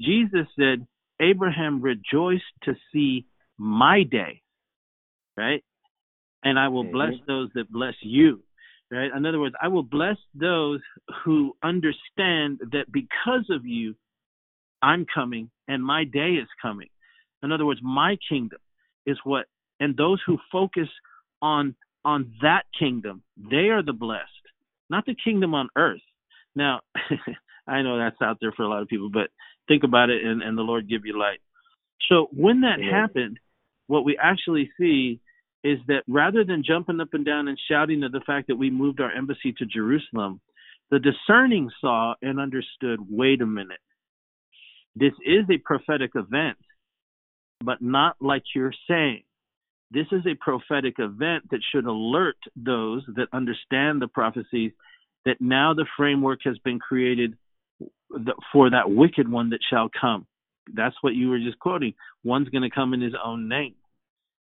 Jesus 0.00 0.46
said, 0.58 0.86
Abraham 1.20 1.82
rejoiced 1.82 2.44
to 2.64 2.74
see 2.92 3.26
my 3.58 4.04
day, 4.04 4.42
right? 5.36 5.64
And 6.44 6.58
I 6.58 6.68
will 6.68 6.84
mm-hmm. 6.84 6.92
bless 6.92 7.14
those 7.26 7.50
that 7.54 7.70
bless 7.70 7.94
you, 8.02 8.42
right? 8.90 9.10
In 9.14 9.26
other 9.26 9.40
words, 9.40 9.56
I 9.60 9.68
will 9.68 9.82
bless 9.82 10.16
those 10.34 10.80
who 11.24 11.56
understand 11.62 12.60
that 12.72 12.84
because 12.92 13.46
of 13.50 13.66
you, 13.66 13.94
I'm 14.80 15.06
coming 15.12 15.50
and 15.66 15.84
my 15.84 16.04
day 16.04 16.34
is 16.40 16.48
coming. 16.62 16.88
In 17.42 17.50
other 17.50 17.66
words, 17.66 17.80
my 17.82 18.16
kingdom 18.28 18.60
is 19.06 19.18
what, 19.24 19.46
and 19.80 19.96
those 19.96 20.20
who 20.24 20.38
focus 20.52 20.88
on 21.42 21.74
on 22.08 22.32
that 22.40 22.62
kingdom. 22.78 23.22
They 23.36 23.68
are 23.68 23.82
the 23.82 23.92
blessed, 23.92 24.24
not 24.88 25.04
the 25.04 25.14
kingdom 25.14 25.54
on 25.54 25.68
earth. 25.76 26.00
Now, 26.56 26.80
I 27.66 27.82
know 27.82 27.98
that's 27.98 28.22
out 28.22 28.38
there 28.40 28.52
for 28.52 28.62
a 28.62 28.68
lot 28.68 28.80
of 28.80 28.88
people, 28.88 29.10
but 29.12 29.28
think 29.68 29.84
about 29.84 30.08
it 30.08 30.24
and, 30.24 30.42
and 30.42 30.56
the 30.56 30.62
Lord 30.62 30.88
give 30.88 31.04
you 31.04 31.18
light. 31.18 31.40
So 32.08 32.28
when 32.32 32.62
that 32.62 32.78
yeah. 32.80 32.98
happened, 32.98 33.38
what 33.88 34.06
we 34.06 34.18
actually 34.20 34.70
see 34.80 35.20
is 35.62 35.78
that 35.88 36.02
rather 36.08 36.44
than 36.44 36.64
jumping 36.66 36.98
up 37.00 37.12
and 37.12 37.26
down 37.26 37.46
and 37.46 37.60
shouting 37.70 38.02
at 38.02 38.12
the 38.12 38.22
fact 38.26 38.48
that 38.48 38.56
we 38.56 38.70
moved 38.70 39.00
our 39.02 39.12
embassy 39.12 39.52
to 39.58 39.66
Jerusalem, 39.66 40.40
the 40.90 41.00
discerning 41.00 41.70
saw 41.78 42.14
and 42.22 42.40
understood 42.40 43.00
wait 43.10 43.42
a 43.42 43.46
minute. 43.46 43.80
This 44.96 45.12
is 45.26 45.44
a 45.50 45.58
prophetic 45.58 46.12
event, 46.14 46.56
but 47.62 47.82
not 47.82 48.16
like 48.18 48.44
you're 48.54 48.72
saying. 48.88 49.24
This 49.90 50.06
is 50.12 50.22
a 50.26 50.34
prophetic 50.34 50.96
event 50.98 51.50
that 51.50 51.60
should 51.72 51.86
alert 51.86 52.36
those 52.56 53.02
that 53.16 53.28
understand 53.32 54.02
the 54.02 54.08
prophecies 54.08 54.72
that 55.24 55.40
now 55.40 55.74
the 55.74 55.86
framework 55.96 56.40
has 56.44 56.58
been 56.58 56.78
created 56.78 57.36
for 58.52 58.70
that 58.70 58.90
wicked 58.90 59.30
one 59.30 59.50
that 59.50 59.60
shall 59.70 59.88
come. 60.00 60.26
That's 60.74 60.96
what 61.00 61.14
you 61.14 61.28
were 61.30 61.38
just 61.38 61.58
quoting. 61.58 61.94
One's 62.24 62.48
going 62.50 62.68
to 62.68 62.74
come 62.74 62.92
in 62.94 63.00
his 63.00 63.14
own 63.22 63.48
name. 63.48 63.74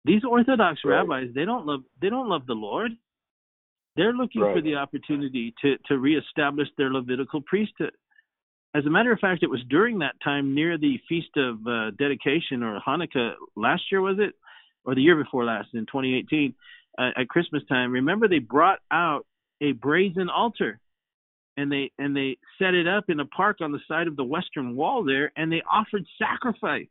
These 0.05 0.23
Orthodox 0.29 0.79
right. 0.83 0.97
rabbis, 0.97 1.29
they 1.33 1.45
don't 1.45 1.65
love 1.65 1.81
they 2.01 2.09
don't 2.09 2.29
love 2.29 2.45
the 2.45 2.53
Lord. 2.53 2.91
They're 3.95 4.13
looking 4.13 4.41
right. 4.41 4.55
for 4.55 4.61
the 4.61 4.75
opportunity 4.75 5.53
to 5.61 5.75
to 5.87 5.97
reestablish 5.97 6.67
their 6.77 6.91
Levitical 6.91 7.41
priesthood. 7.41 7.91
As 8.75 8.85
a 8.85 8.89
matter 8.89 9.11
of 9.11 9.19
fact, 9.19 9.43
it 9.43 9.49
was 9.49 9.61
during 9.69 9.99
that 9.99 10.15
time 10.23 10.53
near 10.53 10.77
the 10.77 10.99
feast 11.09 11.35
of 11.37 11.55
uh, 11.67 11.91
dedication 11.97 12.61
or 12.63 12.79
Hanukkah 12.85 13.33
last 13.55 13.83
year, 13.91 13.99
was 13.99 14.17
it? 14.19 14.35
Or 14.85 14.95
the 14.95 15.01
year 15.01 15.15
before 15.15 15.45
last 15.45 15.69
in 15.73 15.81
2018 15.81 16.53
uh, 16.97 17.09
at 17.17 17.27
Christmas 17.29 17.63
time. 17.67 17.91
Remember 17.91 18.27
they 18.27 18.39
brought 18.39 18.79
out 18.91 19.25
a 19.61 19.73
brazen 19.73 20.29
altar 20.29 20.79
and 21.57 21.71
they 21.71 21.91
and 21.97 22.15
they 22.15 22.37
set 22.57 22.73
it 22.73 22.87
up 22.87 23.05
in 23.09 23.19
a 23.19 23.25
park 23.25 23.57
on 23.61 23.71
the 23.71 23.79
side 23.87 24.07
of 24.07 24.15
the 24.15 24.23
western 24.23 24.75
wall 24.75 25.03
there 25.03 25.31
and 25.35 25.51
they 25.51 25.61
offered 25.69 26.05
sacrifice. 26.17 26.87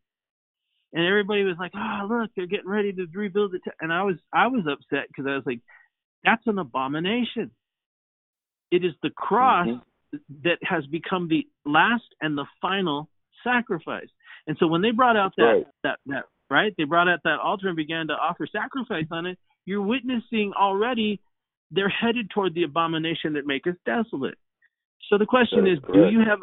And 0.93 1.07
everybody 1.07 1.45
was 1.45 1.57
like, 1.59 1.73
"Oh, 1.75 2.07
look, 2.09 2.31
they're 2.35 2.47
getting 2.47 2.69
ready 2.69 2.93
to 2.95 3.07
rebuild 3.13 3.55
it." 3.55 3.63
And 3.81 3.93
I 3.93 4.03
was 4.03 4.17
I 4.33 4.47
was 4.47 4.67
upset 4.67 5.09
because 5.09 5.27
I 5.27 5.35
was 5.35 5.45
like, 5.45 5.61
"That's 6.25 6.47
an 6.47 6.59
abomination." 6.59 7.51
It 8.71 8.85
is 8.85 8.93
the 9.03 9.11
cross 9.11 9.69
mm-hmm. 9.69 10.19
that 10.45 10.59
has 10.63 10.87
become 10.87 11.29
the 11.29 11.47
last 11.67 12.05
and 12.23 12.39
the 12.39 12.47
final 12.63 13.11
sacrifice. 13.45 14.09
And 14.47 14.57
so 14.59 14.67
when 14.67 14.81
they 14.81 14.91
brought 14.91 15.17
out 15.17 15.33
that 15.37 15.43
Right. 15.43 15.67
that 15.85 15.99
that 16.07 16.25
right, 16.51 16.73
they 16.77 16.85
brought 16.85 17.09
out 17.09 17.21
that 17.25 17.39
altar 17.43 17.69
and 17.69 17.77
began 17.77 18.09
to 18.09 18.15
offer 18.15 18.47
sacrifice 18.51 19.07
on 19.11 19.27
it. 19.27 19.39
You're 19.65 19.83
witnessing 19.83 20.53
already 20.59 21.21
they're 21.71 21.89
headed 21.89 22.31
toward 22.31 22.55
the 22.55 22.63
abomination 22.63 23.35
that 23.35 23.47
maketh 23.47 23.77
desolate. 23.85 24.39
So 25.11 25.19
the 25.19 25.27
question 25.27 25.65
That 25.65 25.73
is, 25.73 25.79
is 25.79 25.85
do 25.93 26.09
you 26.11 26.21
have 26.21 26.39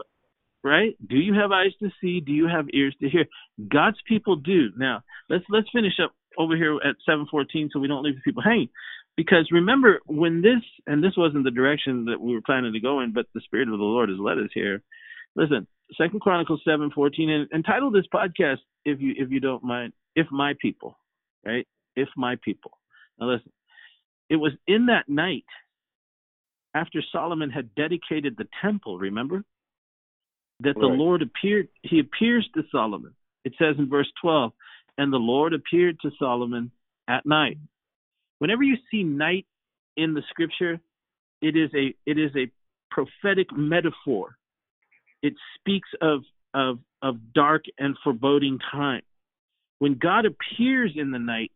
right? 0.64 0.96
Do 1.08 1.18
you 1.18 1.34
have 1.34 1.52
eyes 1.52 1.74
to 1.82 1.90
see? 2.02 2.20
Do 2.20 2.32
you 2.32 2.48
have 2.48 2.66
ears 2.74 2.96
to 3.02 3.10
hear? 3.10 3.26
God's 3.72 3.98
people 4.08 4.36
do. 4.36 4.70
Now 4.78 5.04
let's 5.30 5.46
let's 5.50 5.68
finish 5.74 5.94
up 6.04 6.14
over 6.38 6.56
here 6.56 6.76
at 6.76 6.96
714 7.06 7.70
so 7.72 7.80
we 7.80 7.88
don't 7.88 8.04
leave 8.04 8.16
the 8.16 8.22
people 8.22 8.44
hanging. 8.44 8.70
Because 9.18 9.48
remember 9.52 10.00
when 10.06 10.42
this 10.42 10.62
and 10.88 11.04
this 11.04 11.14
wasn't 11.18 11.46
the 11.46 11.52
direction 11.52 12.06
that 12.06 12.20
we 12.20 12.34
were 12.34 12.42
planning 12.42 12.74
to 12.74 12.80
go 12.80 13.00
in, 13.02 13.14
but 13.14 13.28
the 13.34 13.42
Spirit 13.42 13.70
of 13.70 13.78
the 13.78 13.84
Lord 13.84 14.10
has 14.10 14.20
led 14.20 14.38
us 14.38 14.50
here. 14.54 14.82
Listen, 15.36 15.68
Second 15.98 16.22
Chronicles 16.22 16.62
seven 16.66 16.92
fourteen, 16.94 17.30
and, 17.30 17.48
and 17.52 17.64
title 17.64 17.92
this 17.92 18.06
podcast 18.14 18.58
if 18.86 19.02
you 19.02 19.14
if 19.18 19.32
you 19.32 19.40
don't 19.40 19.64
mind, 19.64 19.94
if 20.16 20.28
my 20.32 20.54
people, 20.62 20.98
right? 21.46 21.68
If 21.96 22.08
my 22.16 22.38
people. 22.44 22.72
Now 23.20 23.32
listen, 23.32 23.52
it 24.30 24.38
was 24.38 24.52
in 24.68 24.86
that 24.88 25.10
night 25.10 25.46
after 26.74 27.02
Solomon 27.12 27.50
had 27.50 27.74
dedicated 27.76 28.36
the 28.38 28.48
temple. 28.62 28.98
Remember 28.98 29.44
that 30.62 30.76
the 30.76 30.88
Lord 30.88 31.22
appeared. 31.22 31.68
He 31.82 32.00
appears 32.00 32.48
to 32.56 32.64
Solomon. 32.72 33.14
It 33.44 33.54
says 33.60 33.76
in 33.78 33.90
verse 33.90 34.12
twelve, 34.22 34.54
and 34.98 35.12
the 35.12 35.18
Lord 35.18 35.54
appeared 35.54 36.00
to 36.02 36.12
Solomon 36.20 36.72
at 37.08 37.26
night. 37.26 37.58
Whenever 38.40 38.64
you 38.64 38.78
see 38.92 39.04
night 39.04 39.46
in 39.98 40.14
the 40.14 40.24
scripture, 40.30 40.80
it 41.42 41.56
is 41.56 41.70
a 41.76 41.94
it 42.06 42.18
is 42.18 42.32
a 42.36 42.52
prophetic 42.92 43.48
metaphor. 43.56 44.38
It 45.22 45.34
speaks 45.60 45.90
of 46.02 46.22
of 46.56 46.80
of 47.02 47.34
dark 47.34 47.66
and 47.78 47.96
foreboding 48.04 48.58
time. 48.72 49.02
When 49.80 49.96
God 49.96 50.26
appears 50.26 50.94
in 50.96 51.12
the 51.12 51.20
night, 51.20 51.52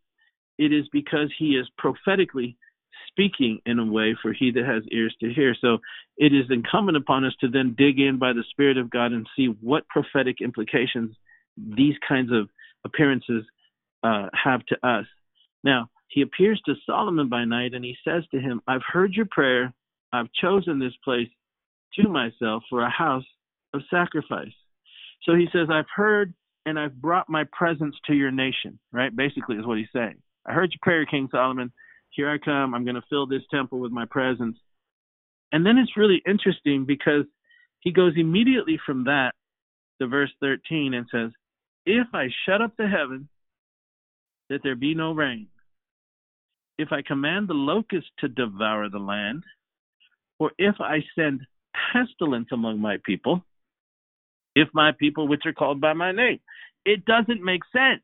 it 0.60 0.72
is 0.74 0.86
because 0.91 1.32
he 1.39 1.52
is 1.52 1.68
prophetically 1.78 2.58
speaking 3.08 3.60
in 3.66 3.80
a 3.80 3.86
way 3.86 4.16
for 4.22 4.34
he 4.34 4.52
that 4.52 4.66
has 4.66 4.84
ears 4.91 5.16
to 5.22 5.34
hear. 5.34 5.56
So 5.60 5.80
it 6.18 6.34
is 6.34 6.45
incumbent 6.52 6.97
upon 6.97 7.26
us 7.26 7.34
to 7.39 7.47
then 7.47 7.76
dig 7.78 8.00
in 8.00 8.20
by 8.20 8.34
the 8.34 8.43
Spirit 8.52 8.78
of 8.78 8.89
God 8.89 9.12
and 9.14 9.26
see 9.36 9.47
what 9.62 9.88
prophetic 9.88 10.41
implications 10.41 11.16
these 11.58 11.95
kinds 12.08 12.32
of 12.32 12.50
appearances 12.86 13.43
uh, 14.04 14.28
have 14.34 14.66
to 14.68 14.88
us. 14.88 15.06
Now, 15.64 15.89
he 16.10 16.22
appears 16.22 16.62
to 16.66 16.76
Solomon 16.86 17.30
by 17.30 17.45
night 17.45 17.74
and 17.74 17.84
he 17.84 17.95
says 18.06 18.24
to 18.32 18.39
him, 18.39 18.62
I've 18.68 18.82
heard 18.86 19.14
your 19.14 19.28
prayer. 19.30 19.74
I've 20.12 20.32
chosen 20.39 20.80
this 20.80 20.93
place 21.04 21.30
to 21.95 22.10
myself 22.10 22.64
for 22.70 22.82
a 22.82 22.89
house 22.89 23.26
of 23.74 23.82
sacrifice. 23.89 24.54
So 25.24 25.36
he 25.36 25.47
says, 25.51 25.67
I've 25.72 25.89
heard 25.93 26.34
and 26.65 26.80
I've 26.80 27.01
brought 27.01 27.30
my 27.30 27.45
presence 27.51 27.95
to 28.07 28.13
your 28.13 28.32
nation, 28.32 28.80
right? 28.91 29.15
Basically, 29.15 29.57
is 29.57 29.65
what 29.65 29.78
he's 29.78 29.88
saying. 29.93 30.15
I 30.45 30.53
heard 30.53 30.72
your 30.72 30.80
prayer, 30.82 31.05
King 31.05 31.28
Solomon. 31.32 31.72
Here 32.11 32.30
I 32.30 32.38
come. 32.38 32.74
I'm 32.74 32.84
going 32.84 32.95
to 32.95 33.03
fill 33.09 33.28
this 33.28 33.43
temple 33.51 33.80
with 33.80 33.91
my 33.91 34.05
presence. 34.05 34.57
And 35.51 35.65
then 35.65 35.78
it's 35.78 35.97
really 35.97 36.22
interesting 36.28 36.86
because 36.86 37.26
he 37.80 37.91
goes 37.91 38.13
immediately 38.17 38.80
from 38.86 39.05
that 39.05 39.32
to 40.01 40.07
verse 40.07 40.32
13 40.41 40.93
and 40.93 41.05
says, 41.11 41.32
If 41.86 42.07
I 42.13 42.28
shut 42.45 42.61
up 42.61 42.74
the 42.78 42.88
heaven, 42.88 43.30
that 44.49 44.61
there 44.63 44.76
be 44.76 44.95
no 44.95 45.13
rain, 45.13 45.47
if 46.78 46.91
I 46.91 47.01
command 47.01 47.47
the 47.47 47.53
locust 47.53 48.07
to 48.20 48.28
devour 48.28 48.89
the 48.89 48.99
land, 48.99 49.43
or 50.39 50.51
if 50.57 50.76
I 50.80 51.03
send 51.15 51.41
pestilence 51.93 52.47
among 52.51 52.80
my 52.80 52.97
people, 53.05 53.43
if 54.56 54.68
my 54.74 54.91
people 54.97 55.28
which 55.28 55.45
are 55.45 55.54
called 55.54 55.82
by 55.82 55.93
my 55.93 56.12
name. 56.12 56.39
It 56.86 57.06
doesn't 57.06 57.43
make 57.43 57.62
sense. 57.72 58.02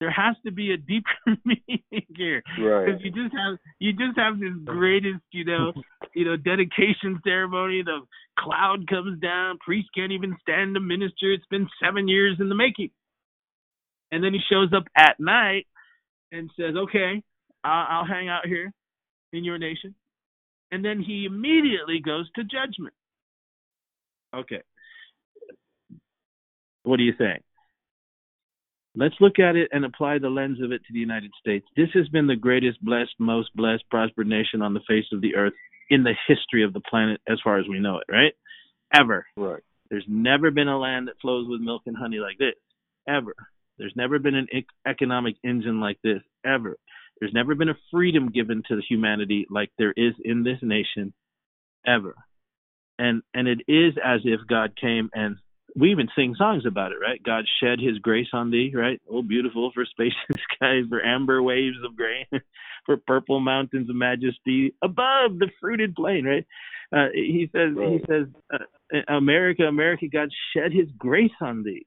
There 0.00 0.10
has 0.10 0.36
to 0.44 0.52
be 0.52 0.72
a 0.72 0.76
deeper 0.76 1.08
meaning 1.44 2.06
here. 2.14 2.42
Right. 2.60 2.86
Because 2.86 3.00
you 3.02 3.10
just 3.10 3.34
have 3.34 3.58
you 3.78 3.92
just 3.92 4.18
have 4.18 4.38
this 4.38 4.52
greatest, 4.64 5.22
you 5.32 5.44
know, 5.44 5.72
you 6.14 6.24
know, 6.24 6.36
dedication 6.36 7.20
ceremony. 7.24 7.82
The 7.82 8.00
cloud 8.38 8.88
comes 8.88 9.20
down, 9.20 9.58
priest 9.64 9.88
can't 9.94 10.12
even 10.12 10.36
stand 10.42 10.74
to 10.74 10.80
minister. 10.80 11.32
It's 11.32 11.46
been 11.50 11.68
seven 11.82 12.08
years 12.08 12.36
in 12.40 12.48
the 12.48 12.54
making. 12.54 12.90
And 14.10 14.22
then 14.22 14.32
he 14.34 14.40
shows 14.50 14.72
up 14.76 14.84
at 14.96 15.18
night 15.18 15.66
and 16.32 16.50
says, 16.58 16.74
"Okay, 16.76 17.22
I'll, 17.62 17.86
I'll 18.00 18.06
hang 18.06 18.28
out 18.28 18.46
here 18.46 18.72
in 19.32 19.44
your 19.44 19.58
nation." 19.58 19.94
And 20.70 20.84
then 20.84 21.00
he 21.00 21.24
immediately 21.24 22.00
goes 22.04 22.28
to 22.34 22.42
judgment. 22.42 22.94
Okay. 24.34 24.62
What 26.84 26.98
do 26.98 27.02
you 27.02 27.12
think? 27.16 27.42
Let's 28.96 29.16
look 29.20 29.40
at 29.40 29.56
it 29.56 29.70
and 29.72 29.84
apply 29.84 30.18
the 30.18 30.28
lens 30.28 30.62
of 30.62 30.70
it 30.70 30.82
to 30.86 30.92
the 30.92 31.00
United 31.00 31.32
States. 31.40 31.66
This 31.76 31.88
has 31.94 32.08
been 32.08 32.28
the 32.28 32.36
greatest, 32.36 32.80
blessed, 32.84 33.14
most 33.18 33.50
blessed, 33.56 33.82
prospered 33.90 34.28
nation 34.28 34.62
on 34.62 34.72
the 34.72 34.84
face 34.86 35.06
of 35.12 35.20
the 35.20 35.34
earth 35.34 35.54
in 35.90 36.04
the 36.04 36.14
history 36.28 36.62
of 36.62 36.72
the 36.72 36.80
planet, 36.80 37.20
as 37.28 37.40
far 37.42 37.58
as 37.58 37.66
we 37.68 37.80
know 37.80 37.98
it, 37.98 38.04
right? 38.10 38.32
Ever. 38.94 39.26
Right. 39.36 39.62
There's 39.90 40.04
never 40.08 40.50
been 40.50 40.68
a 40.68 40.78
land 40.78 41.08
that 41.08 41.20
flows 41.20 41.48
with 41.48 41.60
milk 41.60 41.82
and 41.86 41.96
honey 41.96 42.18
like 42.18 42.38
this, 42.38 42.54
ever. 43.08 43.34
There's 43.78 43.92
never 43.96 44.18
been 44.18 44.36
an 44.36 44.46
economic 44.86 45.34
engine 45.42 45.80
like 45.80 45.98
this, 46.04 46.20
ever. 46.44 46.76
There's 47.18 47.34
never 47.34 47.54
been 47.54 47.68
a 47.68 47.78
freedom 47.90 48.30
given 48.30 48.62
to 48.68 48.80
humanity 48.88 49.46
like 49.50 49.70
there 49.78 49.92
is 49.96 50.14
in 50.24 50.44
this 50.44 50.58
nation, 50.62 51.12
ever. 51.86 52.14
And 52.98 53.22
and 53.34 53.48
it 53.48 53.62
is 53.66 53.94
as 54.02 54.20
if 54.24 54.40
God 54.48 54.76
came 54.80 55.10
and 55.12 55.36
we 55.76 55.90
even 55.90 56.08
sing 56.16 56.34
songs 56.36 56.64
about 56.66 56.92
it, 56.92 56.98
right? 57.00 57.22
God 57.22 57.44
shed 57.60 57.80
His 57.80 57.98
grace 57.98 58.28
on 58.32 58.50
thee, 58.50 58.72
right? 58.74 59.00
Oh, 59.10 59.22
beautiful 59.22 59.72
for 59.74 59.84
spacious 59.84 60.14
skies, 60.54 60.84
for 60.88 61.04
amber 61.04 61.42
waves 61.42 61.76
of 61.84 61.96
grain, 61.96 62.26
for 62.86 62.96
purple 62.96 63.40
mountains 63.40 63.90
of 63.90 63.96
majesty 63.96 64.74
above 64.82 65.38
the 65.38 65.50
fruited 65.60 65.94
plain, 65.94 66.24
right? 66.24 66.46
Uh, 66.94 67.08
he 67.12 67.50
says, 67.52 67.70
he 67.76 67.98
says, 68.08 68.26
uh, 68.52 68.98
America, 69.08 69.64
America, 69.64 70.06
God 70.12 70.28
shed 70.54 70.72
His 70.72 70.88
grace 70.96 71.32
on 71.40 71.64
thee, 71.64 71.86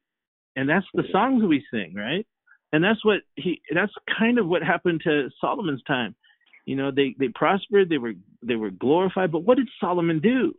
and 0.56 0.68
that's 0.68 0.88
the 0.94 1.04
songs 1.12 1.44
we 1.44 1.64
sing, 1.72 1.94
right? 1.96 2.26
And 2.74 2.84
that's 2.84 3.04
what 3.06 3.22
he. 3.36 3.62
That's 3.74 3.94
kind 4.20 4.40
of 4.40 4.48
what 4.48 4.62
happened 4.62 5.02
to 5.06 5.30
Solomon's 5.40 5.84
time. 5.84 6.16
You 6.66 6.76
know, 6.76 6.92
they 6.92 7.16
they 7.18 7.30
prospered, 7.30 7.90
they 7.90 7.98
were 7.98 8.14
they 8.44 8.56
were 8.56 8.72
glorified, 8.72 9.32
but 9.32 9.44
what 9.44 9.56
did 9.56 9.70
Solomon 9.80 10.20
do? 10.20 10.54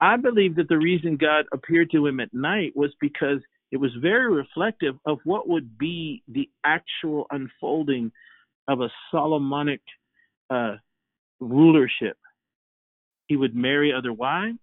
I 0.00 0.16
believe 0.16 0.56
that 0.56 0.68
the 0.68 0.78
reason 0.78 1.16
God 1.16 1.46
appeared 1.52 1.90
to 1.92 2.06
him 2.06 2.20
at 2.20 2.34
night 2.34 2.72
was 2.76 2.94
because 3.00 3.40
it 3.72 3.78
was 3.78 3.90
very 4.00 4.32
reflective 4.32 4.96
of 5.06 5.18
what 5.24 5.48
would 5.48 5.78
be 5.78 6.22
the 6.28 6.48
actual 6.64 7.26
unfolding 7.30 8.12
of 8.68 8.80
a 8.80 8.90
Solomonic 9.10 9.80
uh, 10.50 10.76
rulership. 11.40 12.16
He 13.26 13.36
would 13.36 13.56
marry 13.56 13.92
other 13.92 14.12
wives. 14.12 14.58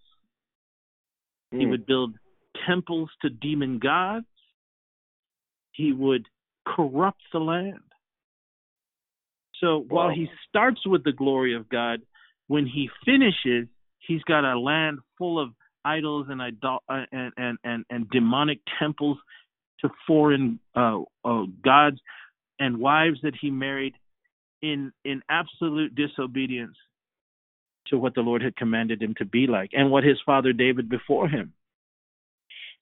He 1.51 1.65
Mm. 1.65 1.69
would 1.71 1.85
build 1.85 2.17
temples 2.65 3.09
to 3.21 3.29
demon 3.29 3.79
gods. 3.79 4.25
He 5.71 5.91
would 5.91 6.27
corrupt 6.65 7.21
the 7.31 7.39
land. 7.39 7.81
So 9.55 9.79
while 9.79 10.09
he 10.09 10.29
starts 10.47 10.85
with 10.85 11.03
the 11.03 11.11
glory 11.11 11.53
of 11.53 11.69
God, 11.69 12.01
when 12.47 12.65
he 12.65 12.89
finishes, 13.05 13.67
he's 14.07 14.23
got 14.23 14.43
a 14.43 14.57
land 14.57 14.99
full 15.17 15.39
of 15.39 15.49
idols 15.85 16.27
and 16.29 16.41
idol- 16.41 16.83
uh, 16.89 17.03
and, 17.11 17.33
and 17.37 17.57
and 17.63 17.85
and 17.89 18.09
demonic 18.09 18.59
temples 18.79 19.17
to 19.81 19.89
foreign 20.07 20.59
uh, 20.75 20.99
uh, 21.25 21.43
gods 21.63 21.99
and 22.59 22.77
wives 22.77 23.19
that 23.23 23.33
he 23.39 23.49
married 23.49 23.93
in 24.61 24.91
in 25.03 25.21
absolute 25.29 25.93
disobedience 25.95 26.77
to 27.87 27.97
what 27.97 28.15
the 28.15 28.21
Lord 28.21 28.41
had 28.41 28.55
commanded 28.55 29.01
him 29.01 29.13
to 29.17 29.25
be 29.25 29.45
like 29.47 29.71
and 29.73 29.91
what 29.91 30.03
his 30.03 30.17
father 30.25 30.53
David 30.53 30.89
before 30.89 31.27
him. 31.27 31.53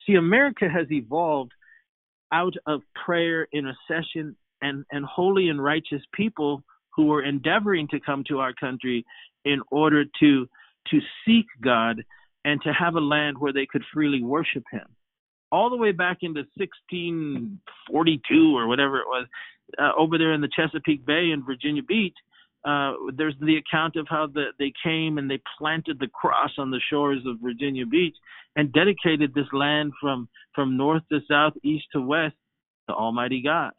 See, 0.06 0.14
America 0.14 0.68
has 0.68 0.90
evolved 0.90 1.52
out 2.32 2.54
of 2.66 2.82
prayer, 3.04 3.46
intercession, 3.52 4.36
and, 4.62 4.84
and 4.90 5.04
holy 5.04 5.48
and 5.48 5.62
righteous 5.62 6.02
people 6.14 6.62
who 6.94 7.06
were 7.06 7.22
endeavoring 7.22 7.88
to 7.88 8.00
come 8.00 8.24
to 8.28 8.38
our 8.38 8.52
country 8.54 9.04
in 9.44 9.60
order 9.70 10.04
to 10.20 10.48
to 10.90 11.00
seek 11.24 11.46
God 11.62 12.04
and 12.44 12.60
to 12.62 12.72
have 12.72 12.96
a 12.96 13.00
land 13.00 13.38
where 13.38 13.52
they 13.52 13.66
could 13.66 13.82
freely 13.92 14.22
worship 14.22 14.64
him. 14.70 14.86
All 15.50 15.70
the 15.70 15.76
way 15.76 15.92
back 15.92 16.18
into 16.22 16.44
1642 16.56 18.56
or 18.56 18.66
whatever 18.66 18.98
it 18.98 19.06
was, 19.06 19.26
uh, 19.78 19.92
over 19.96 20.18
there 20.18 20.32
in 20.32 20.40
the 20.40 20.48
Chesapeake 20.48 21.06
Bay 21.06 21.30
in 21.32 21.44
Virginia 21.44 21.82
Beach, 21.82 22.16
uh, 22.64 22.92
there's 23.16 23.34
the 23.40 23.56
account 23.56 23.96
of 23.96 24.06
how 24.08 24.26
the, 24.26 24.46
they 24.58 24.72
came 24.84 25.18
and 25.18 25.30
they 25.30 25.40
planted 25.58 25.98
the 25.98 26.08
cross 26.08 26.50
on 26.58 26.70
the 26.70 26.80
shores 26.90 27.20
of 27.26 27.38
Virginia 27.42 27.84
Beach 27.84 28.14
and 28.56 28.72
dedicated 28.72 29.34
this 29.34 29.46
land 29.52 29.92
from 30.00 30.28
from 30.54 30.76
north 30.76 31.02
to 31.10 31.20
south, 31.28 31.54
east 31.64 31.86
to 31.92 32.00
west 32.00 32.36
to 32.88 32.94
Almighty 32.94 33.42
God. 33.42 33.72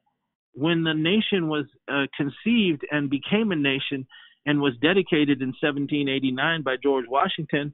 When 0.54 0.84
the 0.84 0.94
nation 0.94 1.48
was 1.48 1.66
uh, 1.92 2.06
conceived 2.18 2.86
and 2.92 3.10
became 3.10 3.52
a 3.52 3.56
nation 3.56 4.06
and 4.46 4.62
was 4.62 4.74
dedicated 4.82 5.42
in 5.42 5.50
1789 5.50 6.64
by 6.64 6.76
George 6.82 7.06
Washington, 7.08 7.74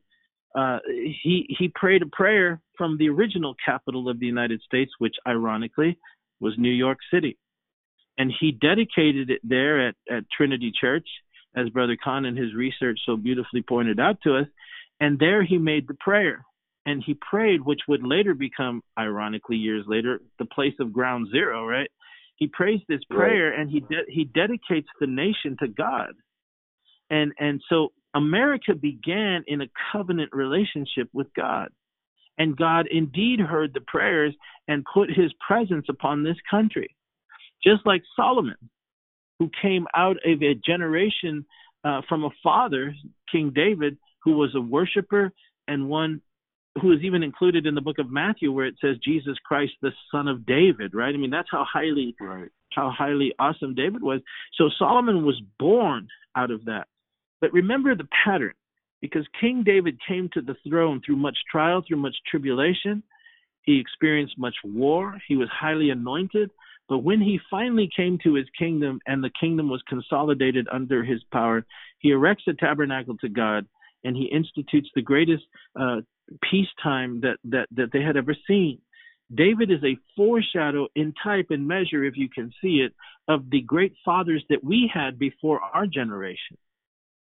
uh, 0.56 0.80
he 0.88 1.46
he 1.58 1.72
prayed 1.74 2.02
a 2.02 2.08
prayer 2.08 2.62
from 2.78 2.98
the 2.98 3.10
original 3.10 3.56
capital 3.64 4.10
of 4.10 4.20
the 4.20 4.26
United 4.26 4.62
States, 4.62 4.92
which 4.98 5.16
ironically 5.28 5.98
was 6.40 6.54
New 6.58 6.72
York 6.72 6.98
City, 7.14 7.38
and 8.18 8.34
he 8.40 8.52
dedicated 8.52 9.30
it 9.30 9.42
there 9.44 9.90
at 9.90 9.96
at 10.10 10.24
Trinity 10.36 10.72
Church, 10.80 11.08
as 11.56 11.70
Brother 11.70 11.98
Khan 12.04 12.26
in 12.26 12.36
his 12.36 12.54
research 12.56 13.00
so 13.06 13.16
beautifully 13.16 13.62
pointed 13.62 14.00
out 14.00 14.18
to 14.24 14.38
us. 14.38 14.48
And 15.00 15.20
there 15.20 15.44
he 15.44 15.58
made 15.58 15.88
the 15.88 15.98
prayer, 16.00 16.44
and 16.86 17.04
he 17.06 17.14
prayed, 17.14 17.62
which 17.62 17.82
would 17.88 18.04
later 18.04 18.34
become, 18.34 18.82
ironically, 18.98 19.56
years 19.56 19.86
later, 19.88 20.20
the 20.40 20.46
place 20.46 20.74
of 20.80 20.92
ground 20.92 21.28
zero. 21.32 21.66
Right? 21.66 21.92
He 22.38 22.48
prays 22.48 22.80
this 22.90 23.04
prayer, 23.10 23.52
right. 23.52 23.60
and 23.60 23.70
he 23.70 23.82
de- 23.82 24.10
he 24.10 24.26
dedicates 24.26 24.88
the 25.00 25.08
nation 25.08 25.58
to 25.60 25.68
God 25.68 26.14
and 27.10 27.34
and 27.40 27.62
so 27.70 27.90
America 28.14 28.74
began 28.74 29.44
in 29.48 29.62
a 29.62 29.70
covenant 29.92 30.32
relationship 30.34 31.10
with 31.14 31.28
God. 31.36 31.70
And 32.38 32.56
God 32.56 32.88
indeed 32.90 33.40
heard 33.40 33.74
the 33.74 33.82
prayers 33.82 34.34
and 34.68 34.86
put 34.92 35.10
his 35.10 35.32
presence 35.46 35.88
upon 35.90 36.24
this 36.24 36.38
country. 36.50 36.96
Just 37.64 37.86
like 37.86 38.02
Solomon, 38.16 38.56
who 39.40 39.52
came 39.62 39.86
out 39.94 40.18
of 40.26 40.42
a 40.42 40.56
generation 40.56 41.46
uh, 41.84 42.02
from 42.08 42.24
a 42.24 42.30
father, 42.42 42.94
King 43.32 43.52
David, 43.54 43.98
who 44.24 44.34
was 44.34 44.56
a 44.56 44.62
worshiper 44.62 45.32
and 45.68 45.90
one 45.90 46.22
who 46.82 46.94
is 46.94 47.00
even 47.04 47.24
included 47.24 47.66
in 47.66 47.76
the 47.76 47.82
book 47.82 48.00
of 48.00 48.10
Matthew 48.10 48.52
where 48.52 48.66
it 48.66 48.76
says 48.80 48.96
Jesus 49.04 49.36
Christ 49.44 49.74
the 49.82 49.92
son 50.12 50.28
of 50.28 50.46
David, 50.46 50.94
right? 50.94 51.14
I 51.14 51.18
mean 51.18 51.32
that's 51.32 51.50
how 51.52 51.66
highly 51.72 52.16
right. 52.22 52.50
how 52.74 52.92
highly 52.96 53.34
awesome 53.38 53.76
David 53.76 54.02
was. 54.02 54.22
So 54.56 54.70
Solomon 54.78 55.26
was 55.26 55.42
born 55.58 56.08
out 56.36 56.52
of 56.52 56.66
that. 56.66 56.88
But 57.42 57.54
remember 57.54 57.96
the 57.96 58.08
pattern, 58.24 58.54
because 59.02 59.26
King 59.40 59.64
David 59.64 59.98
came 60.08 60.30
to 60.34 60.42
the 60.42 60.56
throne 60.68 61.02
through 61.06 61.16
much 61.16 61.38
trial, 61.52 61.84
through 61.88 61.98
much 61.98 62.16
tribulation. 62.30 63.02
He 63.64 63.80
experienced 63.80 64.38
much 64.38 64.56
war. 64.64 65.18
He 65.28 65.36
was 65.36 65.50
highly 65.50 65.90
anointed. 65.90 66.52
But 66.90 67.00
when 67.00 67.22
he 67.22 67.40
finally 67.50 67.90
came 67.96 68.18
to 68.24 68.34
his 68.34 68.48
kingdom 68.58 69.00
and 69.06 69.24
the 69.24 69.32
kingdom 69.40 69.70
was 69.70 69.82
consolidated 69.88 70.68
under 70.72 71.04
his 71.04 71.24
power, 71.32 71.66
he 72.00 72.10
erects 72.10 72.48
a 72.48 72.54
tabernacle 72.54 73.16
to 73.18 73.30
God 73.30 73.68
and 74.04 74.16
he 74.16 74.24
institutes 74.26 74.90
the 74.96 75.02
greatest 75.02 75.44
uh, 75.80 75.98
peacetime 76.50 77.22
that, 77.22 77.38
that, 77.44 77.68
that 77.76 77.92
they 77.94 78.02
had 78.02 78.18
ever 78.18 78.36
seen. 78.48 78.80
David 79.34 79.70
is 79.70 79.84
a 79.84 79.98
foreshadow 80.16 80.88
in 80.96 81.14
type 81.24 81.48
and 81.52 81.68
measure, 81.68 82.04
if 82.04 82.18
you 82.18 82.28
can 82.28 82.52
see 82.62 82.78
it, 82.78 82.94
of 83.28 83.50
the 83.52 83.62
great 83.62 83.94
fathers 84.04 84.44
that 84.50 84.64
we 84.64 84.90
had 84.92 85.20
before 85.20 85.62
our 85.62 85.86
generation 85.86 86.58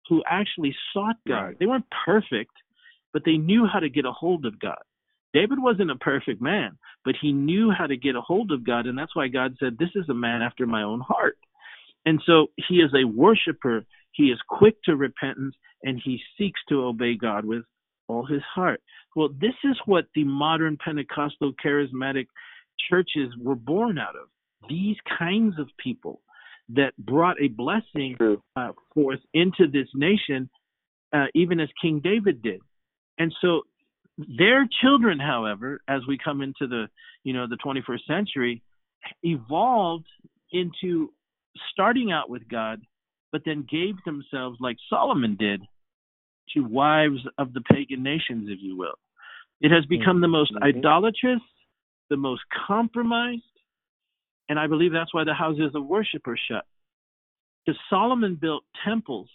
who 0.10 0.24
actually 0.30 0.76
sought 0.94 1.18
God. 1.28 1.56
They 1.60 1.66
weren't 1.66 1.86
perfect, 2.06 2.52
but 3.12 3.24
they 3.26 3.38
knew 3.38 3.66
how 3.72 3.80
to 3.80 3.90
get 3.90 4.06
a 4.06 4.12
hold 4.12 4.46
of 4.46 4.60
God. 4.60 4.82
David 5.34 5.58
wasn't 5.60 5.92
a 5.92 5.96
perfect 5.96 6.42
man, 6.42 6.78
but 7.04 7.16
he 7.20 7.32
knew 7.32 7.72
how 7.72 7.88
to 7.88 7.98
get 7.98 8.16
a 8.16 8.22
hold 8.22 8.52
of 8.52 8.66
God, 8.66 8.86
and 8.86 8.98
that's 8.98 9.16
why 9.16 9.28
God 9.28 9.56
said, 9.60 9.78
This 9.78 9.90
is 9.96 10.08
a 10.10 10.14
man 10.14 10.42
after 10.42 10.68
my 10.68 10.84
own 10.84 11.00
heart. 11.02 11.38
And 12.06 12.22
so 12.26 12.48
he 12.68 12.76
is 12.76 12.92
a 12.94 13.08
worshiper, 13.08 13.84
he 14.12 14.26
is 14.26 14.40
quick 14.48 14.76
to 14.84 14.96
repentance, 14.96 15.56
and 15.82 16.00
he 16.04 16.20
seeks 16.38 16.60
to 16.70 16.84
obey 16.84 17.16
God 17.16 17.46
with 17.46 17.64
all 18.08 18.26
his 18.26 18.42
heart. 18.54 18.82
Well, 19.16 19.30
this 19.30 19.56
is 19.64 19.78
what 19.86 20.06
the 20.14 20.24
modern 20.24 20.78
Pentecostal 20.84 21.54
charismatic 21.64 22.28
churches 22.90 23.34
were 23.40 23.56
born 23.56 23.98
out 23.98 24.16
of 24.16 24.28
these 24.70 24.98
kinds 25.18 25.60
of 25.60 25.68
people 25.78 26.22
that 26.76 26.94
brought 26.98 27.42
a 27.42 27.48
blessing 27.48 28.18
uh, 28.56 28.72
forth 28.94 29.20
into 29.34 29.68
this 29.72 29.88
nation, 29.94 30.50
uh, 31.14 31.26
even 31.36 31.60
as 31.60 31.70
King 31.82 32.02
David 32.04 32.42
did. 32.42 32.62
And 33.18 33.34
so 33.42 33.62
their 34.18 34.68
children, 34.82 35.20
however, 35.20 35.82
as 35.88 36.02
we 36.08 36.18
come 36.24 36.42
into 36.42 36.68
the 36.68 36.88
you 37.24 37.34
know 37.34 37.48
the 37.48 37.58
21st 37.58 38.06
century, 38.08 38.62
evolved 39.24 40.08
into 40.52 41.12
starting 41.72 42.12
out 42.12 42.30
with 42.30 42.48
God, 42.48 42.82
but 43.32 43.42
then 43.46 43.66
gave 43.70 43.96
themselves, 44.06 44.58
like 44.60 44.78
Solomon 44.90 45.36
did, 45.40 45.62
to 46.54 46.62
wives 46.62 47.20
of 47.38 47.54
the 47.54 47.62
pagan 47.62 48.04
nations, 48.04 48.48
if 48.50 48.60
you 48.62 48.78
will. 48.78 48.96
It 49.62 49.72
has 49.72 49.86
become 49.86 50.22
the 50.22 50.28
most 50.28 50.54
mm-hmm. 50.54 50.64
idolatrous, 50.64 51.42
the 52.10 52.18
most 52.18 52.42
compromised, 52.68 53.42
and 54.54 54.60
I 54.60 54.68
believe 54.68 54.92
that's 54.92 55.12
why 55.16 55.24
the 55.24 55.34
houses 55.34 55.72
of 55.74 55.84
worship 55.84 56.28
are 56.28 56.38
shut. 56.48 56.64
Because 57.66 57.80
Solomon 57.90 58.38
built 58.40 58.64
temples 58.86 59.28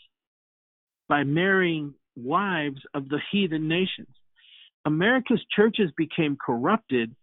by 1.08 1.24
marrying 1.24 1.92
wives 2.14 2.80
of 2.94 3.08
the 3.08 3.18
heathen 3.32 3.66
nations. 3.66 4.14
America's 4.84 5.44
churches 5.56 5.90
became 5.96 6.38
corrupted 6.40 7.16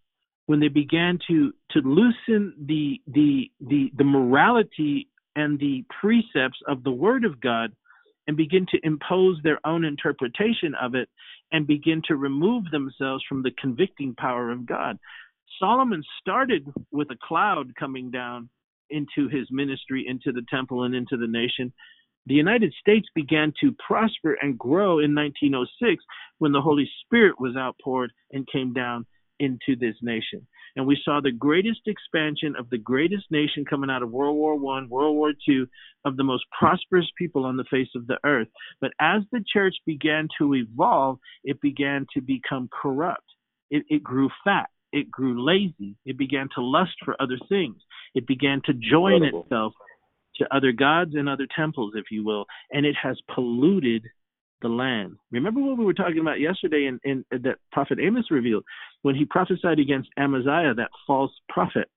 when 0.47 0.59
they 0.59 0.67
began 0.67 1.19
to 1.29 1.53
to 1.71 1.79
loosen 1.79 2.53
the 2.65 2.99
the 3.07 3.49
the, 3.61 3.93
the 3.97 4.03
morality 4.03 5.07
and 5.37 5.57
the 5.57 5.85
precepts 6.01 6.59
of 6.67 6.83
the 6.83 6.91
word 6.91 7.23
of 7.23 7.39
God 7.39 7.71
and 8.27 8.35
begin 8.35 8.65
to 8.71 8.79
impose 8.83 9.39
their 9.41 9.65
own 9.65 9.85
interpretation 9.85 10.75
of 10.81 10.95
it 10.95 11.07
and 11.53 11.65
begin 11.65 12.01
to 12.09 12.17
remove 12.17 12.65
themselves 12.71 13.23
from 13.29 13.41
the 13.41 13.51
convicting 13.51 14.15
power 14.15 14.51
of 14.51 14.65
God. 14.65 14.99
Solomon 15.59 16.03
started 16.19 16.67
with 16.91 17.09
a 17.11 17.17
cloud 17.21 17.75
coming 17.75 18.11
down 18.11 18.49
into 18.89 19.27
his 19.29 19.47
ministry, 19.51 20.05
into 20.07 20.31
the 20.31 20.45
temple, 20.49 20.83
and 20.83 20.95
into 20.95 21.17
the 21.17 21.27
nation. 21.27 21.73
The 22.27 22.35
United 22.35 22.73
States 22.79 23.07
began 23.13 23.53
to 23.61 23.75
prosper 23.85 24.35
and 24.41 24.57
grow 24.57 24.99
in 24.99 25.13
1906 25.13 26.03
when 26.39 26.51
the 26.51 26.61
Holy 26.61 26.89
Spirit 27.03 27.39
was 27.39 27.55
outpoured 27.55 28.11
and 28.31 28.47
came 28.51 28.73
down 28.73 29.05
into 29.39 29.75
this 29.79 29.95
nation. 30.01 30.47
And 30.75 30.87
we 30.87 30.99
saw 31.03 31.21
the 31.21 31.31
greatest 31.31 31.81
expansion 31.85 32.55
of 32.57 32.69
the 32.69 32.77
greatest 32.77 33.25
nation 33.29 33.63
coming 33.63 33.89
out 33.89 34.03
of 34.03 34.11
World 34.11 34.35
War 34.35 34.57
One, 34.57 34.89
World 34.89 35.15
War 35.15 35.33
Two, 35.47 35.67
of 36.03 36.17
the 36.17 36.23
most 36.23 36.43
prosperous 36.57 37.09
people 37.17 37.45
on 37.45 37.57
the 37.57 37.65
face 37.69 37.89
of 37.95 38.07
the 38.07 38.17
earth. 38.25 38.47
But 38.81 38.91
as 38.99 39.21
the 39.31 39.43
church 39.53 39.75
began 39.85 40.27
to 40.39 40.55
evolve, 40.55 41.19
it 41.43 41.61
began 41.61 42.07
to 42.13 42.21
become 42.21 42.69
corrupt. 42.71 43.23
It, 43.69 43.83
it 43.89 44.03
grew 44.03 44.29
fat 44.43 44.69
it 44.91 45.11
grew 45.11 45.45
lazy. 45.45 45.95
It 46.05 46.17
began 46.17 46.47
to 46.55 46.61
lust 46.61 46.95
for 47.03 47.15
other 47.21 47.37
things. 47.49 47.77
It 48.13 48.27
began 48.27 48.61
to 48.65 48.73
join 48.73 49.15
Incredible. 49.15 49.43
itself 49.43 49.73
to 50.37 50.55
other 50.55 50.71
gods 50.71 51.15
and 51.15 51.29
other 51.29 51.47
temples, 51.55 51.93
if 51.95 52.05
you 52.11 52.23
will, 52.23 52.45
and 52.71 52.85
it 52.85 52.95
has 53.01 53.17
polluted 53.33 54.03
the 54.61 54.67
land. 54.67 55.17
Remember 55.31 55.61
what 55.61 55.77
we 55.77 55.85
were 55.85 55.93
talking 55.93 56.19
about 56.19 56.39
yesterday 56.39 56.85
in, 56.85 56.99
in 57.03 57.25
uh, 57.33 57.37
that 57.43 57.57
Prophet 57.71 57.99
Amos 58.01 58.31
revealed 58.31 58.63
when 59.01 59.15
he 59.15 59.25
prophesied 59.25 59.79
against 59.79 60.09
Amaziah, 60.17 60.73
that 60.75 60.89
false 61.05 61.31
prophet. 61.49 61.89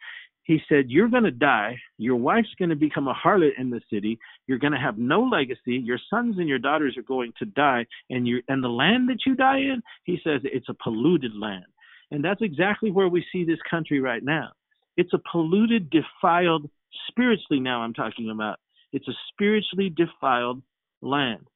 He 0.42 0.60
said, 0.68 0.86
You're 0.88 1.08
going 1.08 1.24
to 1.24 1.30
die. 1.30 1.76
Your 1.98 2.16
wife's 2.16 2.54
going 2.58 2.70
to 2.70 2.76
become 2.76 3.06
a 3.06 3.14
harlot 3.14 3.52
in 3.58 3.70
the 3.70 3.82
city. 3.92 4.18
You're 4.46 4.58
going 4.58 4.72
to 4.72 4.78
have 4.78 4.98
no 4.98 5.22
legacy. 5.22 5.76
Your 5.84 5.98
sons 6.10 6.38
and 6.38 6.48
your 6.48 6.58
daughters 6.58 6.96
are 6.96 7.02
going 7.02 7.32
to 7.38 7.44
die. 7.44 7.86
And, 8.10 8.26
you 8.26 8.42
and 8.48 8.64
the 8.64 8.68
land 8.68 9.08
that 9.10 9.26
you 9.26 9.34
die 9.34 9.58
in, 9.58 9.82
he 10.04 10.18
says, 10.24 10.40
it's 10.44 10.68
a 10.70 10.74
polluted 10.82 11.36
land. 11.36 11.66
And 12.10 12.24
that's 12.24 12.42
exactly 12.42 12.90
where 12.90 13.08
we 13.08 13.24
see 13.32 13.44
this 13.44 13.58
country 13.70 14.00
right 14.00 14.22
now. 14.22 14.52
It's 14.96 15.12
a 15.12 15.20
polluted, 15.30 15.90
defiled, 15.90 16.68
spiritually 17.08 17.60
now 17.60 17.82
I'm 17.82 17.94
talking 17.94 18.30
about. 18.30 18.58
It's 18.92 19.06
a 19.08 19.12
spiritually 19.32 19.92
defiled 19.94 20.62
land. 21.02 21.46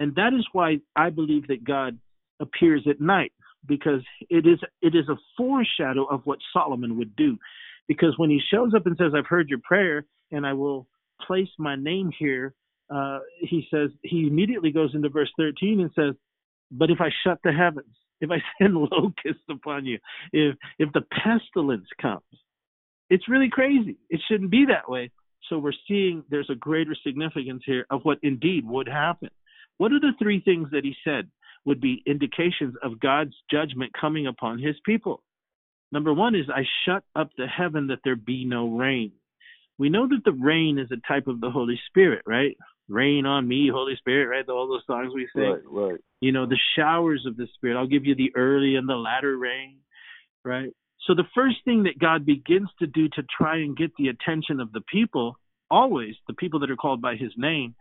And 0.00 0.14
that 0.16 0.32
is 0.34 0.46
why 0.52 0.78
I 0.96 1.10
believe 1.10 1.48
that 1.48 1.64
God 1.64 1.98
appears 2.40 2.86
at 2.88 3.00
night 3.00 3.32
because 3.66 4.00
it 4.30 4.46
is 4.46 4.58
it 4.80 4.94
is 4.94 5.08
a 5.08 5.16
foreshadow 5.36 6.04
of 6.06 6.22
what 6.24 6.38
Solomon 6.52 6.96
would 6.98 7.14
do. 7.14 7.38
Because 7.86 8.14
when 8.16 8.30
he 8.30 8.40
shows 8.52 8.72
up 8.74 8.86
and 8.86 8.96
says, 8.96 9.12
I've 9.16 9.26
heard 9.26 9.48
your 9.48 9.58
prayer 9.62 10.06
and 10.30 10.46
I 10.46 10.52
will 10.54 10.86
place 11.26 11.48
my 11.58 11.76
name 11.76 12.10
here, 12.18 12.54
uh, 12.88 13.18
he 13.40 13.66
says, 13.70 13.90
he 14.02 14.26
immediately 14.26 14.70
goes 14.70 14.94
into 14.94 15.08
verse 15.08 15.30
13 15.36 15.80
and 15.80 15.90
says, 15.94 16.14
But 16.70 16.90
if 16.90 17.00
I 17.00 17.10
shut 17.24 17.38
the 17.44 17.52
heavens, 17.52 17.94
if 18.20 18.30
I 18.30 18.38
send 18.60 18.74
locusts 18.74 19.44
upon 19.48 19.86
you, 19.86 19.98
if 20.32 20.56
if 20.78 20.92
the 20.92 21.02
pestilence 21.02 21.88
comes. 22.00 22.22
It's 23.08 23.28
really 23.28 23.50
crazy. 23.50 23.96
It 24.08 24.20
shouldn't 24.28 24.52
be 24.52 24.66
that 24.68 24.88
way. 24.88 25.10
So 25.48 25.58
we're 25.58 25.72
seeing 25.88 26.22
there's 26.30 26.50
a 26.50 26.54
greater 26.54 26.94
significance 27.04 27.62
here 27.66 27.84
of 27.90 28.02
what 28.04 28.18
indeed 28.22 28.64
would 28.66 28.88
happen. 28.88 29.30
What 29.78 29.92
are 29.92 29.98
the 29.98 30.12
three 30.18 30.40
things 30.40 30.68
that 30.70 30.84
he 30.84 30.94
said 31.02 31.28
would 31.64 31.80
be 31.80 32.02
indications 32.06 32.74
of 32.82 33.00
God's 33.00 33.34
judgment 33.50 33.92
coming 34.00 34.26
upon 34.28 34.60
his 34.60 34.76
people? 34.84 35.22
Number 35.92 36.14
one 36.14 36.36
is, 36.36 36.46
I 36.48 36.62
shut 36.84 37.02
up 37.16 37.30
the 37.36 37.48
heaven 37.48 37.88
that 37.88 37.98
there 38.04 38.14
be 38.14 38.44
no 38.44 38.68
rain. 38.68 39.12
We 39.76 39.88
know 39.88 40.06
that 40.06 40.24
the 40.24 40.32
rain 40.32 40.78
is 40.78 40.90
a 40.92 41.08
type 41.08 41.26
of 41.26 41.40
the 41.40 41.50
Holy 41.50 41.80
Spirit, 41.88 42.22
right? 42.26 42.56
Rain 42.90 43.26
on 43.26 43.46
me, 43.46 43.70
Holy 43.72 43.96
Spirit, 43.96 44.28
right? 44.28 44.48
All 44.48 44.68
those 44.68 44.84
songs 44.86 45.12
we 45.14 45.28
sing. 45.34 45.44
Right, 45.44 45.90
right. 45.92 46.00
You 46.20 46.32
know, 46.32 46.46
the 46.46 46.58
showers 46.76 47.24
of 47.26 47.36
the 47.36 47.46
Spirit. 47.54 47.78
I'll 47.78 47.86
give 47.86 48.04
you 48.04 48.14
the 48.14 48.32
early 48.36 48.76
and 48.76 48.88
the 48.88 48.96
latter 48.96 49.36
rain, 49.36 49.78
right? 50.44 50.70
So 51.06 51.14
the 51.14 51.24
first 51.34 51.56
thing 51.64 51.84
that 51.84 51.98
God 51.98 52.26
begins 52.26 52.68
to 52.78 52.86
do 52.86 53.08
to 53.10 53.22
try 53.38 53.56
and 53.56 53.76
get 53.76 53.92
the 53.96 54.08
attention 54.08 54.60
of 54.60 54.72
the 54.72 54.82
people, 54.82 55.38
always 55.70 56.14
the 56.28 56.34
people 56.34 56.60
that 56.60 56.70
are 56.70 56.76
called 56.76 57.00
by 57.00 57.16
his 57.16 57.32
name, 57.36 57.74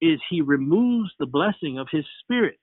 is 0.00 0.18
he 0.28 0.40
removes 0.40 1.10
the 1.18 1.26
blessing 1.26 1.78
of 1.78 1.88
his 1.90 2.04
spirit. 2.22 2.58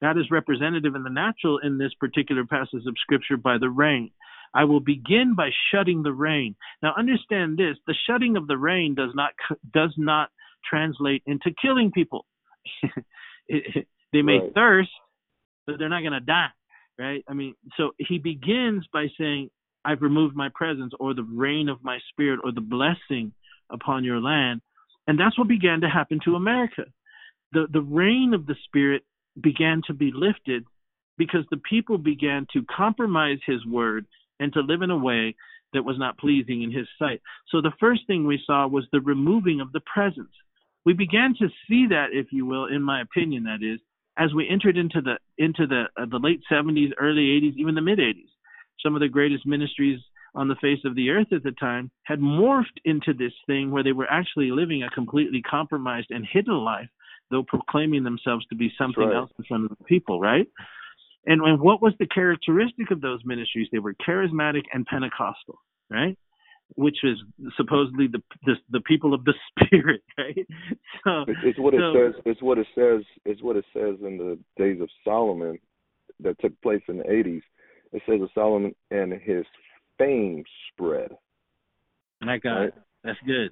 That 0.00 0.16
is 0.16 0.30
representative 0.30 0.94
in 0.94 1.02
the 1.02 1.10
natural 1.10 1.58
in 1.58 1.78
this 1.78 1.92
particular 1.98 2.44
passage 2.44 2.86
of 2.86 2.94
scripture 3.00 3.36
by 3.36 3.58
the 3.58 3.70
rain. 3.70 4.10
I 4.54 4.64
will 4.64 4.80
begin 4.80 5.34
by 5.36 5.50
shutting 5.72 6.02
the 6.02 6.12
rain. 6.12 6.56
Now 6.82 6.94
understand 6.96 7.58
this, 7.58 7.76
the 7.86 7.94
shutting 8.08 8.36
of 8.36 8.46
the 8.46 8.56
rain 8.56 8.94
does 8.94 9.10
not 9.14 9.32
does 9.72 9.94
not 9.96 10.30
translate 10.68 11.22
into 11.26 11.50
killing 11.60 11.90
people. 11.92 12.24
they 13.48 14.22
may 14.22 14.38
right. 14.38 14.54
thirst, 14.54 14.90
but 15.66 15.78
they're 15.78 15.88
not 15.88 16.00
going 16.00 16.12
to 16.12 16.20
die, 16.20 16.48
right? 16.98 17.24
I 17.28 17.34
mean, 17.34 17.54
so 17.76 17.90
he 17.98 18.18
begins 18.18 18.86
by 18.92 19.06
saying, 19.18 19.50
I've 19.84 20.02
removed 20.02 20.36
my 20.36 20.50
presence 20.54 20.92
or 20.98 21.14
the 21.14 21.26
rain 21.30 21.68
of 21.68 21.82
my 21.82 21.98
spirit 22.10 22.40
or 22.44 22.52
the 22.52 22.60
blessing 22.60 23.32
upon 23.70 24.04
your 24.04 24.20
land. 24.20 24.60
And 25.06 25.18
that's 25.18 25.38
what 25.38 25.48
began 25.48 25.80
to 25.80 25.88
happen 25.88 26.20
to 26.24 26.34
America. 26.34 26.84
The 27.52 27.66
the 27.72 27.80
rain 27.80 28.32
of 28.34 28.46
the 28.46 28.56
spirit 28.64 29.02
began 29.40 29.80
to 29.86 29.94
be 29.94 30.10
lifted 30.14 30.64
because 31.16 31.44
the 31.50 31.60
people 31.68 31.96
began 31.96 32.46
to 32.52 32.64
compromise 32.64 33.38
his 33.46 33.64
word 33.64 34.06
and 34.38 34.52
to 34.52 34.60
live 34.60 34.82
in 34.82 34.90
a 34.90 34.98
way 34.98 35.34
that 35.72 35.84
was 35.84 35.98
not 35.98 36.18
pleasing 36.18 36.62
in 36.62 36.70
his 36.70 36.86
sight. 36.98 37.20
So 37.48 37.60
the 37.60 37.72
first 37.80 38.06
thing 38.06 38.26
we 38.26 38.40
saw 38.46 38.66
was 38.66 38.86
the 38.92 39.00
removing 39.00 39.60
of 39.60 39.72
the 39.72 39.80
presence. 39.92 40.32
We 40.88 40.94
began 40.94 41.34
to 41.38 41.48
see 41.68 41.88
that, 41.90 42.12
if 42.12 42.28
you 42.32 42.46
will, 42.46 42.64
in 42.64 42.82
my 42.82 43.02
opinion, 43.02 43.44
that 43.44 43.62
is, 43.62 43.78
as 44.16 44.32
we 44.32 44.48
entered 44.48 44.78
into 44.78 45.02
the 45.02 45.18
into 45.36 45.66
the 45.66 45.84
uh, 46.00 46.06
the 46.10 46.18
late 46.18 46.40
70s, 46.50 46.92
early 46.98 47.38
80s, 47.42 47.56
even 47.58 47.74
the 47.74 47.82
mid 47.82 47.98
80s. 47.98 48.30
Some 48.82 48.94
of 48.94 49.02
the 49.02 49.08
greatest 49.10 49.44
ministries 49.44 50.00
on 50.34 50.48
the 50.48 50.54
face 50.62 50.78
of 50.86 50.94
the 50.94 51.10
earth 51.10 51.26
at 51.30 51.42
the 51.42 51.52
time 51.52 51.90
had 52.04 52.20
morphed 52.20 52.80
into 52.86 53.12
this 53.12 53.34
thing 53.46 53.70
where 53.70 53.82
they 53.82 53.92
were 53.92 54.10
actually 54.10 54.50
living 54.50 54.82
a 54.82 54.88
completely 54.88 55.42
compromised 55.42 56.06
and 56.08 56.26
hidden 56.32 56.56
life, 56.56 56.88
though 57.30 57.42
proclaiming 57.42 58.02
themselves 58.02 58.46
to 58.46 58.54
be 58.54 58.72
something 58.78 59.08
right. 59.08 59.16
else 59.16 59.30
in 59.38 59.44
front 59.44 59.64
of 59.64 59.76
the 59.76 59.84
people, 59.84 60.18
right? 60.18 60.46
And, 61.26 61.42
and 61.42 61.60
what 61.60 61.82
was 61.82 61.92
the 61.98 62.06
characteristic 62.06 62.90
of 62.90 63.02
those 63.02 63.20
ministries? 63.26 63.68
They 63.70 63.78
were 63.78 63.92
charismatic 63.92 64.62
and 64.72 64.86
Pentecostal, 64.86 65.60
right? 65.90 66.16
Which 66.74 66.98
is 67.02 67.16
supposedly 67.56 68.06
the, 68.06 68.22
the 68.44 68.54
the, 68.70 68.80
people 68.80 69.14
of 69.14 69.24
the 69.24 69.34
spirit, 69.50 70.02
right? 70.16 70.46
So 71.04 71.24
it's 71.44 71.58
what 71.58 71.74
it 71.74 71.80
so, 71.80 71.92
says. 71.94 72.22
It's 72.24 72.42
what 72.42 72.58
it 72.58 72.66
says. 72.74 73.02
It's 73.24 73.42
what 73.42 73.56
it 73.56 73.64
says 73.72 73.96
in 74.02 74.18
the 74.18 74.38
days 74.56 74.80
of 74.80 74.88
Solomon 75.04 75.58
that 76.20 76.38
took 76.40 76.60
place 76.60 76.82
in 76.88 76.98
the 76.98 77.04
80s. 77.04 77.42
It 77.92 78.02
says 78.06 78.20
of 78.20 78.28
Solomon 78.34 78.74
and 78.90 79.12
his 79.12 79.44
fame 79.96 80.44
spread. 80.72 81.12
My 82.20 82.38
God, 82.38 82.58
right? 82.58 82.72
that's 83.02 83.18
good. 83.26 83.50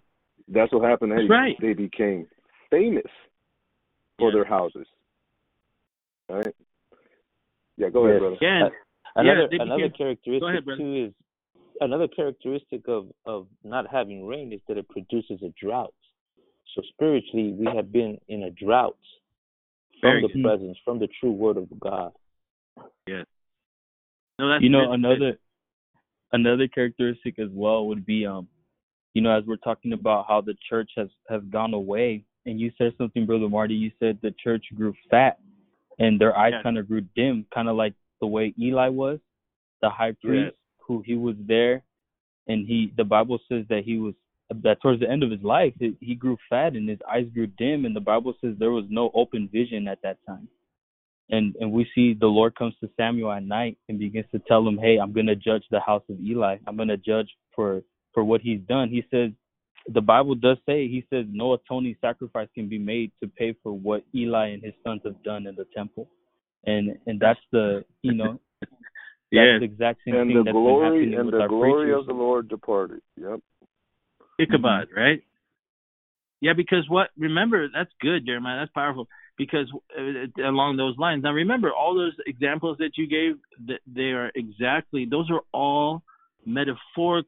That's 0.48 0.72
what 0.72 0.88
happened. 0.88 1.12
That's 1.12 1.22
they, 1.22 1.34
right. 1.34 1.56
they 1.60 1.72
became 1.72 2.26
famous 2.70 3.10
for 4.18 4.30
yeah. 4.30 4.34
their 4.34 4.44
houses. 4.44 4.86
Right. 6.28 6.54
Yeah, 7.76 7.88
go 7.90 8.06
ahead, 8.06 8.20
brother. 8.20 8.36
Yeah. 8.40 8.68
Another 9.14 9.48
yeah, 9.50 9.62
another 9.62 9.88
characteristic 9.88 10.48
ahead, 10.48 10.64
too 10.78 11.06
is 11.06 11.12
another 11.80 12.08
characteristic 12.08 12.82
of 12.88 13.08
of 13.24 13.46
not 13.64 13.86
having 13.90 14.26
rain 14.26 14.52
is 14.52 14.60
that 14.68 14.78
it 14.78 14.88
produces 14.88 15.42
a 15.42 15.52
drought. 15.60 15.94
So 16.74 16.82
spiritually, 16.92 17.52
we 17.52 17.66
have 17.74 17.92
been 17.92 18.18
in 18.28 18.44
a 18.44 18.50
drought 18.50 18.98
from 20.00 20.10
Very 20.10 20.22
the 20.22 20.28
good. 20.28 20.42
presence, 20.42 20.78
from 20.84 20.98
the 20.98 21.08
true 21.20 21.32
word 21.32 21.56
of 21.56 21.68
God. 21.80 22.12
Yeah. 23.06 23.22
No, 24.38 24.50
that's 24.50 24.62
you 24.62 24.68
know 24.68 24.86
good. 24.86 24.94
another 24.94 25.38
another 26.32 26.68
characteristic 26.68 27.38
as 27.38 27.48
well 27.52 27.86
would 27.86 28.04
be 28.04 28.26
um 28.26 28.48
you 29.14 29.22
know 29.22 29.36
as 29.36 29.44
we're 29.46 29.56
talking 29.56 29.92
about 29.92 30.26
how 30.28 30.40
the 30.40 30.54
church 30.68 30.90
has 30.96 31.08
has 31.28 31.40
gone 31.50 31.72
away 31.72 32.24
and 32.44 32.60
you 32.60 32.70
said 32.76 32.92
something 32.98 33.24
brother 33.24 33.48
marty 33.48 33.74
you 33.74 33.90
said 34.00 34.18
the 34.22 34.34
church 34.42 34.64
grew 34.74 34.92
fat 35.08 35.38
and 35.98 36.20
their 36.20 36.36
eyes 36.36 36.52
yeah. 36.54 36.62
kind 36.62 36.78
of 36.78 36.88
grew 36.88 37.02
dim, 37.14 37.46
kind 37.52 37.68
of 37.68 37.76
like 37.76 37.94
the 38.20 38.26
way 38.26 38.54
Eli 38.60 38.88
was, 38.88 39.18
the 39.82 39.90
high 39.90 40.12
priest, 40.22 40.54
yeah. 40.54 40.65
Who 40.86 41.02
he 41.04 41.16
was 41.16 41.36
there, 41.46 41.82
and 42.46 42.66
he. 42.66 42.92
The 42.96 43.04
Bible 43.04 43.38
says 43.48 43.64
that 43.68 43.82
he 43.84 43.98
was 43.98 44.14
that 44.62 44.80
towards 44.80 45.00
the 45.00 45.10
end 45.10 45.22
of 45.22 45.30
his 45.30 45.42
life, 45.42 45.74
he, 45.78 45.96
he 46.00 46.14
grew 46.14 46.36
fat 46.48 46.74
and 46.74 46.88
his 46.88 47.00
eyes 47.10 47.26
grew 47.34 47.46
dim, 47.46 47.84
and 47.84 47.96
the 47.96 48.00
Bible 48.00 48.34
says 48.40 48.54
there 48.58 48.70
was 48.70 48.84
no 48.88 49.10
open 49.14 49.48
vision 49.52 49.88
at 49.88 50.02
that 50.02 50.18
time. 50.26 50.48
And 51.30 51.56
and 51.60 51.72
we 51.72 51.88
see 51.94 52.14
the 52.14 52.26
Lord 52.26 52.54
comes 52.54 52.74
to 52.80 52.90
Samuel 52.96 53.32
at 53.32 53.42
night 53.42 53.78
and 53.88 53.98
begins 53.98 54.26
to 54.32 54.38
tell 54.38 54.66
him, 54.66 54.78
"Hey, 54.78 54.98
I'm 54.98 55.12
going 55.12 55.26
to 55.26 55.36
judge 55.36 55.64
the 55.70 55.80
house 55.80 56.04
of 56.08 56.20
Eli. 56.20 56.58
I'm 56.66 56.76
going 56.76 56.88
to 56.88 56.96
judge 56.96 57.28
for 57.54 57.82
for 58.14 58.22
what 58.22 58.40
he's 58.40 58.60
done." 58.68 58.88
He 58.88 59.04
says, 59.10 59.30
the 59.88 60.00
Bible 60.00 60.34
does 60.34 60.58
say, 60.66 60.88
he 60.88 61.04
says, 61.10 61.26
no 61.30 61.52
atoning 61.52 61.96
sacrifice 62.00 62.48
can 62.54 62.68
be 62.68 62.78
made 62.78 63.12
to 63.22 63.28
pay 63.28 63.54
for 63.62 63.72
what 63.72 64.04
Eli 64.14 64.48
and 64.48 64.62
his 64.62 64.74
sons 64.84 65.00
have 65.04 65.22
done 65.22 65.46
in 65.46 65.54
the 65.54 65.66
temple, 65.76 66.08
and 66.64 66.98
and 67.06 67.20
that's 67.20 67.40
the 67.52 67.84
you 68.02 68.12
know. 68.12 68.40
Yeah. 69.30 69.58
the 69.58 69.64
exact 69.64 70.00
same 70.04 70.14
and 70.14 70.30
thing 70.30 70.44
the 70.44 70.52
glory 70.52 71.14
and 71.14 71.32
the 71.32 71.46
glory 71.48 71.86
preachers. 71.86 72.00
of 72.00 72.06
the 72.06 72.12
Lord 72.12 72.48
departed. 72.48 73.00
Yep. 73.16 73.40
Ichabod, 74.38 74.88
right? 74.94 75.22
Yeah, 76.40 76.52
because 76.54 76.84
what? 76.88 77.08
Remember, 77.16 77.68
that's 77.72 77.90
good, 78.00 78.26
Jeremiah. 78.26 78.60
That's 78.60 78.72
powerful 78.72 79.08
because 79.38 79.70
uh, 79.98 80.42
along 80.42 80.76
those 80.76 80.96
lines. 80.98 81.22
Now, 81.22 81.32
remember 81.32 81.72
all 81.72 81.94
those 81.94 82.14
examples 82.26 82.78
that 82.78 82.92
you 82.96 83.06
gave. 83.06 83.36
That 83.66 83.80
they 83.86 84.12
are 84.12 84.30
exactly 84.34 85.06
those 85.10 85.30
are 85.30 85.40
all 85.52 86.02
metaphoric 86.44 87.26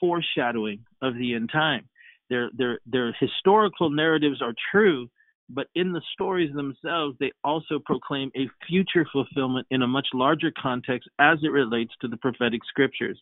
foreshadowing 0.00 0.80
of 1.00 1.14
the 1.14 1.34
end 1.34 1.50
time. 1.52 1.88
Their 2.28 2.50
their 2.56 2.80
their 2.86 3.16
historical 3.18 3.90
narratives 3.90 4.42
are 4.42 4.54
true, 4.72 5.08
but 5.48 5.66
in 5.74 5.92
the 5.92 6.00
stories 6.12 6.54
themselves, 6.54 7.16
they 7.20 7.32
also 7.42 7.78
proclaim 7.84 8.30
a 8.36 8.48
future 8.66 9.06
fulfillment 9.12 9.66
in 9.70 9.82
a 9.82 9.86
much 9.86 10.08
larger 10.14 10.52
context 10.60 11.08
as 11.18 11.38
it 11.42 11.48
relates 11.48 11.92
to 12.00 12.08
the 12.08 12.16
prophetic 12.16 12.60
scriptures. 12.66 13.20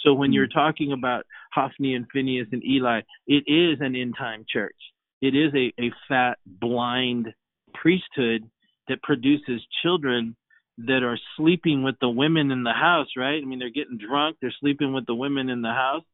So 0.00 0.14
when 0.14 0.32
you're 0.32 0.46
hmm. 0.46 0.58
talking 0.58 0.92
about 0.92 1.26
Hophni 1.52 1.94
and 1.94 2.06
Phineas 2.12 2.48
and 2.52 2.64
Eli, 2.64 3.00
it 3.26 3.44
is 3.46 3.78
an 3.80 3.94
end 3.94 4.14
time 4.18 4.44
church. 4.48 4.76
It 5.20 5.34
is 5.34 5.52
a, 5.54 5.72
a 5.82 5.92
fat, 6.08 6.38
blind 6.46 7.34
priesthood 7.74 8.48
that 8.88 9.02
produces 9.02 9.60
children 9.82 10.36
that 10.78 11.02
are 11.02 11.18
sleeping 11.36 11.82
with 11.82 11.96
the 12.00 12.08
women 12.08 12.52
in 12.52 12.62
the 12.62 12.72
house, 12.72 13.08
right? 13.16 13.42
I 13.42 13.44
mean, 13.44 13.58
they're 13.58 13.70
getting 13.70 13.98
drunk, 13.98 14.36
they're 14.40 14.54
sleeping 14.60 14.92
with 14.92 15.06
the 15.06 15.14
women 15.14 15.48
in 15.48 15.60
the 15.60 15.72
house, 15.72 16.04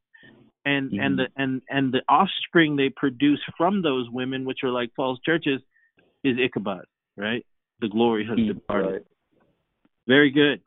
and 0.65 0.91
mm-hmm. 0.91 1.01
and 1.01 1.19
the 1.19 1.27
and 1.37 1.63
and 1.69 1.93
the 1.93 2.03
offspring 2.09 2.77
they 2.77 2.91
produce 2.95 3.41
from 3.57 3.83
those 3.83 4.09
women, 4.11 4.45
which 4.45 4.61
are 4.63 4.71
like 4.71 4.91
false 4.97 5.19
churches, 5.25 5.61
is 6.23 6.37
Ichabod, 6.39 6.85
right? 7.17 7.45
The 7.81 7.89
glory 7.89 8.27
has 8.27 8.39
mm-hmm. 8.39 8.55
departed. 8.55 8.93
Right. 8.93 9.03
Very 10.07 10.31
good. 10.31 10.61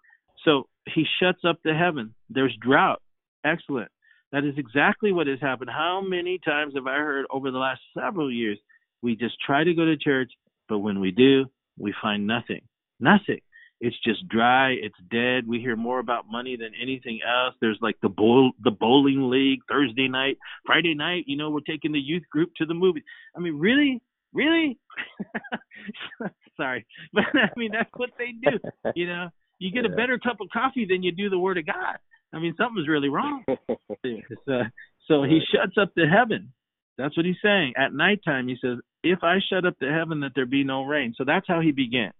So 0.46 0.68
he 0.86 1.06
shuts 1.22 1.40
up 1.48 1.60
the 1.64 1.74
heaven. 1.74 2.14
There's 2.30 2.56
drought. 2.62 3.02
Excellent. 3.46 3.92
That 4.32 4.44
is 4.44 4.56
exactly 4.58 5.12
what 5.12 5.28
has 5.28 5.40
happened. 5.40 5.70
How 5.70 6.02
many 6.06 6.40
times 6.44 6.74
have 6.76 6.88
I 6.88 6.96
heard 6.96 7.26
over 7.32 7.50
the 7.50 7.58
last 7.58 7.82
several 7.98 8.32
years? 8.32 8.60
We 9.02 9.16
just 9.16 9.36
try 9.46 9.64
to 9.64 9.74
go 9.74 9.86
to 9.86 9.96
church, 9.96 10.32
but 10.68 10.80
when 10.80 11.00
we 11.00 11.12
do, 11.12 11.46
we 11.78 11.94
find 12.02 12.28
nothing. 12.28 12.62
Nothing 13.00 13.40
it's 13.80 13.96
just 14.04 14.28
dry, 14.28 14.72
it's 14.72 14.98
dead. 15.12 15.48
We 15.48 15.60
hear 15.60 15.76
more 15.76 16.00
about 16.00 16.26
money 16.30 16.58
than 16.58 16.72
anything 16.82 17.20
else. 17.24 17.54
There's 17.62 17.78
like 17.82 17.98
the 18.02 18.10
bowl, 18.10 18.52
the 18.64 18.72
bowling 18.72 19.30
league 19.30 19.60
Thursday 19.70 20.08
night, 20.08 20.38
Friday 20.66 20.96
night. 20.96 21.26
You 21.28 21.38
know, 21.38 21.52
we're 21.52 21.60
taking 21.60 21.92
the 21.92 22.00
youth 22.00 22.24
group 22.32 22.50
to 22.58 22.66
the 22.66 22.74
movie. 22.74 23.04
I 23.36 23.40
mean, 23.40 23.60
really, 23.60 24.02
really? 24.34 24.80
Sorry, 26.58 26.86
but 27.14 27.26
I 27.36 27.50
mean 27.56 27.72
that's 27.72 27.90
what 27.96 28.10
they 28.18 28.32
do. 28.50 28.58
You 28.96 29.08
know, 29.08 29.28
you 29.60 29.72
get 29.72 29.86
yeah. 29.88 29.94
a 29.94 29.96
better 29.96 30.18
cup 30.18 30.38
of 30.42 30.48
coffee 30.52 30.88
than 30.90 31.04
you 31.04 31.12
do 31.12 31.30
the 31.30 31.40
Word 31.40 31.60
of 31.60 31.68
God. 31.68 31.98
I 32.34 32.40
mean, 32.40 32.56
something's 32.58 32.88
really 32.88 33.10
wrong. 33.10 33.46
so, 33.48 34.62
so 35.08 35.24
he 35.24 35.40
shuts 35.54 35.78
up 35.80 35.92
the 35.96 36.06
heaven. 36.08 36.52
That's 36.98 37.16
what 37.16 37.28
he's 37.28 37.36
saying. 37.44 37.74
At 37.78 37.94
nighttime, 37.94 38.48
he 38.48 38.58
says, 38.60 38.80
"If 39.04 39.20
I 39.22 39.38
shut 39.48 39.68
up 39.68 39.76
the 39.80 39.92
heaven, 39.92 40.22
that 40.22 40.32
there 40.36 40.48
be 40.48 40.64
no 40.64 40.84
rain." 40.84 41.14
So 41.16 41.24
that's 41.26 41.48
how 41.48 41.62
he 41.62 41.72
begins 41.72 42.14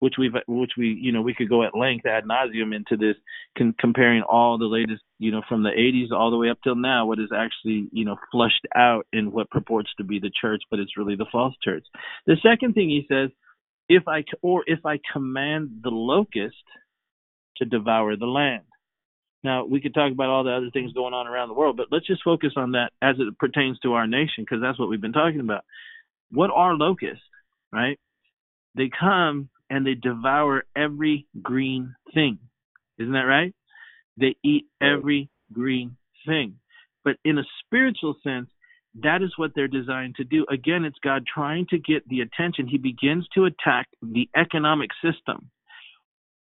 which 0.00 0.14
we've 0.18 0.32
which 0.46 0.72
we 0.76 0.88
you 1.00 1.12
know 1.12 1.22
we 1.22 1.34
could 1.34 1.48
go 1.48 1.62
at 1.62 1.76
length 1.76 2.06
ad 2.06 2.24
nauseum 2.24 2.74
into 2.74 2.96
this 2.96 3.16
con- 3.56 3.74
comparing 3.78 4.22
all 4.22 4.58
the 4.58 4.66
latest 4.66 5.02
you 5.18 5.30
know 5.30 5.42
from 5.48 5.62
the 5.62 5.70
80s 5.70 6.14
all 6.14 6.30
the 6.30 6.36
way 6.36 6.50
up 6.50 6.58
till 6.62 6.76
now 6.76 7.06
what 7.06 7.18
is 7.18 7.30
actually 7.34 7.88
you 7.92 8.04
know 8.04 8.16
flushed 8.30 8.66
out 8.74 9.06
in 9.12 9.32
what 9.32 9.50
purports 9.50 9.90
to 9.96 10.04
be 10.04 10.18
the 10.18 10.30
church 10.40 10.62
but 10.70 10.80
it's 10.80 10.96
really 10.96 11.16
the 11.16 11.26
false 11.32 11.54
church. 11.62 11.84
The 12.26 12.36
second 12.42 12.74
thing 12.74 12.88
he 12.88 13.06
says 13.10 13.30
if 13.88 14.06
i 14.08 14.24
or 14.42 14.64
if 14.66 14.84
i 14.84 14.98
command 15.12 15.80
the 15.82 15.90
locust 15.90 16.56
to 17.56 17.64
devour 17.64 18.16
the 18.16 18.26
land. 18.26 18.64
Now 19.42 19.64
we 19.64 19.80
could 19.80 19.94
talk 19.94 20.12
about 20.12 20.28
all 20.28 20.44
the 20.44 20.52
other 20.52 20.70
things 20.72 20.92
going 20.92 21.14
on 21.14 21.26
around 21.26 21.48
the 21.48 21.54
world 21.54 21.76
but 21.76 21.86
let's 21.90 22.06
just 22.06 22.22
focus 22.22 22.52
on 22.56 22.72
that 22.72 22.92
as 23.00 23.16
it 23.18 23.38
pertains 23.38 23.78
to 23.80 23.94
our 23.94 24.06
nation 24.06 24.44
because 24.44 24.60
that's 24.60 24.78
what 24.78 24.88
we've 24.88 25.00
been 25.00 25.12
talking 25.12 25.40
about. 25.40 25.64
What 26.30 26.50
are 26.50 26.74
locusts 26.74 27.22
right? 27.72 27.98
They 28.74 28.90
come 28.98 29.48
and 29.70 29.86
they 29.86 29.94
devour 29.94 30.64
every 30.76 31.26
green 31.42 31.94
thing. 32.14 32.38
Isn't 32.98 33.12
that 33.12 33.20
right? 33.20 33.54
They 34.18 34.36
eat 34.44 34.66
every 34.80 35.28
green 35.52 35.96
thing. 36.26 36.56
But 37.04 37.16
in 37.24 37.38
a 37.38 37.44
spiritual 37.64 38.16
sense, 38.24 38.48
that 39.02 39.22
is 39.22 39.32
what 39.36 39.52
they're 39.54 39.68
designed 39.68 40.16
to 40.16 40.24
do. 40.24 40.46
Again, 40.50 40.84
it's 40.84 40.98
God 41.04 41.24
trying 41.32 41.66
to 41.70 41.78
get 41.78 42.08
the 42.08 42.20
attention. 42.20 42.66
He 42.66 42.78
begins 42.78 43.26
to 43.34 43.44
attack 43.44 43.88
the 44.00 44.28
economic 44.34 44.90
system. 45.02 45.50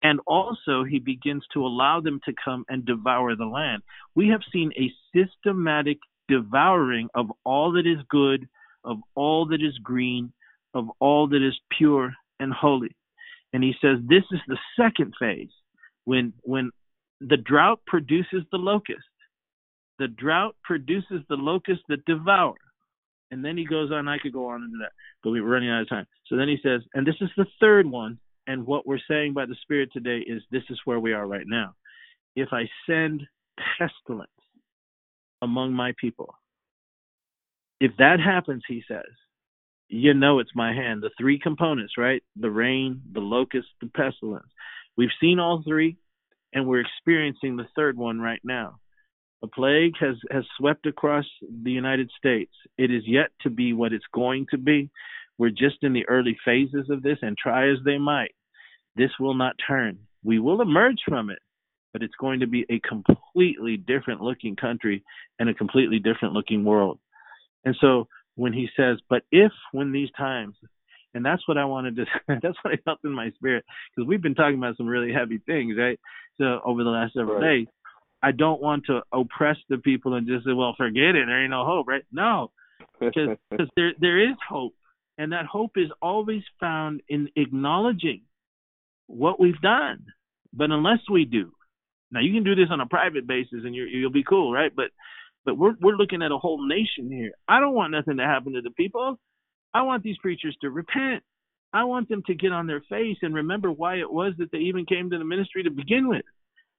And 0.03 0.19
also, 0.27 0.83
he 0.83 0.99
begins 0.99 1.43
to 1.53 1.65
allow 1.65 2.01
them 2.01 2.19
to 2.25 2.33
come 2.43 2.65
and 2.67 2.85
devour 2.85 3.35
the 3.35 3.45
land. 3.45 3.81
We 4.15 4.27
have 4.29 4.41
seen 4.51 4.71
a 4.77 4.91
systematic 5.15 5.97
devouring 6.27 7.09
of 7.15 7.31
all 7.43 7.71
that 7.73 7.87
is 7.87 8.03
good, 8.09 8.47
of 8.83 8.97
all 9.15 9.47
that 9.47 9.61
is 9.61 9.77
green, 9.81 10.33
of 10.73 10.89
all 10.99 11.27
that 11.29 11.41
is 11.41 11.57
pure 11.77 12.13
and 12.39 12.53
holy. 12.53 12.95
And 13.53 13.63
he 13.63 13.73
says 13.81 13.99
this 14.07 14.23
is 14.31 14.39
the 14.47 14.57
second 14.79 15.13
phase 15.19 15.51
when 16.05 16.33
when 16.41 16.71
the 17.21 17.37
drought 17.37 17.79
produces 17.87 18.43
the 18.51 18.57
locust. 18.57 18.99
The 19.99 20.07
drought 20.07 20.55
produces 20.63 21.21
the 21.29 21.35
locust 21.35 21.81
that 21.87 22.03
devour. 22.05 22.55
And 23.31 23.43
then 23.43 23.57
he 23.57 23.65
goes 23.65 23.91
on, 23.91 24.07
I 24.07 24.17
could 24.17 24.33
go 24.33 24.47
on 24.49 24.63
into 24.63 24.77
that, 24.81 24.91
but 25.23 25.31
we're 25.31 25.43
running 25.43 25.69
out 25.69 25.81
of 25.81 25.89
time. 25.89 26.05
So 26.27 26.35
then 26.35 26.47
he 26.47 26.57
says, 26.61 26.81
and 26.93 27.05
this 27.05 27.15
is 27.21 27.29
the 27.37 27.47
third 27.59 27.89
one, 27.89 28.19
and 28.47 28.65
what 28.65 28.85
we're 28.85 28.99
saying 29.07 29.33
by 29.33 29.45
the 29.45 29.55
Spirit 29.61 29.89
today 29.93 30.19
is 30.19 30.43
this 30.51 30.63
is 30.69 30.79
where 30.85 30.99
we 30.99 31.13
are 31.13 31.25
right 31.25 31.47
now. 31.47 31.73
If 32.35 32.49
I 32.51 32.69
send 32.87 33.23
pestilence 33.77 34.29
among 35.41 35.73
my 35.73 35.93
people, 35.99 36.35
if 37.79 37.91
that 37.97 38.19
happens, 38.19 38.63
he 38.67 38.83
says, 38.87 39.01
you 39.93 40.13
know 40.13 40.39
it's 40.39 40.55
my 40.55 40.73
hand. 40.73 41.03
The 41.03 41.11
three 41.19 41.39
components, 41.39 41.93
right? 41.97 42.23
The 42.35 42.49
rain, 42.49 43.01
the 43.11 43.19
locust, 43.19 43.67
the 43.79 43.87
pestilence. 43.87 44.47
We've 44.97 45.09
seen 45.21 45.39
all 45.39 45.63
three, 45.65 45.97
and 46.53 46.67
we're 46.67 46.81
experiencing 46.81 47.57
the 47.57 47.67
third 47.75 47.97
one 47.97 48.19
right 48.19 48.41
now. 48.43 48.79
A 49.43 49.47
plague 49.47 49.93
has, 49.99 50.15
has 50.31 50.45
swept 50.57 50.85
across 50.87 51.25
the 51.41 51.71
United 51.71 52.09
States. 52.17 52.53
It 52.77 52.91
is 52.91 53.03
yet 53.05 53.29
to 53.41 53.49
be 53.49 53.73
what 53.73 53.93
it's 53.93 54.05
going 54.13 54.47
to 54.51 54.57
be. 54.57 54.89
We're 55.37 55.49
just 55.49 55.77
in 55.83 55.93
the 55.93 56.07
early 56.07 56.37
phases 56.43 56.89
of 56.89 57.03
this, 57.03 57.17
and 57.21 57.37
try 57.37 57.69
as 57.69 57.77
they 57.85 57.97
might, 57.97 58.33
this 58.95 59.11
will 59.19 59.35
not 59.35 59.55
turn. 59.67 59.99
We 60.23 60.39
will 60.39 60.61
emerge 60.61 61.01
from 61.07 61.29
it, 61.29 61.39
but 61.91 62.01
it's 62.01 62.15
going 62.19 62.39
to 62.39 62.47
be 62.47 62.65
a 62.69 62.79
completely 62.79 63.77
different 63.77 64.21
looking 64.21 64.55
country 64.55 65.03
and 65.37 65.49
a 65.49 65.53
completely 65.53 65.99
different 65.99 66.33
looking 66.33 66.63
world. 66.63 66.99
And 67.65 67.75
so 67.79 68.07
when 68.35 68.53
he 68.53 68.67
says, 68.75 68.97
but 69.09 69.23
if 69.31 69.51
when 69.71 69.91
these 69.91 70.09
times, 70.17 70.55
and 71.13 71.25
that's 71.25 71.47
what 71.47 71.57
I 71.57 71.65
wanted 71.65 71.95
to, 71.97 72.05
that's 72.27 72.57
what 72.61 72.73
I 72.73 72.77
felt 72.83 72.99
in 73.03 73.11
my 73.11 73.31
spirit, 73.31 73.65
because 73.95 74.07
we've 74.07 74.21
been 74.21 74.35
talking 74.35 74.57
about 74.57 74.77
some 74.77 74.87
really 74.87 75.13
heavy 75.13 75.39
things, 75.39 75.75
right? 75.77 75.99
So 76.37 76.59
over 76.65 76.83
the 76.83 76.89
last 76.89 77.13
several 77.13 77.39
right. 77.39 77.59
days, 77.59 77.67
I 78.21 78.31
don't 78.31 78.61
want 78.61 78.85
to 78.85 79.01
oppress 79.11 79.57
the 79.69 79.77
people 79.77 80.15
and 80.15 80.27
just 80.27 80.45
say, 80.45 80.53
well, 80.53 80.73
forget 80.77 81.15
it, 81.15 81.25
there 81.27 81.41
ain't 81.41 81.51
no 81.51 81.65
hope, 81.65 81.87
right? 81.87 82.03
No, 82.11 82.51
because 82.99 83.37
there 83.75 83.91
there 83.99 84.31
is 84.31 84.37
hope, 84.47 84.73
and 85.17 85.33
that 85.33 85.45
hope 85.45 85.71
is 85.75 85.89
always 86.01 86.41
found 86.59 87.01
in 87.09 87.29
acknowledging 87.35 88.21
what 89.07 89.39
we've 89.39 89.59
done. 89.61 90.05
But 90.53 90.71
unless 90.71 90.99
we 91.11 91.25
do, 91.25 91.51
now 92.11 92.21
you 92.21 92.33
can 92.33 92.43
do 92.43 92.55
this 92.55 92.69
on 92.71 92.79
a 92.79 92.85
private 92.85 93.27
basis 93.27 93.61
and 93.65 93.75
you 93.75 93.83
you'll 93.85 94.11
be 94.11 94.23
cool, 94.23 94.53
right? 94.53 94.71
But 94.73 94.91
but 95.45 95.57
we're 95.57 95.75
we're 95.81 95.95
looking 95.95 96.21
at 96.21 96.31
a 96.31 96.37
whole 96.37 96.67
nation 96.67 97.11
here. 97.11 97.31
I 97.47 97.59
don't 97.59 97.73
want 97.73 97.91
nothing 97.91 98.17
to 98.17 98.23
happen 98.23 98.53
to 98.53 98.61
the 98.61 98.71
people. 98.71 99.19
I 99.73 99.81
want 99.83 100.03
these 100.03 100.17
preachers 100.17 100.55
to 100.61 100.69
repent. 100.69 101.23
I 101.73 101.85
want 101.85 102.07
them 102.07 102.21
to 102.27 102.35
get 102.35 102.51
on 102.51 102.67
their 102.67 102.83
face 102.89 103.17
and 103.21 103.33
remember 103.33 103.71
why 103.71 103.95
it 103.95 104.11
was 104.11 104.33
that 104.37 104.51
they 104.51 104.59
even 104.59 104.85
came 104.85 105.09
to 105.09 105.17
the 105.17 105.25
ministry 105.25 105.63
to 105.63 105.71
begin 105.71 106.07
with. 106.07 106.23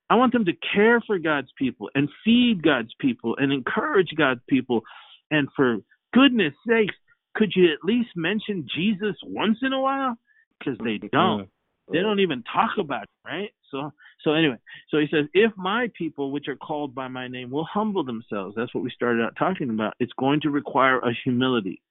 I 0.09 0.15
want 0.17 0.33
them 0.33 0.45
to 0.45 0.53
care 0.75 1.01
for 1.01 1.19
God's 1.19 1.49
people 1.59 1.91
and 1.95 2.09
feed 2.25 2.63
God's 2.63 2.93
people 3.01 3.35
and 3.39 3.53
encourage 3.53 4.11
God's 4.17 4.43
people. 4.49 4.83
And 5.31 5.49
for 5.57 5.79
goodness 6.13 6.53
sakes, 6.69 6.95
could 7.35 7.53
you 7.57 7.73
at 7.73 7.85
least 7.85 8.11
mention 8.15 8.69
Jesus 8.77 9.17
once 9.25 9.59
in 9.63 9.73
a 9.73 9.81
while? 9.81 10.17
Because 10.59 10.79
they 10.85 10.99
don't. 11.13 11.49
They 11.91 12.01
don't 12.01 12.21
even 12.21 12.43
talk 12.45 12.79
about 12.79 13.03
it, 13.03 13.29
right? 13.29 13.51
So 13.71 13.93
so 14.25 14.33
anyway, 14.33 14.57
so 14.91 14.99
he 14.99 15.07
says, 15.11 15.27
if 15.35 15.53
my 15.57 15.91
people 15.97 16.33
which 16.33 16.49
are 16.49 16.57
called 16.57 16.95
by 16.95 17.09
my 17.09 17.29
name 17.29 17.51
will 17.51 17.69
humble 17.71 18.05
themselves, 18.05 18.55
that's 18.57 18.75
what 18.75 18.83
we 18.83 18.91
started 18.91 19.23
out 19.23 19.37
talking 19.39 19.69
about. 19.71 19.95
It's 20.01 20.13
going 20.19 20.41
to 20.41 20.51
require 20.51 20.99
a 20.99 21.13
humility. 21.25 21.83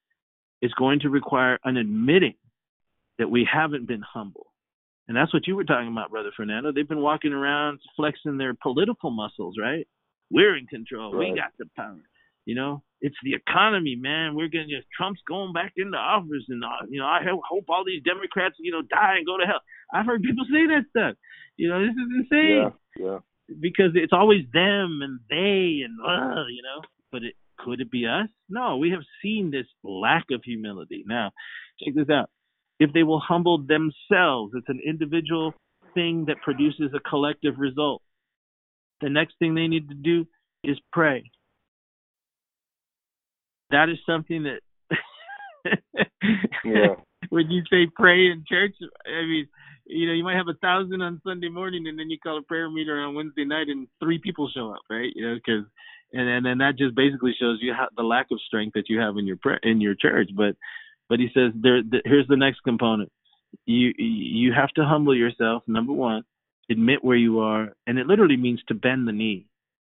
It's 0.61 0.73
going 0.73 1.01
to 1.01 1.09
require 1.09 1.59
an 1.63 1.77
admitting 1.77 2.35
that 3.19 3.29
we 3.29 3.47
haven't 3.51 3.87
been 3.87 4.01
humble. 4.01 4.47
And 5.07 5.15
that's 5.15 5.33
what 5.33 5.45
you 5.45 5.55
were 5.55 5.65
talking 5.65 5.91
about, 5.91 6.09
Brother 6.09 6.31
Fernando. 6.35 6.71
They've 6.71 6.87
been 6.87 7.01
walking 7.01 7.33
around 7.33 7.79
flexing 7.95 8.37
their 8.37 8.55
political 8.55 9.11
muscles, 9.11 9.55
right? 9.61 9.87
We're 10.31 10.57
in 10.57 10.65
control. 10.65 11.13
Right. 11.13 11.31
We 11.31 11.37
got 11.37 11.51
the 11.59 11.65
power. 11.75 11.99
You 12.45 12.55
know, 12.55 12.83
it's 12.99 13.15
the 13.23 13.35
economy, 13.35 13.95
man. 13.95 14.35
We're 14.35 14.49
gonna 14.49 14.67
just 14.67 14.87
Trump's 14.97 15.21
going 15.27 15.53
back 15.53 15.73
into 15.77 15.97
office, 15.97 16.43
and 16.49 16.63
uh, 16.63 16.87
you 16.89 16.99
know, 16.99 17.05
I 17.05 17.21
hope 17.23 17.65
all 17.69 17.85
these 17.85 18.03
Democrats, 18.03 18.55
you 18.59 18.71
know, 18.71 18.81
die 18.81 19.15
and 19.17 19.25
go 19.25 19.37
to 19.37 19.45
hell. 19.45 19.61
I've 19.93 20.05
heard 20.05 20.23
people 20.23 20.45
say 20.45 20.67
that 20.67 20.85
stuff. 20.89 21.15
You 21.57 21.69
know, 21.69 21.81
this 21.81 21.91
is 21.91 22.09
insane. 22.19 22.71
Yeah, 22.97 23.05
yeah. 23.05 23.19
Because 23.59 23.91
it's 23.95 24.13
always 24.13 24.45
them 24.53 25.01
and 25.03 25.19
they 25.29 25.83
and 25.85 25.99
uh, 26.01 26.45
you 26.47 26.63
know. 26.63 26.81
But 27.11 27.23
it 27.23 27.35
could 27.59 27.81
it 27.81 27.91
be 27.91 28.05
us? 28.05 28.29
No, 28.49 28.77
we 28.77 28.89
have 28.91 29.03
seen 29.21 29.51
this 29.51 29.67
lack 29.83 30.25
of 30.31 30.41
humility. 30.43 31.03
Now, 31.05 31.31
check 31.83 31.93
this 31.95 32.09
out. 32.09 32.29
If 32.79 32.91
they 32.93 33.03
will 33.03 33.19
humble 33.19 33.59
themselves, 33.59 34.53
it's 34.55 34.69
an 34.69 34.81
individual 34.85 35.53
thing 35.93 36.25
that 36.27 36.37
produces 36.41 36.91
a 36.95 36.99
collective 37.07 37.55
result. 37.59 38.01
The 39.01 39.09
next 39.09 39.35
thing 39.37 39.53
they 39.53 39.67
need 39.67 39.89
to 39.89 39.95
do 39.95 40.25
is 40.63 40.79
pray 40.91 41.23
that 43.73 43.89
is 43.89 43.97
something 44.05 44.43
that 44.43 44.61
yeah. 46.63 46.95
when 47.29 47.49
you 47.49 47.63
say 47.69 47.89
pray 47.93 48.27
in 48.27 48.43
church, 48.47 48.75
I 49.05 49.25
mean, 49.25 49.47
you 49.85 50.07
know, 50.07 50.13
you 50.13 50.23
might 50.23 50.37
have 50.37 50.47
a 50.47 50.57
thousand 50.61 51.01
on 51.01 51.21
Sunday 51.25 51.49
morning, 51.49 51.87
and 51.87 51.99
then 51.99 52.09
you 52.09 52.17
call 52.19 52.37
a 52.37 52.41
prayer 52.41 52.69
meeting 52.69 52.93
on 52.93 53.15
Wednesday 53.15 53.45
night, 53.45 53.67
and 53.67 53.87
three 53.99 54.19
people 54.19 54.49
show 54.53 54.71
up, 54.71 54.81
right? 54.89 55.11
You 55.15 55.27
know, 55.27 55.35
because 55.35 55.65
and 56.13 56.29
and 56.29 56.45
then 56.45 56.57
that 56.59 56.77
just 56.77 56.95
basically 56.95 57.35
shows 57.39 57.59
you 57.61 57.73
how, 57.73 57.87
the 57.95 58.03
lack 58.03 58.27
of 58.31 58.39
strength 58.47 58.73
that 58.75 58.89
you 58.89 58.99
have 58.99 59.17
in 59.17 59.25
your 59.25 59.37
prayer 59.37 59.59
in 59.63 59.81
your 59.81 59.95
church. 59.95 60.29
But 60.35 60.55
but 61.09 61.19
he 61.19 61.27
says 61.33 61.51
there, 61.55 61.81
the, 61.83 62.01
here's 62.05 62.27
the 62.27 62.37
next 62.37 62.61
component. 62.63 63.11
You 63.65 63.93
you 63.97 64.53
have 64.53 64.69
to 64.75 64.85
humble 64.85 65.15
yourself. 65.15 65.63
Number 65.67 65.93
one, 65.93 66.23
admit 66.69 67.03
where 67.03 67.17
you 67.17 67.39
are, 67.39 67.73
and 67.85 67.99
it 67.99 68.07
literally 68.07 68.37
means 68.37 68.61
to 68.67 68.73
bend 68.73 69.07
the 69.07 69.11
knee. 69.11 69.47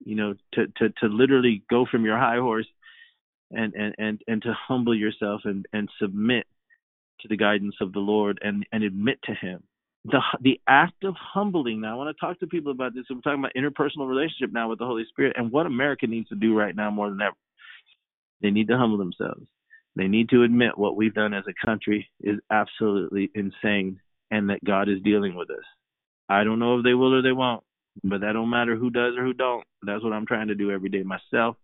You 0.05 0.17
know, 0.17 0.35
to 0.55 0.67
to 0.79 0.91
to 1.01 1.07
literally 1.07 1.63
go 1.71 1.87
from 1.91 2.05
your 2.05 2.19
high 2.19 2.39
horse 2.39 2.69
and 3.51 3.75
and 3.75 3.95
and, 3.99 4.23
and 4.27 4.43
to 4.43 4.53
humble 4.53 4.95
yourself 4.95 5.43
and 5.45 5.67
and 5.73 5.89
submit 6.01 6.47
to 7.21 7.29
the 7.29 7.37
guidance 7.37 7.77
of 7.81 7.93
the 7.93 8.01
Lord 8.01 8.39
and 8.43 8.67
and 8.73 8.85
admit 8.85 9.19
to 9.25 9.35
Him. 9.35 9.63
The 10.11 10.21
the 10.41 10.61
act 10.67 11.05
of 11.05 11.15
humbling. 11.17 11.81
Now 11.81 11.93
I 11.93 11.97
want 11.97 12.17
to 12.17 12.21
talk 12.21 12.39
to 12.41 12.47
people 12.47 12.73
about 12.73 12.95
this. 12.95 13.05
We're 13.11 13.21
talking 13.21 13.41
about 13.41 13.55
interpersonal 13.57 14.09
relationship 14.09 14.53
now 14.53 14.69
with 14.69 14.79
the 14.79 14.87
Holy 14.87 15.05
Spirit 15.09 15.37
and 15.37 15.51
what 15.51 15.67
America 15.67 16.07
needs 16.07 16.29
to 16.29 16.35
do 16.35 16.57
right 16.57 16.75
now 16.75 16.91
more 16.91 17.11
than 17.11 17.21
ever. 17.21 17.37
They 18.41 18.51
need 18.51 18.69
to 18.69 18.79
humble 18.79 18.99
themselves. 18.99 19.47
They 19.97 20.07
need 20.07 20.29
to 20.31 20.45
admit 20.45 20.79
what 20.79 20.97
we've 20.97 21.15
done 21.15 21.35
as 21.35 21.45
a 21.49 21.67
country 21.67 22.09
is 22.21 22.39
absolutely 22.51 23.31
insane 23.35 24.01
and 24.31 24.51
that 24.51 24.65
God 24.65 24.89
is 24.89 25.03
dealing 25.03 25.35
with 25.35 25.51
us. 25.51 25.65
I 26.29 26.45
don't 26.45 26.61
know 26.61 26.79
if 26.79 26.85
they 26.85 26.95
will 26.95 27.15
or 27.15 27.23
they 27.23 27.33
won't, 27.33 27.65
but 28.05 28.21
that 28.21 28.33
don't 28.33 28.51
matter 28.51 28.77
who 28.77 28.91
does 28.91 29.15
or 29.17 29.25
who 29.25 29.33
don't. 29.33 29.65
That's 29.83 30.05
what 30.05 30.13
I'm 30.13 30.27
trying 30.27 30.49
to 30.49 30.55
do 30.55 30.71
every 30.71 30.89
day 30.89 31.03
myself 31.03 31.57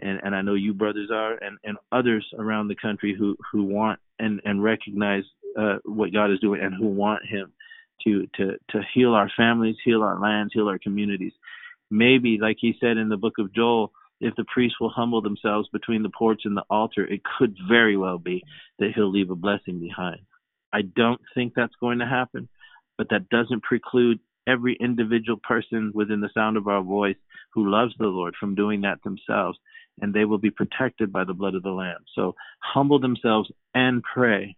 and, 0.00 0.20
and 0.22 0.34
I 0.34 0.42
know 0.42 0.54
you 0.54 0.74
brothers 0.74 1.10
are, 1.12 1.34
and, 1.34 1.58
and 1.64 1.76
others 1.92 2.26
around 2.38 2.68
the 2.68 2.76
country 2.76 3.14
who, 3.18 3.36
who 3.50 3.64
want 3.64 3.98
and, 4.18 4.40
and 4.44 4.62
recognize 4.62 5.24
uh, 5.58 5.76
what 5.84 6.12
God 6.12 6.30
is 6.30 6.40
doing 6.40 6.60
and 6.62 6.74
who 6.74 6.86
want 6.86 7.24
Him 7.26 7.52
to, 8.04 8.26
to, 8.36 8.52
to 8.70 8.80
heal 8.94 9.14
our 9.14 9.30
families, 9.36 9.76
heal 9.84 10.02
our 10.02 10.18
lands, 10.20 10.52
heal 10.52 10.68
our 10.68 10.78
communities. 10.78 11.32
Maybe, 11.90 12.38
like 12.40 12.56
He 12.60 12.74
said 12.80 12.96
in 12.96 13.08
the 13.08 13.16
book 13.16 13.34
of 13.38 13.54
Joel, 13.54 13.92
if 14.20 14.34
the 14.36 14.44
priests 14.52 14.80
will 14.80 14.90
humble 14.90 15.22
themselves 15.22 15.68
between 15.72 16.02
the 16.02 16.10
porch 16.10 16.42
and 16.44 16.56
the 16.56 16.64
altar, 16.68 17.04
it 17.04 17.20
could 17.38 17.56
very 17.68 17.96
well 17.96 18.18
be 18.18 18.42
that 18.78 18.92
He'll 18.94 19.10
leave 19.10 19.30
a 19.30 19.36
blessing 19.36 19.80
behind. 19.80 20.20
I 20.72 20.82
don't 20.82 21.20
think 21.34 21.54
that's 21.54 21.74
going 21.80 22.00
to 22.00 22.06
happen, 22.06 22.48
but 22.96 23.08
that 23.10 23.28
doesn't 23.28 23.62
preclude 23.62 24.20
every 24.46 24.76
individual 24.80 25.38
person 25.42 25.92
within 25.94 26.20
the 26.20 26.30
sound 26.34 26.56
of 26.56 26.68
our 26.68 26.82
voice 26.82 27.16
who 27.54 27.70
loves 27.70 27.94
the 27.98 28.06
Lord 28.06 28.34
from 28.38 28.54
doing 28.54 28.82
that 28.82 29.02
themselves 29.02 29.58
and 30.00 30.14
they 30.14 30.24
will 30.24 30.38
be 30.38 30.50
protected 30.50 31.12
by 31.12 31.24
the 31.24 31.34
blood 31.34 31.54
of 31.54 31.62
the 31.62 31.70
Lamb. 31.70 32.04
So 32.14 32.34
humble 32.60 32.98
themselves 32.98 33.50
and 33.74 34.02
pray. 34.02 34.56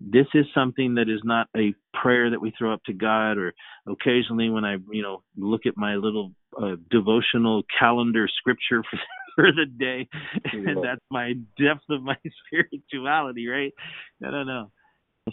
This 0.00 0.26
is 0.34 0.46
something 0.54 0.94
that 0.94 1.08
is 1.08 1.20
not 1.24 1.48
a 1.56 1.74
prayer 1.92 2.30
that 2.30 2.40
we 2.40 2.52
throw 2.56 2.72
up 2.72 2.82
to 2.86 2.92
God, 2.92 3.36
or 3.36 3.52
occasionally 3.86 4.48
when 4.48 4.64
I, 4.64 4.76
you 4.90 5.02
know, 5.02 5.22
look 5.36 5.62
at 5.66 5.76
my 5.76 5.96
little 5.96 6.32
uh, 6.60 6.76
devotional 6.90 7.62
calendar 7.78 8.28
scripture 8.38 8.82
for, 8.90 8.98
for 9.34 9.52
the 9.52 9.66
day, 9.66 10.08
and 10.52 10.84
that's 10.84 11.00
my 11.10 11.32
depth 11.60 11.84
of 11.90 12.02
my 12.02 12.16
spirituality, 12.46 13.48
right? 13.48 13.72
I 14.24 14.30
don't 14.30 14.46
know. 14.46 14.70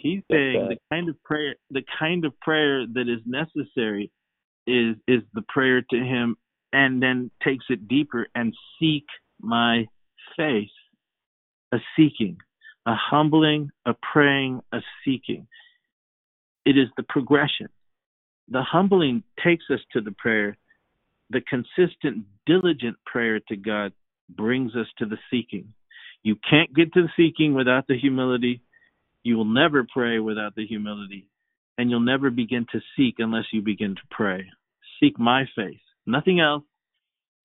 He's 0.00 0.22
saying 0.30 0.68
the 0.68 0.76
kind 0.90 1.08
of 1.08 1.22
prayer, 1.22 1.54
the 1.70 1.82
kind 1.98 2.24
of 2.24 2.38
prayer 2.40 2.86
that 2.86 3.08
is 3.08 3.20
necessary, 3.24 4.10
is 4.66 4.96
is 5.06 5.22
the 5.32 5.42
prayer 5.48 5.80
to 5.80 5.96
Him, 5.96 6.36
and 6.72 7.02
then 7.02 7.30
takes 7.42 7.64
it 7.68 7.88
deeper 7.88 8.26
and 8.34 8.52
seek 8.78 9.04
my 9.40 9.86
face. 10.36 10.68
a 11.72 11.78
seeking, 11.96 12.36
a 12.86 12.94
humbling, 12.94 13.70
a 13.84 13.94
praying, 14.12 14.62
a 14.72 14.78
seeking. 15.04 15.46
It 16.64 16.78
is 16.78 16.88
the 16.96 17.02
progression. 17.02 17.68
The 18.48 18.62
humbling 18.62 19.24
takes 19.44 19.64
us 19.72 19.80
to 19.92 20.00
the 20.00 20.12
prayer. 20.12 20.56
The 21.30 21.40
consistent, 21.40 22.26
diligent 22.46 22.96
prayer 23.04 23.40
to 23.48 23.56
God 23.56 23.92
brings 24.28 24.74
us 24.76 24.86
to 24.98 25.06
the 25.06 25.18
seeking. 25.30 25.74
You 26.22 26.36
can't 26.48 26.74
get 26.74 26.92
to 26.94 27.02
the 27.02 27.08
seeking 27.16 27.54
without 27.54 27.86
the 27.88 27.98
humility. 27.98 28.62
You 29.24 29.36
will 29.36 29.44
never 29.44 29.84
pray 29.92 30.20
without 30.20 30.54
the 30.54 30.66
humility. 30.66 31.28
And 31.78 31.90
you'll 31.90 32.00
never 32.00 32.30
begin 32.30 32.66
to 32.72 32.80
seek 32.96 33.16
unless 33.18 33.44
you 33.52 33.62
begin 33.62 33.96
to 33.96 34.02
pray. 34.10 34.46
Seek 35.00 35.18
my 35.18 35.44
face, 35.56 35.80
nothing 36.06 36.40
else. 36.40 36.62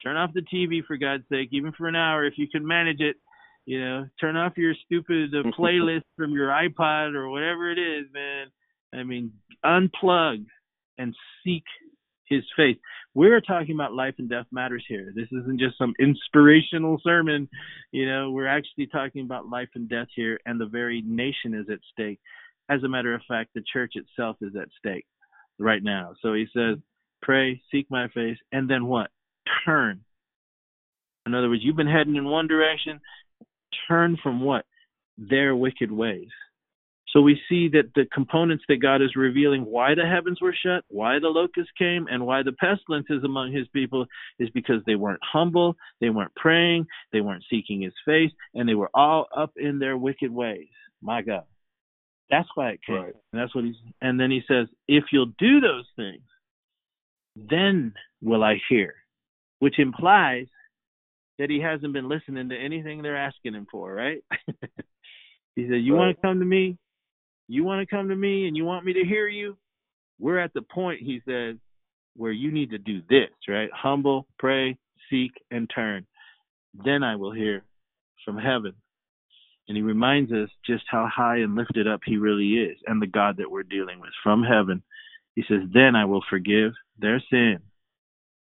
Turn 0.02 0.16
off 0.16 0.34
the 0.34 0.42
TV 0.42 0.84
for 0.86 0.98
God's 0.98 1.24
sake, 1.30 1.50
even 1.52 1.74
for 1.74 1.88
an 1.88 1.96
hour 1.96 2.26
if 2.26 2.36
you 2.38 2.48
can 2.48 2.66
manage 2.66 3.02
it. 3.02 3.18
You 3.66 3.80
know, 3.80 4.06
turn 4.20 4.36
off 4.36 4.58
your 4.58 4.74
stupid 4.86 5.34
uh, 5.34 5.50
playlist 5.60 6.04
from 6.18 6.32
your 6.32 6.50
iPod 6.50 7.16
or 7.16 7.30
whatever 7.30 7.72
it 7.72 7.78
is, 7.78 8.06
man. 8.14 8.48
I 8.94 9.04
mean, 9.04 9.32
unplug 9.64 10.46
and 10.98 11.16
seek 11.44 11.64
his 12.28 12.44
face. 12.56 12.78
We're 13.14 13.42
talking 13.42 13.76
about 13.76 13.94
life 13.94 14.16
and 14.18 14.30
death 14.30 14.46
matters 14.52 14.86
here. 14.88 15.12
This 15.14 15.28
isn't 15.32 15.60
just 15.60 15.78
some 15.78 15.94
inspirational 16.00 17.00
sermon. 17.04 17.50
You 17.92 18.08
know, 18.10 18.32
we're 18.32 18.48
actually 18.48 18.88
talking 18.88 19.24
about 19.24 19.50
life 19.50 19.70
and 19.76 19.90
death 19.90 20.08
here, 20.16 20.40
and 20.46 20.60
the 20.60 20.66
very 20.66 21.02
nation 21.06 21.54
is 21.54 21.68
at 21.70 21.80
stake. 21.92 22.20
As 22.70 22.84
a 22.84 22.90
matter 22.90 23.14
of 23.14 23.22
fact, 23.28 23.50
the 23.54 23.64
church 23.74 23.94
itself 23.96 24.38
is 24.42 24.56
at 24.56 24.70
stake 24.80 25.06
right 25.60 25.84
now. 25.84 26.14
So 26.22 26.34
he 26.34 26.46
says, 26.56 26.78
pray, 27.22 27.62
seek 27.70 27.88
my 27.90 28.08
face, 28.10 28.38
and 28.52 28.70
then 28.70 28.86
what? 28.86 29.10
Turn. 29.66 30.02
In 31.26 31.36
other 31.36 31.50
words, 31.50 31.62
you've 31.64 31.76
been 31.76 31.88
heading 31.88 32.16
in 32.16 32.26
one 32.26 32.48
direction, 32.48 33.02
turn 33.88 34.18
from 34.22 34.42
what? 34.42 34.66
Their 35.18 35.56
wicked 35.56 35.92
ways. 35.92 36.30
So 37.14 37.22
we 37.22 37.40
see 37.50 37.68
that 37.70 37.92
the 37.94 38.06
components 38.14 38.64
that 38.70 38.82
God 38.82 39.02
is 39.02 39.18
revealing 39.18 39.66
why 39.66 39.96
the 39.96 40.06
heavens 40.06 40.40
were 40.42 40.56
shut, 40.56 40.86
why 40.88 41.20
the 41.20 41.28
locusts 41.28 41.72
came, 41.78 42.08
and 42.10 42.26
why 42.26 42.42
the 42.42 42.54
pestilence 42.54 43.08
is 43.10 43.24
among 43.26 43.52
his 43.52 43.68
people 43.74 44.06
is 44.40 44.50
because 44.52 44.82
they 44.86 44.96
weren't 44.96 45.20
humble, 45.22 45.76
they 46.00 46.10
weren't 46.10 46.34
praying, 46.36 46.88
they 47.12 47.20
weren't 47.20 47.44
seeking 47.50 47.82
his 47.82 47.94
face, 48.06 48.32
and 48.54 48.68
they 48.68 48.76
were 48.76 48.90
all 48.94 49.28
up 49.36 49.52
in 49.58 49.78
their 49.78 49.98
wicked 49.98 50.32
ways. 50.32 50.70
My 51.02 51.22
God. 51.22 51.44
That's 52.30 52.48
why 52.56 52.70
it 52.70 52.80
came. 52.88 52.96
Right. 52.96 53.16
And 53.34 53.42
that's 53.42 53.54
what 53.54 53.66
he's 53.66 53.76
and 54.02 54.18
then 54.18 54.32
he 54.32 54.42
says, 54.48 54.68
if 54.88 55.06
you'll 55.12 55.34
do 55.38 55.60
those 55.60 55.88
things, 55.98 56.24
then 57.36 57.94
will 58.22 58.44
I 58.44 58.62
hear. 58.70 58.96
Which 59.60 59.80
implies 59.80 60.48
that 61.40 61.50
he 61.50 61.60
hasn't 61.60 61.94
been 61.94 62.10
listening 62.10 62.50
to 62.50 62.56
anything 62.56 63.02
they're 63.02 63.18
asking 63.18 63.54
him 63.54 63.68
for, 63.72 63.94
right? 63.94 64.24
he 65.56 65.68
said, 65.68 65.82
You 65.82 65.94
right. 65.94 66.00
want 66.00 66.18
to 66.18 66.22
come 66.22 66.40
to 66.40 66.46
me? 66.46 66.78
You 67.48 67.64
want 67.64 67.88
to 67.88 67.96
come 67.96 68.10
to 68.10 68.16
me 68.16 68.48
and 68.48 68.56
you 68.56 68.66
want 68.66 68.86
me 68.86 68.94
to 68.94 69.04
hear 69.04 69.28
you? 69.28 69.58
We're 70.20 70.40
at 70.40 70.54
the 70.54 70.62
point, 70.62 71.02
he 71.02 71.22
says, 71.28 71.56
where 72.16 72.32
you 72.32 72.52
need 72.52 72.72
to 72.72 72.78
do 72.78 73.02
this, 73.10 73.30
right? 73.48 73.70
Humble, 73.74 74.28
pray, 74.38 74.78
seek, 75.10 75.32
and 75.50 75.70
turn. 75.74 76.06
Then 76.86 77.04
I 77.04 77.16
will 77.16 77.32
hear 77.32 77.64
from 78.26 78.38
heaven. 78.38 78.74
And 79.68 79.78
he 79.78 79.84
reminds 79.84 80.32
us 80.32 80.50
just 80.66 80.84
how 80.90 81.10
high 81.14 81.38
and 81.38 81.56
lifted 81.56 81.88
up 81.88 82.02
he 82.06 82.18
really 82.18 82.56
is 82.56 82.78
and 82.88 83.02
the 83.02 83.08
God 83.08 83.38
that 83.38 83.50
we're 83.50 83.64
dealing 83.64 84.00
with 84.00 84.12
from 84.24 84.44
heaven. 84.44 84.84
He 85.36 85.44
says, 85.48 85.62
Then 85.74 85.96
I 85.96 86.06
will 86.06 86.24
forgive 86.30 86.74
their 87.00 87.24
sin. 87.30 87.60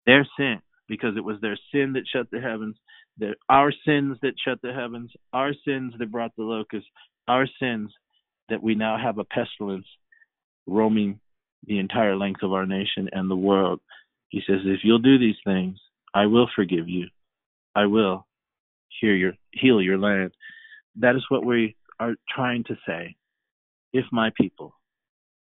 Their 0.06 0.28
sin, 0.38 0.60
because 0.88 1.16
it 1.18 1.24
was 1.24 1.38
their 1.42 1.58
sin 1.72 1.94
that 1.94 2.08
shut 2.12 2.28
the 2.32 2.42
heavens, 2.42 2.76
their, 3.18 3.36
our 3.50 3.72
sins 3.86 4.18
that 4.22 4.34
shut 4.44 4.60
the 4.62 4.74
heavens, 4.74 5.12
our 5.32 5.54
sins 5.66 5.94
that 6.00 6.12
brought 6.12 6.36
the 6.36 6.44
locusts, 6.44 6.90
our 7.28 7.48
sins 7.60 7.92
that 8.50 8.62
we 8.62 8.76
now 8.76 8.98
have 8.98 9.18
a 9.18 9.24
pestilence 9.24 9.86
roaming 10.68 11.20
the 11.66 11.80
entire 11.80 12.16
length 12.16 12.44
of 12.44 12.54
our 12.54 12.66
nation 12.66 13.10
and 13.12 13.30
the 13.30 13.36
world. 13.36 13.80
He 14.30 14.42
says, 14.46 14.60
If 14.66 14.82
you'll 14.84 15.00
do 15.00 15.18
these 15.18 15.38
things, 15.46 15.78
I 16.14 16.26
will 16.26 16.50
forgive 16.56 16.90
you. 16.90 17.08
I 17.76 17.86
will 17.86 18.28
hear 19.00 19.16
your 19.16 19.34
heal 19.52 19.82
your 19.82 19.98
land. 19.98 20.32
That 20.98 21.16
is 21.16 21.26
what 21.30 21.46
we 21.46 21.76
are 22.00 22.16
trying 22.30 22.64
to 22.66 22.76
say. 22.88 23.16
If 23.94 24.06
my 24.12 24.32
people. 24.40 24.74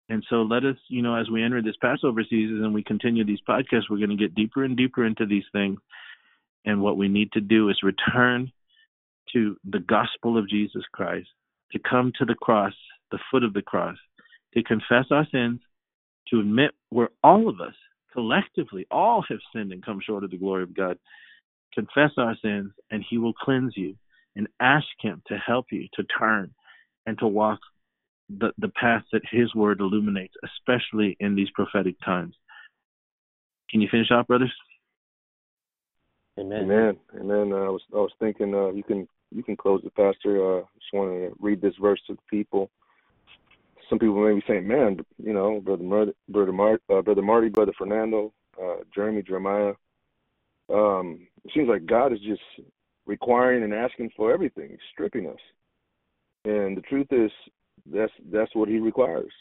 And 0.08 0.24
so 0.30 0.42
let 0.42 0.64
us, 0.64 0.76
you 0.88 1.02
know, 1.02 1.14
as 1.14 1.28
we 1.28 1.42
enter 1.42 1.60
this 1.60 1.76
Passover 1.80 2.22
season 2.22 2.64
and 2.64 2.72
we 2.72 2.82
continue 2.82 3.24
these 3.24 3.42
podcasts, 3.46 3.90
we're 3.90 3.98
going 3.98 4.08
to 4.10 4.16
get 4.16 4.34
deeper 4.34 4.64
and 4.64 4.76
deeper 4.76 5.04
into 5.04 5.26
these 5.26 5.44
things. 5.52 5.78
And 6.64 6.80
what 6.80 6.96
we 6.96 7.08
need 7.08 7.32
to 7.32 7.40
do 7.40 7.68
is 7.68 7.78
return 7.82 8.50
to 9.32 9.56
the 9.68 9.80
gospel 9.80 10.38
of 10.38 10.48
Jesus 10.48 10.82
Christ 10.92 11.28
to 11.72 11.78
come 11.78 12.12
to 12.18 12.24
the 12.24 12.34
cross, 12.34 12.72
the 13.10 13.18
foot 13.30 13.44
of 13.44 13.52
the 13.52 13.62
cross, 13.62 13.96
to 14.54 14.62
confess 14.62 15.06
our 15.10 15.26
sins, 15.30 15.60
to 16.30 16.40
admit 16.40 16.70
where 16.90 17.10
all 17.22 17.48
of 17.48 17.60
us 17.60 17.74
collectively 18.12 18.86
all 18.90 19.24
have 19.28 19.38
sinned 19.54 19.72
and 19.72 19.84
come 19.84 20.00
short 20.04 20.24
of 20.24 20.30
the 20.30 20.38
glory 20.38 20.62
of 20.62 20.74
God. 20.74 20.98
Confess 21.74 22.12
our 22.16 22.36
sins, 22.42 22.72
and 22.90 23.04
He 23.08 23.18
will 23.18 23.34
cleanse 23.34 23.76
you, 23.76 23.94
and 24.34 24.48
ask 24.60 24.86
Him 25.00 25.22
to 25.26 25.36
help 25.36 25.66
you 25.70 25.86
to 25.94 26.04
turn 26.18 26.50
and 27.06 27.18
to 27.18 27.26
walk 27.26 27.60
the, 28.28 28.52
the 28.58 28.68
path 28.68 29.02
that 29.12 29.22
His 29.30 29.54
Word 29.54 29.80
illuminates, 29.80 30.34
especially 30.44 31.16
in 31.20 31.34
these 31.34 31.50
prophetic 31.50 31.96
times. 32.04 32.34
Can 33.70 33.80
you 33.80 33.88
finish 33.90 34.10
off, 34.10 34.26
brothers? 34.26 34.52
Amen. 36.38 36.62
Amen. 36.62 36.96
Amen. 37.20 37.52
Uh, 37.52 37.56
I 37.56 37.68
was 37.68 37.82
I 37.92 37.96
was 37.96 38.12
thinking 38.20 38.54
uh, 38.54 38.70
you 38.70 38.82
can 38.82 39.08
you 39.34 39.42
can 39.42 39.56
close 39.56 39.80
the 39.82 39.90
Pastor. 39.90 40.58
Uh, 40.58 40.62
just 40.78 40.92
want 40.92 41.10
to 41.10 41.36
read 41.40 41.60
this 41.60 41.74
verse 41.80 42.00
to 42.06 42.14
the 42.14 42.20
people. 42.30 42.70
Some 43.90 43.98
people 43.98 44.24
may 44.24 44.34
be 44.34 44.44
saying, 44.46 44.66
"Man, 44.66 44.98
you 45.22 45.32
know, 45.32 45.60
brother 45.60 45.82
Mar- 45.82 46.14
brother 46.28 46.52
Mar- 46.52 46.80
uh, 46.90 47.02
brother 47.02 47.22
Marty, 47.22 47.48
brother 47.48 47.72
Fernando, 47.76 48.32
uh, 48.62 48.76
Jeremy, 48.94 49.22
Jeremiah." 49.22 49.74
Um, 50.72 51.26
it 51.44 51.52
seems 51.54 51.68
like 51.68 51.86
God 51.86 52.12
is 52.12 52.20
just 52.20 52.42
requiring 53.06 53.64
and 53.64 53.74
asking 53.74 54.10
for 54.16 54.32
everything, 54.32 54.68
He's 54.70 54.78
stripping 54.92 55.26
us. 55.26 55.40
And 56.44 56.76
the 56.76 56.82
truth 56.82 57.08
is, 57.10 57.30
that's 57.92 58.12
that's 58.32 58.54
what 58.54 58.68
He 58.68 58.78
requires. 58.78 59.32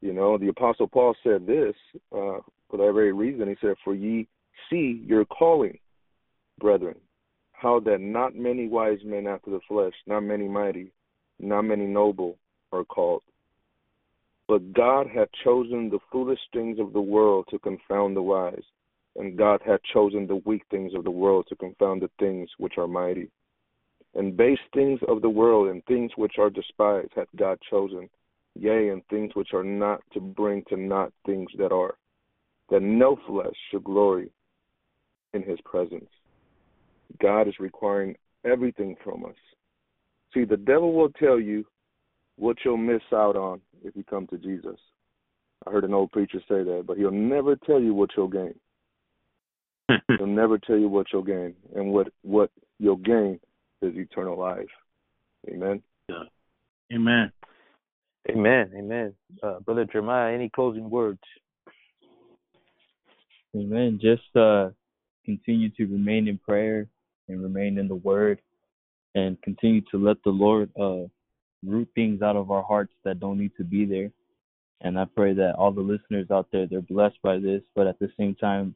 You 0.00 0.12
know, 0.12 0.38
the 0.38 0.48
Apostle 0.48 0.88
Paul 0.88 1.14
said 1.22 1.46
this 1.46 1.74
uh, 2.12 2.38
for 2.70 2.76
that 2.76 2.92
very 2.92 3.12
reason. 3.12 3.48
He 3.48 3.56
said, 3.60 3.74
"For 3.84 3.94
ye 3.94 4.28
see 4.70 5.02
your 5.06 5.24
calling, 5.24 5.78
brethren." 6.60 6.96
how 7.60 7.80
that 7.80 8.00
not 8.00 8.36
many 8.36 8.68
wise 8.68 8.98
men 9.04 9.26
after 9.26 9.50
the 9.50 9.60
flesh, 9.66 9.92
not 10.06 10.20
many 10.20 10.46
mighty, 10.46 10.92
not 11.40 11.62
many 11.62 11.86
noble 11.86 12.38
are 12.72 12.84
called. 12.84 13.22
But 14.46 14.72
God 14.72 15.08
hath 15.12 15.28
chosen 15.44 15.90
the 15.90 15.98
foolish 16.10 16.38
things 16.52 16.78
of 16.78 16.92
the 16.92 17.00
world 17.00 17.46
to 17.50 17.58
confound 17.58 18.16
the 18.16 18.22
wise, 18.22 18.62
and 19.16 19.36
God 19.36 19.60
hath 19.66 19.80
chosen 19.92 20.26
the 20.26 20.40
weak 20.46 20.62
things 20.70 20.92
of 20.94 21.02
the 21.04 21.10
world 21.10 21.46
to 21.48 21.56
confound 21.56 22.02
the 22.02 22.10
things 22.20 22.48
which 22.58 22.78
are 22.78 22.86
mighty. 22.86 23.28
And 24.14 24.36
base 24.36 24.58
things 24.74 25.00
of 25.06 25.22
the 25.22 25.28
world 25.28 25.68
and 25.68 25.84
things 25.84 26.12
which 26.16 26.34
are 26.38 26.50
despised 26.50 27.10
hath 27.14 27.28
God 27.36 27.58
chosen, 27.70 28.08
yea, 28.54 28.88
and 28.88 29.02
things 29.08 29.32
which 29.34 29.52
are 29.52 29.64
not 29.64 30.00
to 30.12 30.20
bring 30.20 30.64
to 30.68 30.76
naught 30.76 31.12
things 31.26 31.48
that 31.58 31.72
are, 31.72 31.94
that 32.70 32.82
no 32.82 33.18
flesh 33.26 33.54
should 33.70 33.84
glory 33.84 34.30
in 35.34 35.42
his 35.42 35.58
presence. 35.64 36.08
God 37.20 37.48
is 37.48 37.54
requiring 37.58 38.16
everything 38.44 38.96
from 39.04 39.24
us. 39.24 39.36
See, 40.34 40.44
the 40.44 40.56
devil 40.56 40.92
will 40.92 41.10
tell 41.10 41.38
you 41.40 41.64
what 42.36 42.56
you'll 42.64 42.76
miss 42.76 43.02
out 43.12 43.36
on 43.36 43.60
if 43.82 43.96
you 43.96 44.04
come 44.04 44.26
to 44.28 44.38
Jesus. 44.38 44.78
I 45.66 45.70
heard 45.70 45.84
an 45.84 45.94
old 45.94 46.12
preacher 46.12 46.40
say 46.48 46.62
that, 46.62 46.84
but 46.86 46.96
he'll 46.96 47.10
never 47.10 47.56
tell 47.56 47.80
you 47.80 47.94
what 47.94 48.10
you'll 48.16 48.28
gain. 48.28 48.54
he'll 50.18 50.26
never 50.26 50.58
tell 50.58 50.76
you 50.76 50.88
what 50.88 51.06
you'll 51.12 51.22
gain, 51.22 51.54
and 51.74 51.92
what 51.92 52.08
what 52.22 52.50
you'll 52.78 52.96
gain 52.96 53.40
is 53.82 53.94
eternal 53.96 54.38
life. 54.38 54.68
Amen. 55.48 55.82
Yeah. 56.08 56.24
Amen. 56.92 57.32
Amen. 58.30 58.70
Amen. 58.76 59.14
Uh, 59.42 59.60
Brother 59.60 59.84
Jeremiah, 59.84 60.34
any 60.34 60.50
closing 60.50 60.90
words? 60.90 61.20
Amen. 63.56 63.98
Just 64.02 64.36
uh, 64.36 64.70
continue 65.24 65.70
to 65.70 65.86
remain 65.86 66.28
in 66.28 66.38
prayer 66.38 66.86
and 67.28 67.42
remain 67.42 67.78
in 67.78 67.88
the 67.88 67.94
Word 67.94 68.40
and 69.14 69.40
continue 69.42 69.80
to 69.90 69.98
let 69.98 70.16
the 70.24 70.30
Lord 70.30 70.70
uh, 70.78 71.08
root 71.64 71.88
things 71.94 72.22
out 72.22 72.36
of 72.36 72.50
our 72.50 72.62
hearts 72.62 72.92
that 73.04 73.20
don't 73.20 73.38
need 73.38 73.52
to 73.56 73.64
be 73.64 73.84
there. 73.84 74.10
And 74.80 74.98
I 74.98 75.06
pray 75.06 75.32
that 75.34 75.54
all 75.56 75.72
the 75.72 75.80
listeners 75.80 76.30
out 76.30 76.48
there 76.52 76.66
they're 76.66 76.82
blessed 76.82 77.18
by 77.22 77.38
this, 77.38 77.62
but 77.74 77.86
at 77.86 77.98
the 77.98 78.10
same 78.18 78.34
time, 78.34 78.74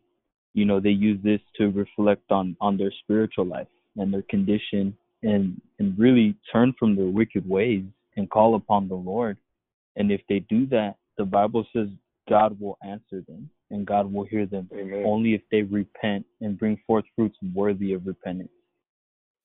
you 0.54 0.64
know, 0.64 0.80
they 0.80 0.90
use 0.90 1.20
this 1.22 1.40
to 1.58 1.70
reflect 1.70 2.30
on 2.30 2.56
on 2.60 2.76
their 2.76 2.92
spiritual 3.02 3.46
life 3.46 3.68
and 3.96 4.12
their 4.12 4.22
condition 4.22 4.96
and 5.22 5.60
and 5.78 5.98
really 5.98 6.34
turn 6.52 6.74
from 6.78 6.96
their 6.96 7.06
wicked 7.06 7.48
ways 7.48 7.84
and 8.16 8.30
call 8.30 8.54
upon 8.54 8.88
the 8.88 8.94
Lord. 8.94 9.36
And 9.96 10.10
if 10.10 10.20
they 10.28 10.40
do 10.40 10.66
that, 10.66 10.96
the 11.18 11.24
Bible 11.24 11.66
says 11.74 11.88
God 12.28 12.58
will 12.60 12.78
answer 12.82 13.22
them 13.26 13.50
and 13.70 13.86
God 13.86 14.12
will 14.12 14.24
hear 14.24 14.46
them 14.46 14.68
Amen. 14.72 15.04
only 15.06 15.34
if 15.34 15.42
they 15.50 15.62
repent 15.62 16.24
and 16.40 16.58
bring 16.58 16.78
forth 16.86 17.04
fruits 17.16 17.36
worthy 17.54 17.92
of 17.92 18.06
repentance. 18.06 18.50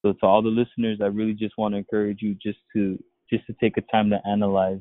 So 0.02 0.14
to 0.14 0.26
all 0.26 0.41
the 0.41 0.50
listeners, 0.50 1.00
I 1.02 1.08
really 1.08 1.34
just 1.34 1.58
want 1.58 1.74
to 1.74 1.78
encourage 1.78 2.22
you 2.22 2.36
just 2.36 2.60
to 2.74 3.02
just 3.30 3.45
to 3.48 3.54
take 3.60 3.78
a 3.78 3.82
time 3.82 4.10
to 4.12 4.20
analyze 4.26 4.80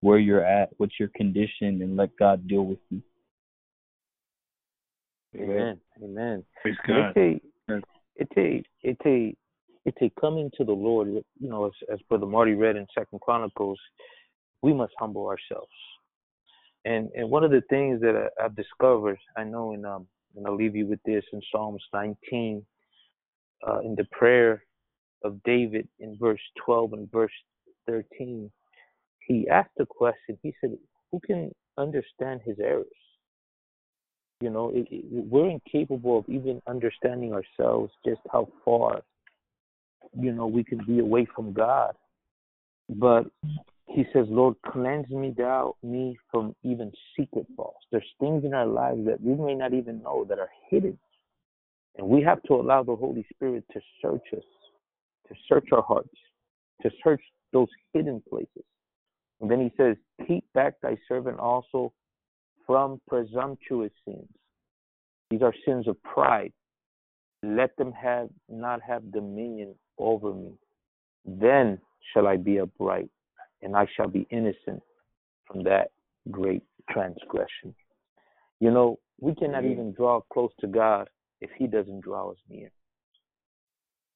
where 0.00 0.18
you're 0.18 0.44
at, 0.44 0.70
what's 0.78 0.98
your 0.98 1.10
condition, 1.14 1.82
and 1.82 1.96
let 1.96 2.10
God 2.18 2.46
deal 2.48 2.64
with 2.64 2.78
you. 2.90 3.02
Amen. 5.36 5.78
Amen. 6.02 6.44
Praise 6.62 6.76
God. 6.86 7.12
It's 7.16 7.44
a, 7.44 7.45
it's 8.16 8.32
a, 8.36 8.62
it's 8.82 9.00
a, 9.06 9.34
it's 9.84 9.98
a 10.02 10.20
coming 10.20 10.50
to 10.56 10.64
the 10.64 10.72
Lord. 10.72 11.08
You 11.08 11.48
know, 11.48 11.66
as, 11.66 11.72
as 11.92 12.00
Brother 12.08 12.26
Marty 12.26 12.54
read 12.54 12.76
in 12.76 12.86
Second 12.96 13.20
Chronicles, 13.20 13.78
we 14.62 14.72
must 14.72 14.92
humble 14.98 15.26
ourselves. 15.26 15.70
And 16.84 17.10
and 17.16 17.30
one 17.30 17.44
of 17.44 17.50
the 17.50 17.62
things 17.68 18.00
that 18.00 18.14
I, 18.16 18.44
I've 18.44 18.56
discovered, 18.56 19.18
I 19.36 19.44
know, 19.44 19.72
in 19.72 19.84
um, 19.84 20.06
and 20.36 20.46
I'll 20.46 20.56
leave 20.56 20.76
you 20.76 20.86
with 20.86 21.00
this 21.04 21.24
in 21.32 21.40
Psalms 21.50 21.82
19, 21.92 22.64
uh, 23.66 23.80
in 23.80 23.94
the 23.94 24.06
prayer 24.12 24.62
of 25.24 25.42
David 25.44 25.88
in 25.98 26.16
verse 26.20 26.40
12 26.64 26.92
and 26.92 27.10
verse 27.10 27.32
13, 27.86 28.50
he 29.26 29.48
asked 29.48 29.70
a 29.80 29.86
question. 29.86 30.38
He 30.42 30.54
said, 30.60 30.76
"Who 31.10 31.20
can 31.26 31.50
understand 31.78 32.42
his 32.44 32.58
errors?" 32.60 32.86
You 34.40 34.50
know, 34.50 34.70
it, 34.74 34.86
it, 34.90 35.04
we're 35.10 35.48
incapable 35.48 36.18
of 36.18 36.28
even 36.28 36.60
understanding 36.66 37.32
ourselves, 37.32 37.92
just 38.04 38.20
how 38.30 38.48
far, 38.64 39.02
you 40.18 40.32
know, 40.32 40.46
we 40.46 40.62
can 40.62 40.84
be 40.86 40.98
away 40.98 41.26
from 41.34 41.52
God. 41.52 41.94
But 42.88 43.26
he 43.86 44.04
says, 44.12 44.26
Lord, 44.28 44.56
cleanse 44.66 45.08
me 45.08 45.32
thou 45.36 45.76
me 45.82 46.18
from 46.30 46.54
even 46.62 46.92
secret 47.18 47.46
faults. 47.56 47.86
There's 47.90 48.04
things 48.20 48.44
in 48.44 48.52
our 48.52 48.66
lives 48.66 49.06
that 49.06 49.20
we 49.22 49.34
may 49.34 49.54
not 49.54 49.72
even 49.72 50.02
know 50.02 50.24
that 50.28 50.38
are 50.38 50.50
hidden. 50.70 50.98
And 51.96 52.06
we 52.06 52.22
have 52.22 52.42
to 52.44 52.54
allow 52.54 52.82
the 52.82 52.94
Holy 52.94 53.26
Spirit 53.34 53.64
to 53.72 53.80
search 54.02 54.26
us, 54.36 54.44
to 55.28 55.34
search 55.48 55.68
our 55.72 55.82
hearts, 55.82 56.14
to 56.82 56.90
search 57.02 57.22
those 57.52 57.68
hidden 57.94 58.22
places. 58.28 58.64
And 59.40 59.50
then 59.50 59.60
he 59.60 59.72
says, 59.76 59.96
Keep 60.26 60.44
back 60.52 60.74
thy 60.82 60.96
servant 61.08 61.38
also 61.38 61.92
from 62.66 63.00
presumptuous 63.08 63.92
sins. 64.04 64.28
These 65.30 65.42
are 65.42 65.54
sins 65.64 65.88
of 65.88 66.02
pride. 66.02 66.52
Let 67.42 67.76
them 67.76 67.92
have 67.92 68.28
not 68.48 68.80
have 68.82 69.12
dominion 69.12 69.74
over 69.98 70.32
me. 70.32 70.52
Then 71.24 71.78
shall 72.12 72.26
I 72.26 72.36
be 72.36 72.58
upright, 72.60 73.10
and 73.62 73.76
I 73.76 73.86
shall 73.96 74.08
be 74.08 74.26
innocent 74.30 74.82
from 75.46 75.62
that 75.64 75.90
great 76.30 76.62
transgression. 76.90 77.74
You 78.60 78.70
know, 78.70 78.98
we 79.20 79.34
cannot 79.34 79.64
even 79.64 79.92
draw 79.92 80.20
close 80.32 80.52
to 80.60 80.66
God 80.66 81.08
if 81.40 81.50
He 81.56 81.66
doesn't 81.66 82.00
draw 82.00 82.30
us 82.30 82.38
near. 82.48 82.70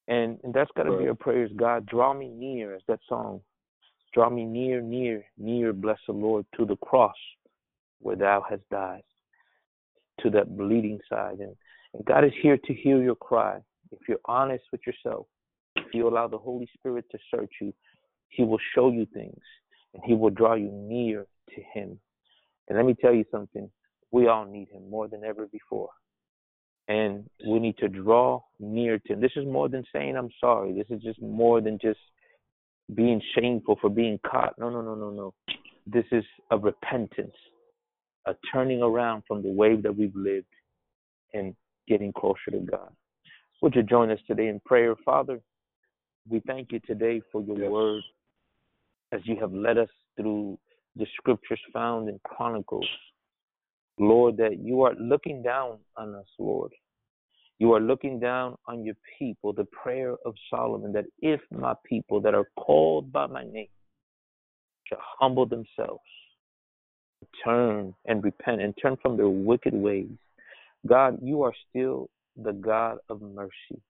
And 0.07 0.39
and 0.43 0.53
that's 0.53 0.71
gotta 0.75 0.91
right. 0.91 0.99
be 0.99 1.07
our 1.09 1.15
prayers. 1.15 1.51
God, 1.55 1.85
draw 1.85 2.13
me 2.13 2.27
near, 2.27 2.75
as 2.75 2.81
that 2.87 2.99
song. 3.07 3.41
Draw 4.13 4.29
me 4.29 4.45
near, 4.45 4.81
near, 4.81 5.23
near, 5.37 5.71
blessed 5.71 6.09
Lord, 6.09 6.45
to 6.57 6.65
the 6.65 6.75
cross 6.77 7.15
where 8.01 8.15
thou 8.15 8.43
hast 8.49 8.67
died, 8.69 9.03
to 10.21 10.29
that 10.31 10.57
bleeding 10.57 10.99
side. 11.09 11.39
And, 11.39 11.55
and 11.93 12.05
God 12.05 12.23
is 12.23 12.31
here 12.41 12.57
to 12.57 12.73
hear 12.73 13.01
your 13.01 13.15
cry. 13.15 13.59
If 13.91 13.99
you're 14.07 14.19
honest 14.25 14.63
with 14.71 14.81
yourself, 14.85 15.27
if 15.75 15.93
you 15.93 16.07
allow 16.07 16.27
the 16.27 16.37
Holy 16.37 16.67
Spirit 16.77 17.05
to 17.11 17.17
search 17.33 17.51
you, 17.61 17.73
He 18.29 18.43
will 18.43 18.59
show 18.75 18.91
you 18.91 19.05
things 19.13 19.41
and 19.93 20.03
He 20.05 20.13
will 20.13 20.29
draw 20.29 20.55
you 20.55 20.71
near 20.71 21.25
to 21.55 21.61
Him. 21.73 21.99
And 22.67 22.77
let 22.77 22.85
me 22.85 22.95
tell 22.99 23.13
you 23.13 23.25
something 23.31 23.69
we 24.11 24.27
all 24.27 24.45
need 24.45 24.69
Him 24.69 24.89
more 24.89 25.07
than 25.07 25.23
ever 25.23 25.47
before. 25.47 25.89
And 26.87 27.29
we 27.47 27.59
need 27.59 27.77
to 27.77 27.87
draw 27.87 28.41
near 28.59 28.99
to 28.99 29.13
Him. 29.13 29.21
This 29.21 29.31
is 29.35 29.45
more 29.45 29.69
than 29.69 29.83
saying, 29.93 30.17
I'm 30.17 30.29
sorry. 30.39 30.73
This 30.73 30.87
is 30.89 31.01
just 31.01 31.21
more 31.21 31.61
than 31.61 31.77
just 31.81 31.99
being 32.93 33.21
shameful 33.35 33.77
for 33.79 33.89
being 33.89 34.19
caught. 34.25 34.53
No, 34.57 34.69
no, 34.69 34.81
no, 34.81 34.95
no, 34.95 35.09
no. 35.09 35.33
This 35.87 36.05
is 36.11 36.23
a 36.51 36.57
repentance 36.57 37.35
a 38.25 38.35
turning 38.53 38.81
around 38.81 39.23
from 39.27 39.41
the 39.41 39.49
way 39.49 39.75
that 39.75 39.95
we've 39.95 40.15
lived 40.15 40.45
and 41.33 41.55
getting 41.87 42.13
closer 42.13 42.51
to 42.51 42.59
God. 42.59 42.91
Would 43.61 43.75
you 43.75 43.83
join 43.83 44.11
us 44.11 44.19
today 44.27 44.47
in 44.47 44.59
prayer, 44.65 44.95
Father? 45.05 45.39
We 46.29 46.41
thank 46.45 46.71
you 46.71 46.79
today 46.85 47.21
for 47.31 47.41
your 47.41 47.57
yes. 47.57 47.69
word 47.69 48.03
as 49.11 49.21
you 49.25 49.37
have 49.39 49.53
led 49.53 49.77
us 49.77 49.89
through 50.15 50.57
the 50.95 51.05
scriptures 51.17 51.59
found 51.73 52.09
in 52.09 52.19
Chronicles. 52.23 52.87
Lord, 53.99 54.37
that 54.37 54.59
you 54.59 54.83
are 54.83 54.95
looking 54.95 55.43
down 55.43 55.77
on 55.97 56.15
us, 56.15 56.25
Lord. 56.39 56.71
You 57.59 57.73
are 57.73 57.79
looking 57.79 58.19
down 58.19 58.55
on 58.67 58.83
your 58.83 58.95
people, 59.19 59.53
the 59.53 59.65
prayer 59.65 60.15
of 60.25 60.33
Solomon, 60.49 60.91
that 60.93 61.05
if 61.19 61.39
my 61.51 61.75
people 61.85 62.19
that 62.21 62.33
are 62.33 62.47
called 62.57 63.11
by 63.11 63.27
my 63.27 63.43
name 63.43 63.67
shall 64.87 65.01
humble 65.19 65.45
themselves, 65.45 66.01
turn 67.43 67.93
and 68.05 68.23
repent 68.23 68.61
and 68.61 68.73
turn 68.81 68.97
from 69.01 69.17
their 69.17 69.29
wicked 69.29 69.73
ways. 69.73 70.09
God, 70.87 71.19
you 71.21 71.43
are 71.43 71.53
still 71.69 72.09
the 72.35 72.53
God 72.53 72.97
of 73.09 73.21
mercy. 73.21 73.81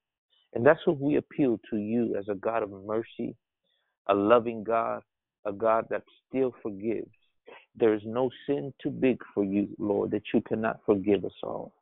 And 0.53 0.65
that's 0.65 0.85
what 0.85 0.99
we 0.99 1.15
appeal 1.15 1.59
to 1.69 1.77
you 1.77 2.15
as 2.17 2.25
a 2.27 2.35
God 2.35 2.63
of 2.63 2.71
mercy, 2.85 3.35
a 4.07 4.13
loving 4.13 4.63
God, 4.63 5.01
a 5.45 5.53
God 5.53 5.85
that 5.89 6.03
still 6.27 6.53
forgives. 6.61 7.11
There 7.75 7.93
is 7.93 8.01
no 8.05 8.29
sin 8.45 8.73
too 8.83 8.89
big 8.89 9.21
for 9.33 9.43
you, 9.45 9.69
Lord, 9.79 10.11
that 10.11 10.23
you 10.33 10.41
cannot 10.41 10.79
forgive 10.85 11.23
us 11.23 11.31
all. 11.41 11.73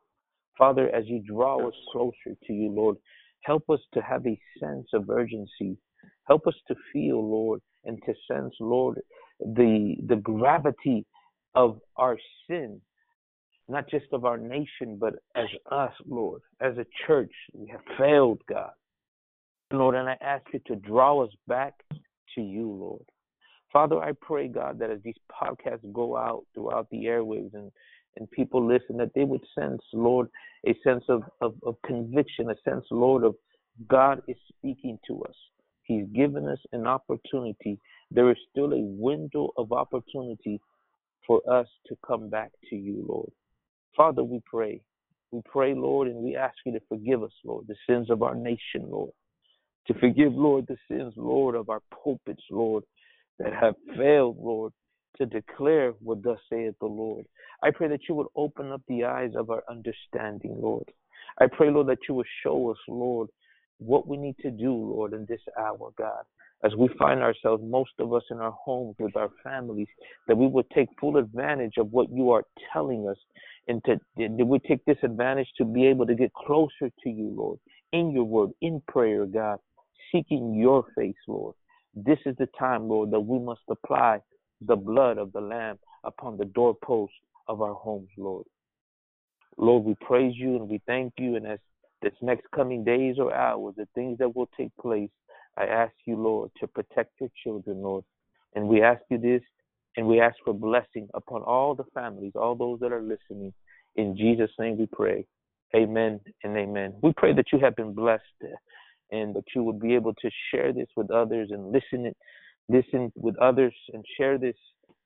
Father, 0.56 0.88
as 0.94 1.06
you 1.06 1.20
draw 1.20 1.66
us 1.66 1.74
closer 1.90 2.36
to 2.46 2.52
you, 2.52 2.70
Lord, 2.70 2.96
help 3.42 3.68
us 3.70 3.80
to 3.94 4.00
have 4.02 4.26
a 4.26 4.38
sense 4.60 4.86
of 4.92 5.10
urgency. 5.10 5.76
Help 6.28 6.46
us 6.46 6.54
to 6.68 6.76
feel, 6.92 7.28
Lord, 7.28 7.60
and 7.84 8.00
to 8.06 8.14
sense, 8.30 8.54
Lord, 8.60 9.00
the 9.40 9.96
the 10.06 10.16
gravity 10.16 11.06
of 11.54 11.80
our 11.96 12.16
sin, 12.48 12.80
not 13.68 13.88
just 13.88 14.06
of 14.12 14.24
our 14.24 14.38
nation, 14.38 14.98
but 14.98 15.14
as 15.34 15.46
us, 15.70 15.92
Lord, 16.06 16.42
as 16.60 16.76
a 16.78 16.86
church. 17.06 17.32
We 17.54 17.68
have 17.68 17.80
failed, 17.98 18.40
God. 18.48 18.70
Lord, 19.72 19.94
and 19.94 20.08
I 20.08 20.16
ask 20.20 20.44
you 20.52 20.60
to 20.66 20.76
draw 20.76 21.22
us 21.22 21.30
back 21.46 21.74
to 22.34 22.40
you, 22.40 22.70
Lord. 22.70 23.04
Father, 23.72 24.00
I 24.00 24.12
pray, 24.20 24.48
God, 24.48 24.78
that 24.80 24.90
as 24.90 24.98
these 25.04 25.14
podcasts 25.30 25.92
go 25.92 26.16
out 26.16 26.44
throughout 26.54 26.88
the 26.90 27.04
airwaves 27.04 27.54
and, 27.54 27.70
and 28.16 28.30
people 28.32 28.66
listen, 28.66 28.96
that 28.96 29.14
they 29.14 29.22
would 29.22 29.44
sense, 29.56 29.80
Lord, 29.92 30.28
a 30.66 30.74
sense 30.82 31.04
of, 31.08 31.22
of, 31.40 31.54
of 31.64 31.76
conviction, 31.86 32.50
a 32.50 32.56
sense, 32.68 32.84
Lord, 32.90 33.22
of 33.22 33.36
God 33.88 34.22
is 34.26 34.36
speaking 34.48 34.98
to 35.06 35.22
us. 35.22 35.34
He's 35.84 36.06
given 36.14 36.48
us 36.48 36.58
an 36.72 36.86
opportunity. 36.86 37.78
There 38.10 38.30
is 38.30 38.36
still 38.50 38.72
a 38.72 38.80
window 38.80 39.50
of 39.56 39.72
opportunity 39.72 40.60
for 41.26 41.40
us 41.50 41.66
to 41.86 41.96
come 42.06 42.28
back 42.28 42.50
to 42.68 42.76
you, 42.76 43.04
Lord. 43.08 43.30
Father, 43.96 44.22
we 44.22 44.40
pray. 44.44 44.80
We 45.32 45.42
pray, 45.44 45.74
Lord, 45.74 46.08
and 46.08 46.16
we 46.16 46.36
ask 46.36 46.56
you 46.64 46.72
to 46.72 46.80
forgive 46.88 47.22
us, 47.22 47.32
Lord, 47.44 47.66
the 47.68 47.76
sins 47.88 48.10
of 48.10 48.22
our 48.22 48.34
nation, 48.34 48.88
Lord. 48.88 49.12
To 49.86 49.94
forgive, 49.94 50.32
Lord, 50.32 50.66
the 50.66 50.76
sins, 50.88 51.14
Lord, 51.16 51.54
of 51.54 51.68
our 51.68 51.82
pulpits, 52.02 52.42
Lord, 52.50 52.84
that 53.38 53.52
have 53.52 53.74
failed, 53.96 54.36
Lord, 54.40 54.72
to 55.18 55.26
declare 55.26 55.92
what 56.02 56.22
thus 56.22 56.38
saith 56.50 56.74
the 56.80 56.86
Lord. 56.86 57.26
I 57.62 57.70
pray 57.70 57.88
that 57.88 58.08
you 58.08 58.14
would 58.14 58.28
open 58.36 58.72
up 58.72 58.82
the 58.88 59.04
eyes 59.04 59.32
of 59.36 59.50
our 59.50 59.62
understanding, 59.68 60.56
Lord. 60.60 60.90
I 61.38 61.46
pray, 61.46 61.70
Lord, 61.70 61.88
that 61.88 62.08
you 62.08 62.14
would 62.14 62.26
show 62.42 62.70
us, 62.70 62.78
Lord, 62.88 63.28
what 63.78 64.06
we 64.06 64.16
need 64.16 64.36
to 64.42 64.50
do, 64.50 64.72
Lord, 64.72 65.12
in 65.12 65.26
this 65.26 65.40
hour, 65.58 65.90
God 65.96 66.24
as 66.62 66.74
we 66.76 66.88
find 66.98 67.20
ourselves, 67.20 67.62
most 67.64 67.92
of 67.98 68.12
us 68.12 68.22
in 68.30 68.38
our 68.38 68.52
homes 68.52 68.94
with 68.98 69.16
our 69.16 69.30
families, 69.42 69.88
that 70.28 70.36
we 70.36 70.46
would 70.46 70.68
take 70.70 70.88
full 71.00 71.16
advantage 71.16 71.74
of 71.78 71.90
what 71.92 72.10
you 72.10 72.30
are 72.30 72.44
telling 72.72 73.08
us 73.08 73.16
and 73.68 73.82
to, 73.84 73.98
that 74.16 74.44
we 74.46 74.58
take 74.58 74.84
this 74.84 74.98
advantage 75.02 75.48
to 75.56 75.64
be 75.64 75.86
able 75.86 76.06
to 76.06 76.14
get 76.14 76.32
closer 76.34 76.90
to 77.02 77.08
you, 77.08 77.32
Lord, 77.34 77.58
in 77.92 78.10
your 78.10 78.24
word, 78.24 78.50
in 78.60 78.82
prayer, 78.88 79.24
God, 79.26 79.58
seeking 80.12 80.54
your 80.54 80.84
face, 80.96 81.14
Lord. 81.26 81.54
This 81.94 82.18
is 82.26 82.36
the 82.38 82.48
time, 82.58 82.88
Lord, 82.88 83.10
that 83.10 83.20
we 83.20 83.38
must 83.38 83.62
apply 83.68 84.20
the 84.60 84.76
blood 84.76 85.18
of 85.18 85.32
the 85.32 85.40
Lamb 85.40 85.78
upon 86.04 86.36
the 86.36 86.44
doorposts 86.44 87.14
of 87.48 87.62
our 87.62 87.74
homes, 87.74 88.08
Lord. 88.16 88.44
Lord, 89.56 89.84
we 89.84 89.94
praise 90.00 90.34
you 90.36 90.56
and 90.56 90.68
we 90.68 90.80
thank 90.86 91.14
you. 91.18 91.36
And 91.36 91.46
as 91.46 91.58
this 92.02 92.12
next 92.22 92.46
coming 92.54 92.84
days 92.84 93.16
or 93.18 93.34
hours, 93.34 93.74
the 93.76 93.88
things 93.94 94.18
that 94.18 94.34
will 94.34 94.48
take 94.56 94.70
place, 94.80 95.10
I 95.56 95.64
ask 95.64 95.92
you, 96.06 96.16
Lord, 96.16 96.50
to 96.60 96.66
protect 96.66 97.20
your 97.20 97.30
children, 97.42 97.82
Lord. 97.82 98.04
And 98.54 98.68
we 98.68 98.82
ask 98.82 99.02
you 99.10 99.18
this, 99.18 99.42
and 99.96 100.06
we 100.06 100.20
ask 100.20 100.36
for 100.44 100.54
blessing 100.54 101.08
upon 101.14 101.42
all 101.42 101.74
the 101.74 101.84
families, 101.94 102.32
all 102.34 102.54
those 102.54 102.80
that 102.80 102.92
are 102.92 103.02
listening. 103.02 103.52
In 103.96 104.16
Jesus' 104.16 104.50
name 104.58 104.78
we 104.78 104.86
pray. 104.86 105.26
Amen 105.74 106.20
and 106.42 106.56
amen. 106.56 106.94
We 107.02 107.12
pray 107.16 107.32
that 107.34 107.46
you 107.52 107.58
have 107.60 107.76
been 107.76 107.94
blessed 107.94 108.22
and 109.10 109.34
that 109.34 109.44
you 109.54 109.62
would 109.62 109.80
be 109.80 109.94
able 109.94 110.14
to 110.14 110.30
share 110.50 110.72
this 110.72 110.88
with 110.96 111.10
others 111.10 111.50
and 111.52 111.72
listen 111.72 112.06
it, 112.06 112.16
listen 112.68 113.12
with 113.16 113.36
others 113.38 113.74
and 113.92 114.04
share 114.16 114.38
this 114.38 114.56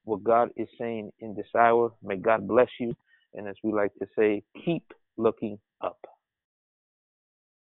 what 0.04 0.22
God 0.22 0.50
is 0.56 0.68
saying 0.78 1.10
in 1.20 1.34
this 1.34 1.46
hour. 1.58 1.92
May 2.02 2.16
God 2.16 2.46
bless 2.46 2.68
you. 2.78 2.94
And 3.34 3.48
as 3.48 3.56
we 3.62 3.72
like 3.72 3.94
to 4.00 4.06
say, 4.16 4.42
keep 4.64 4.92
looking 5.16 5.58
up. 5.80 5.98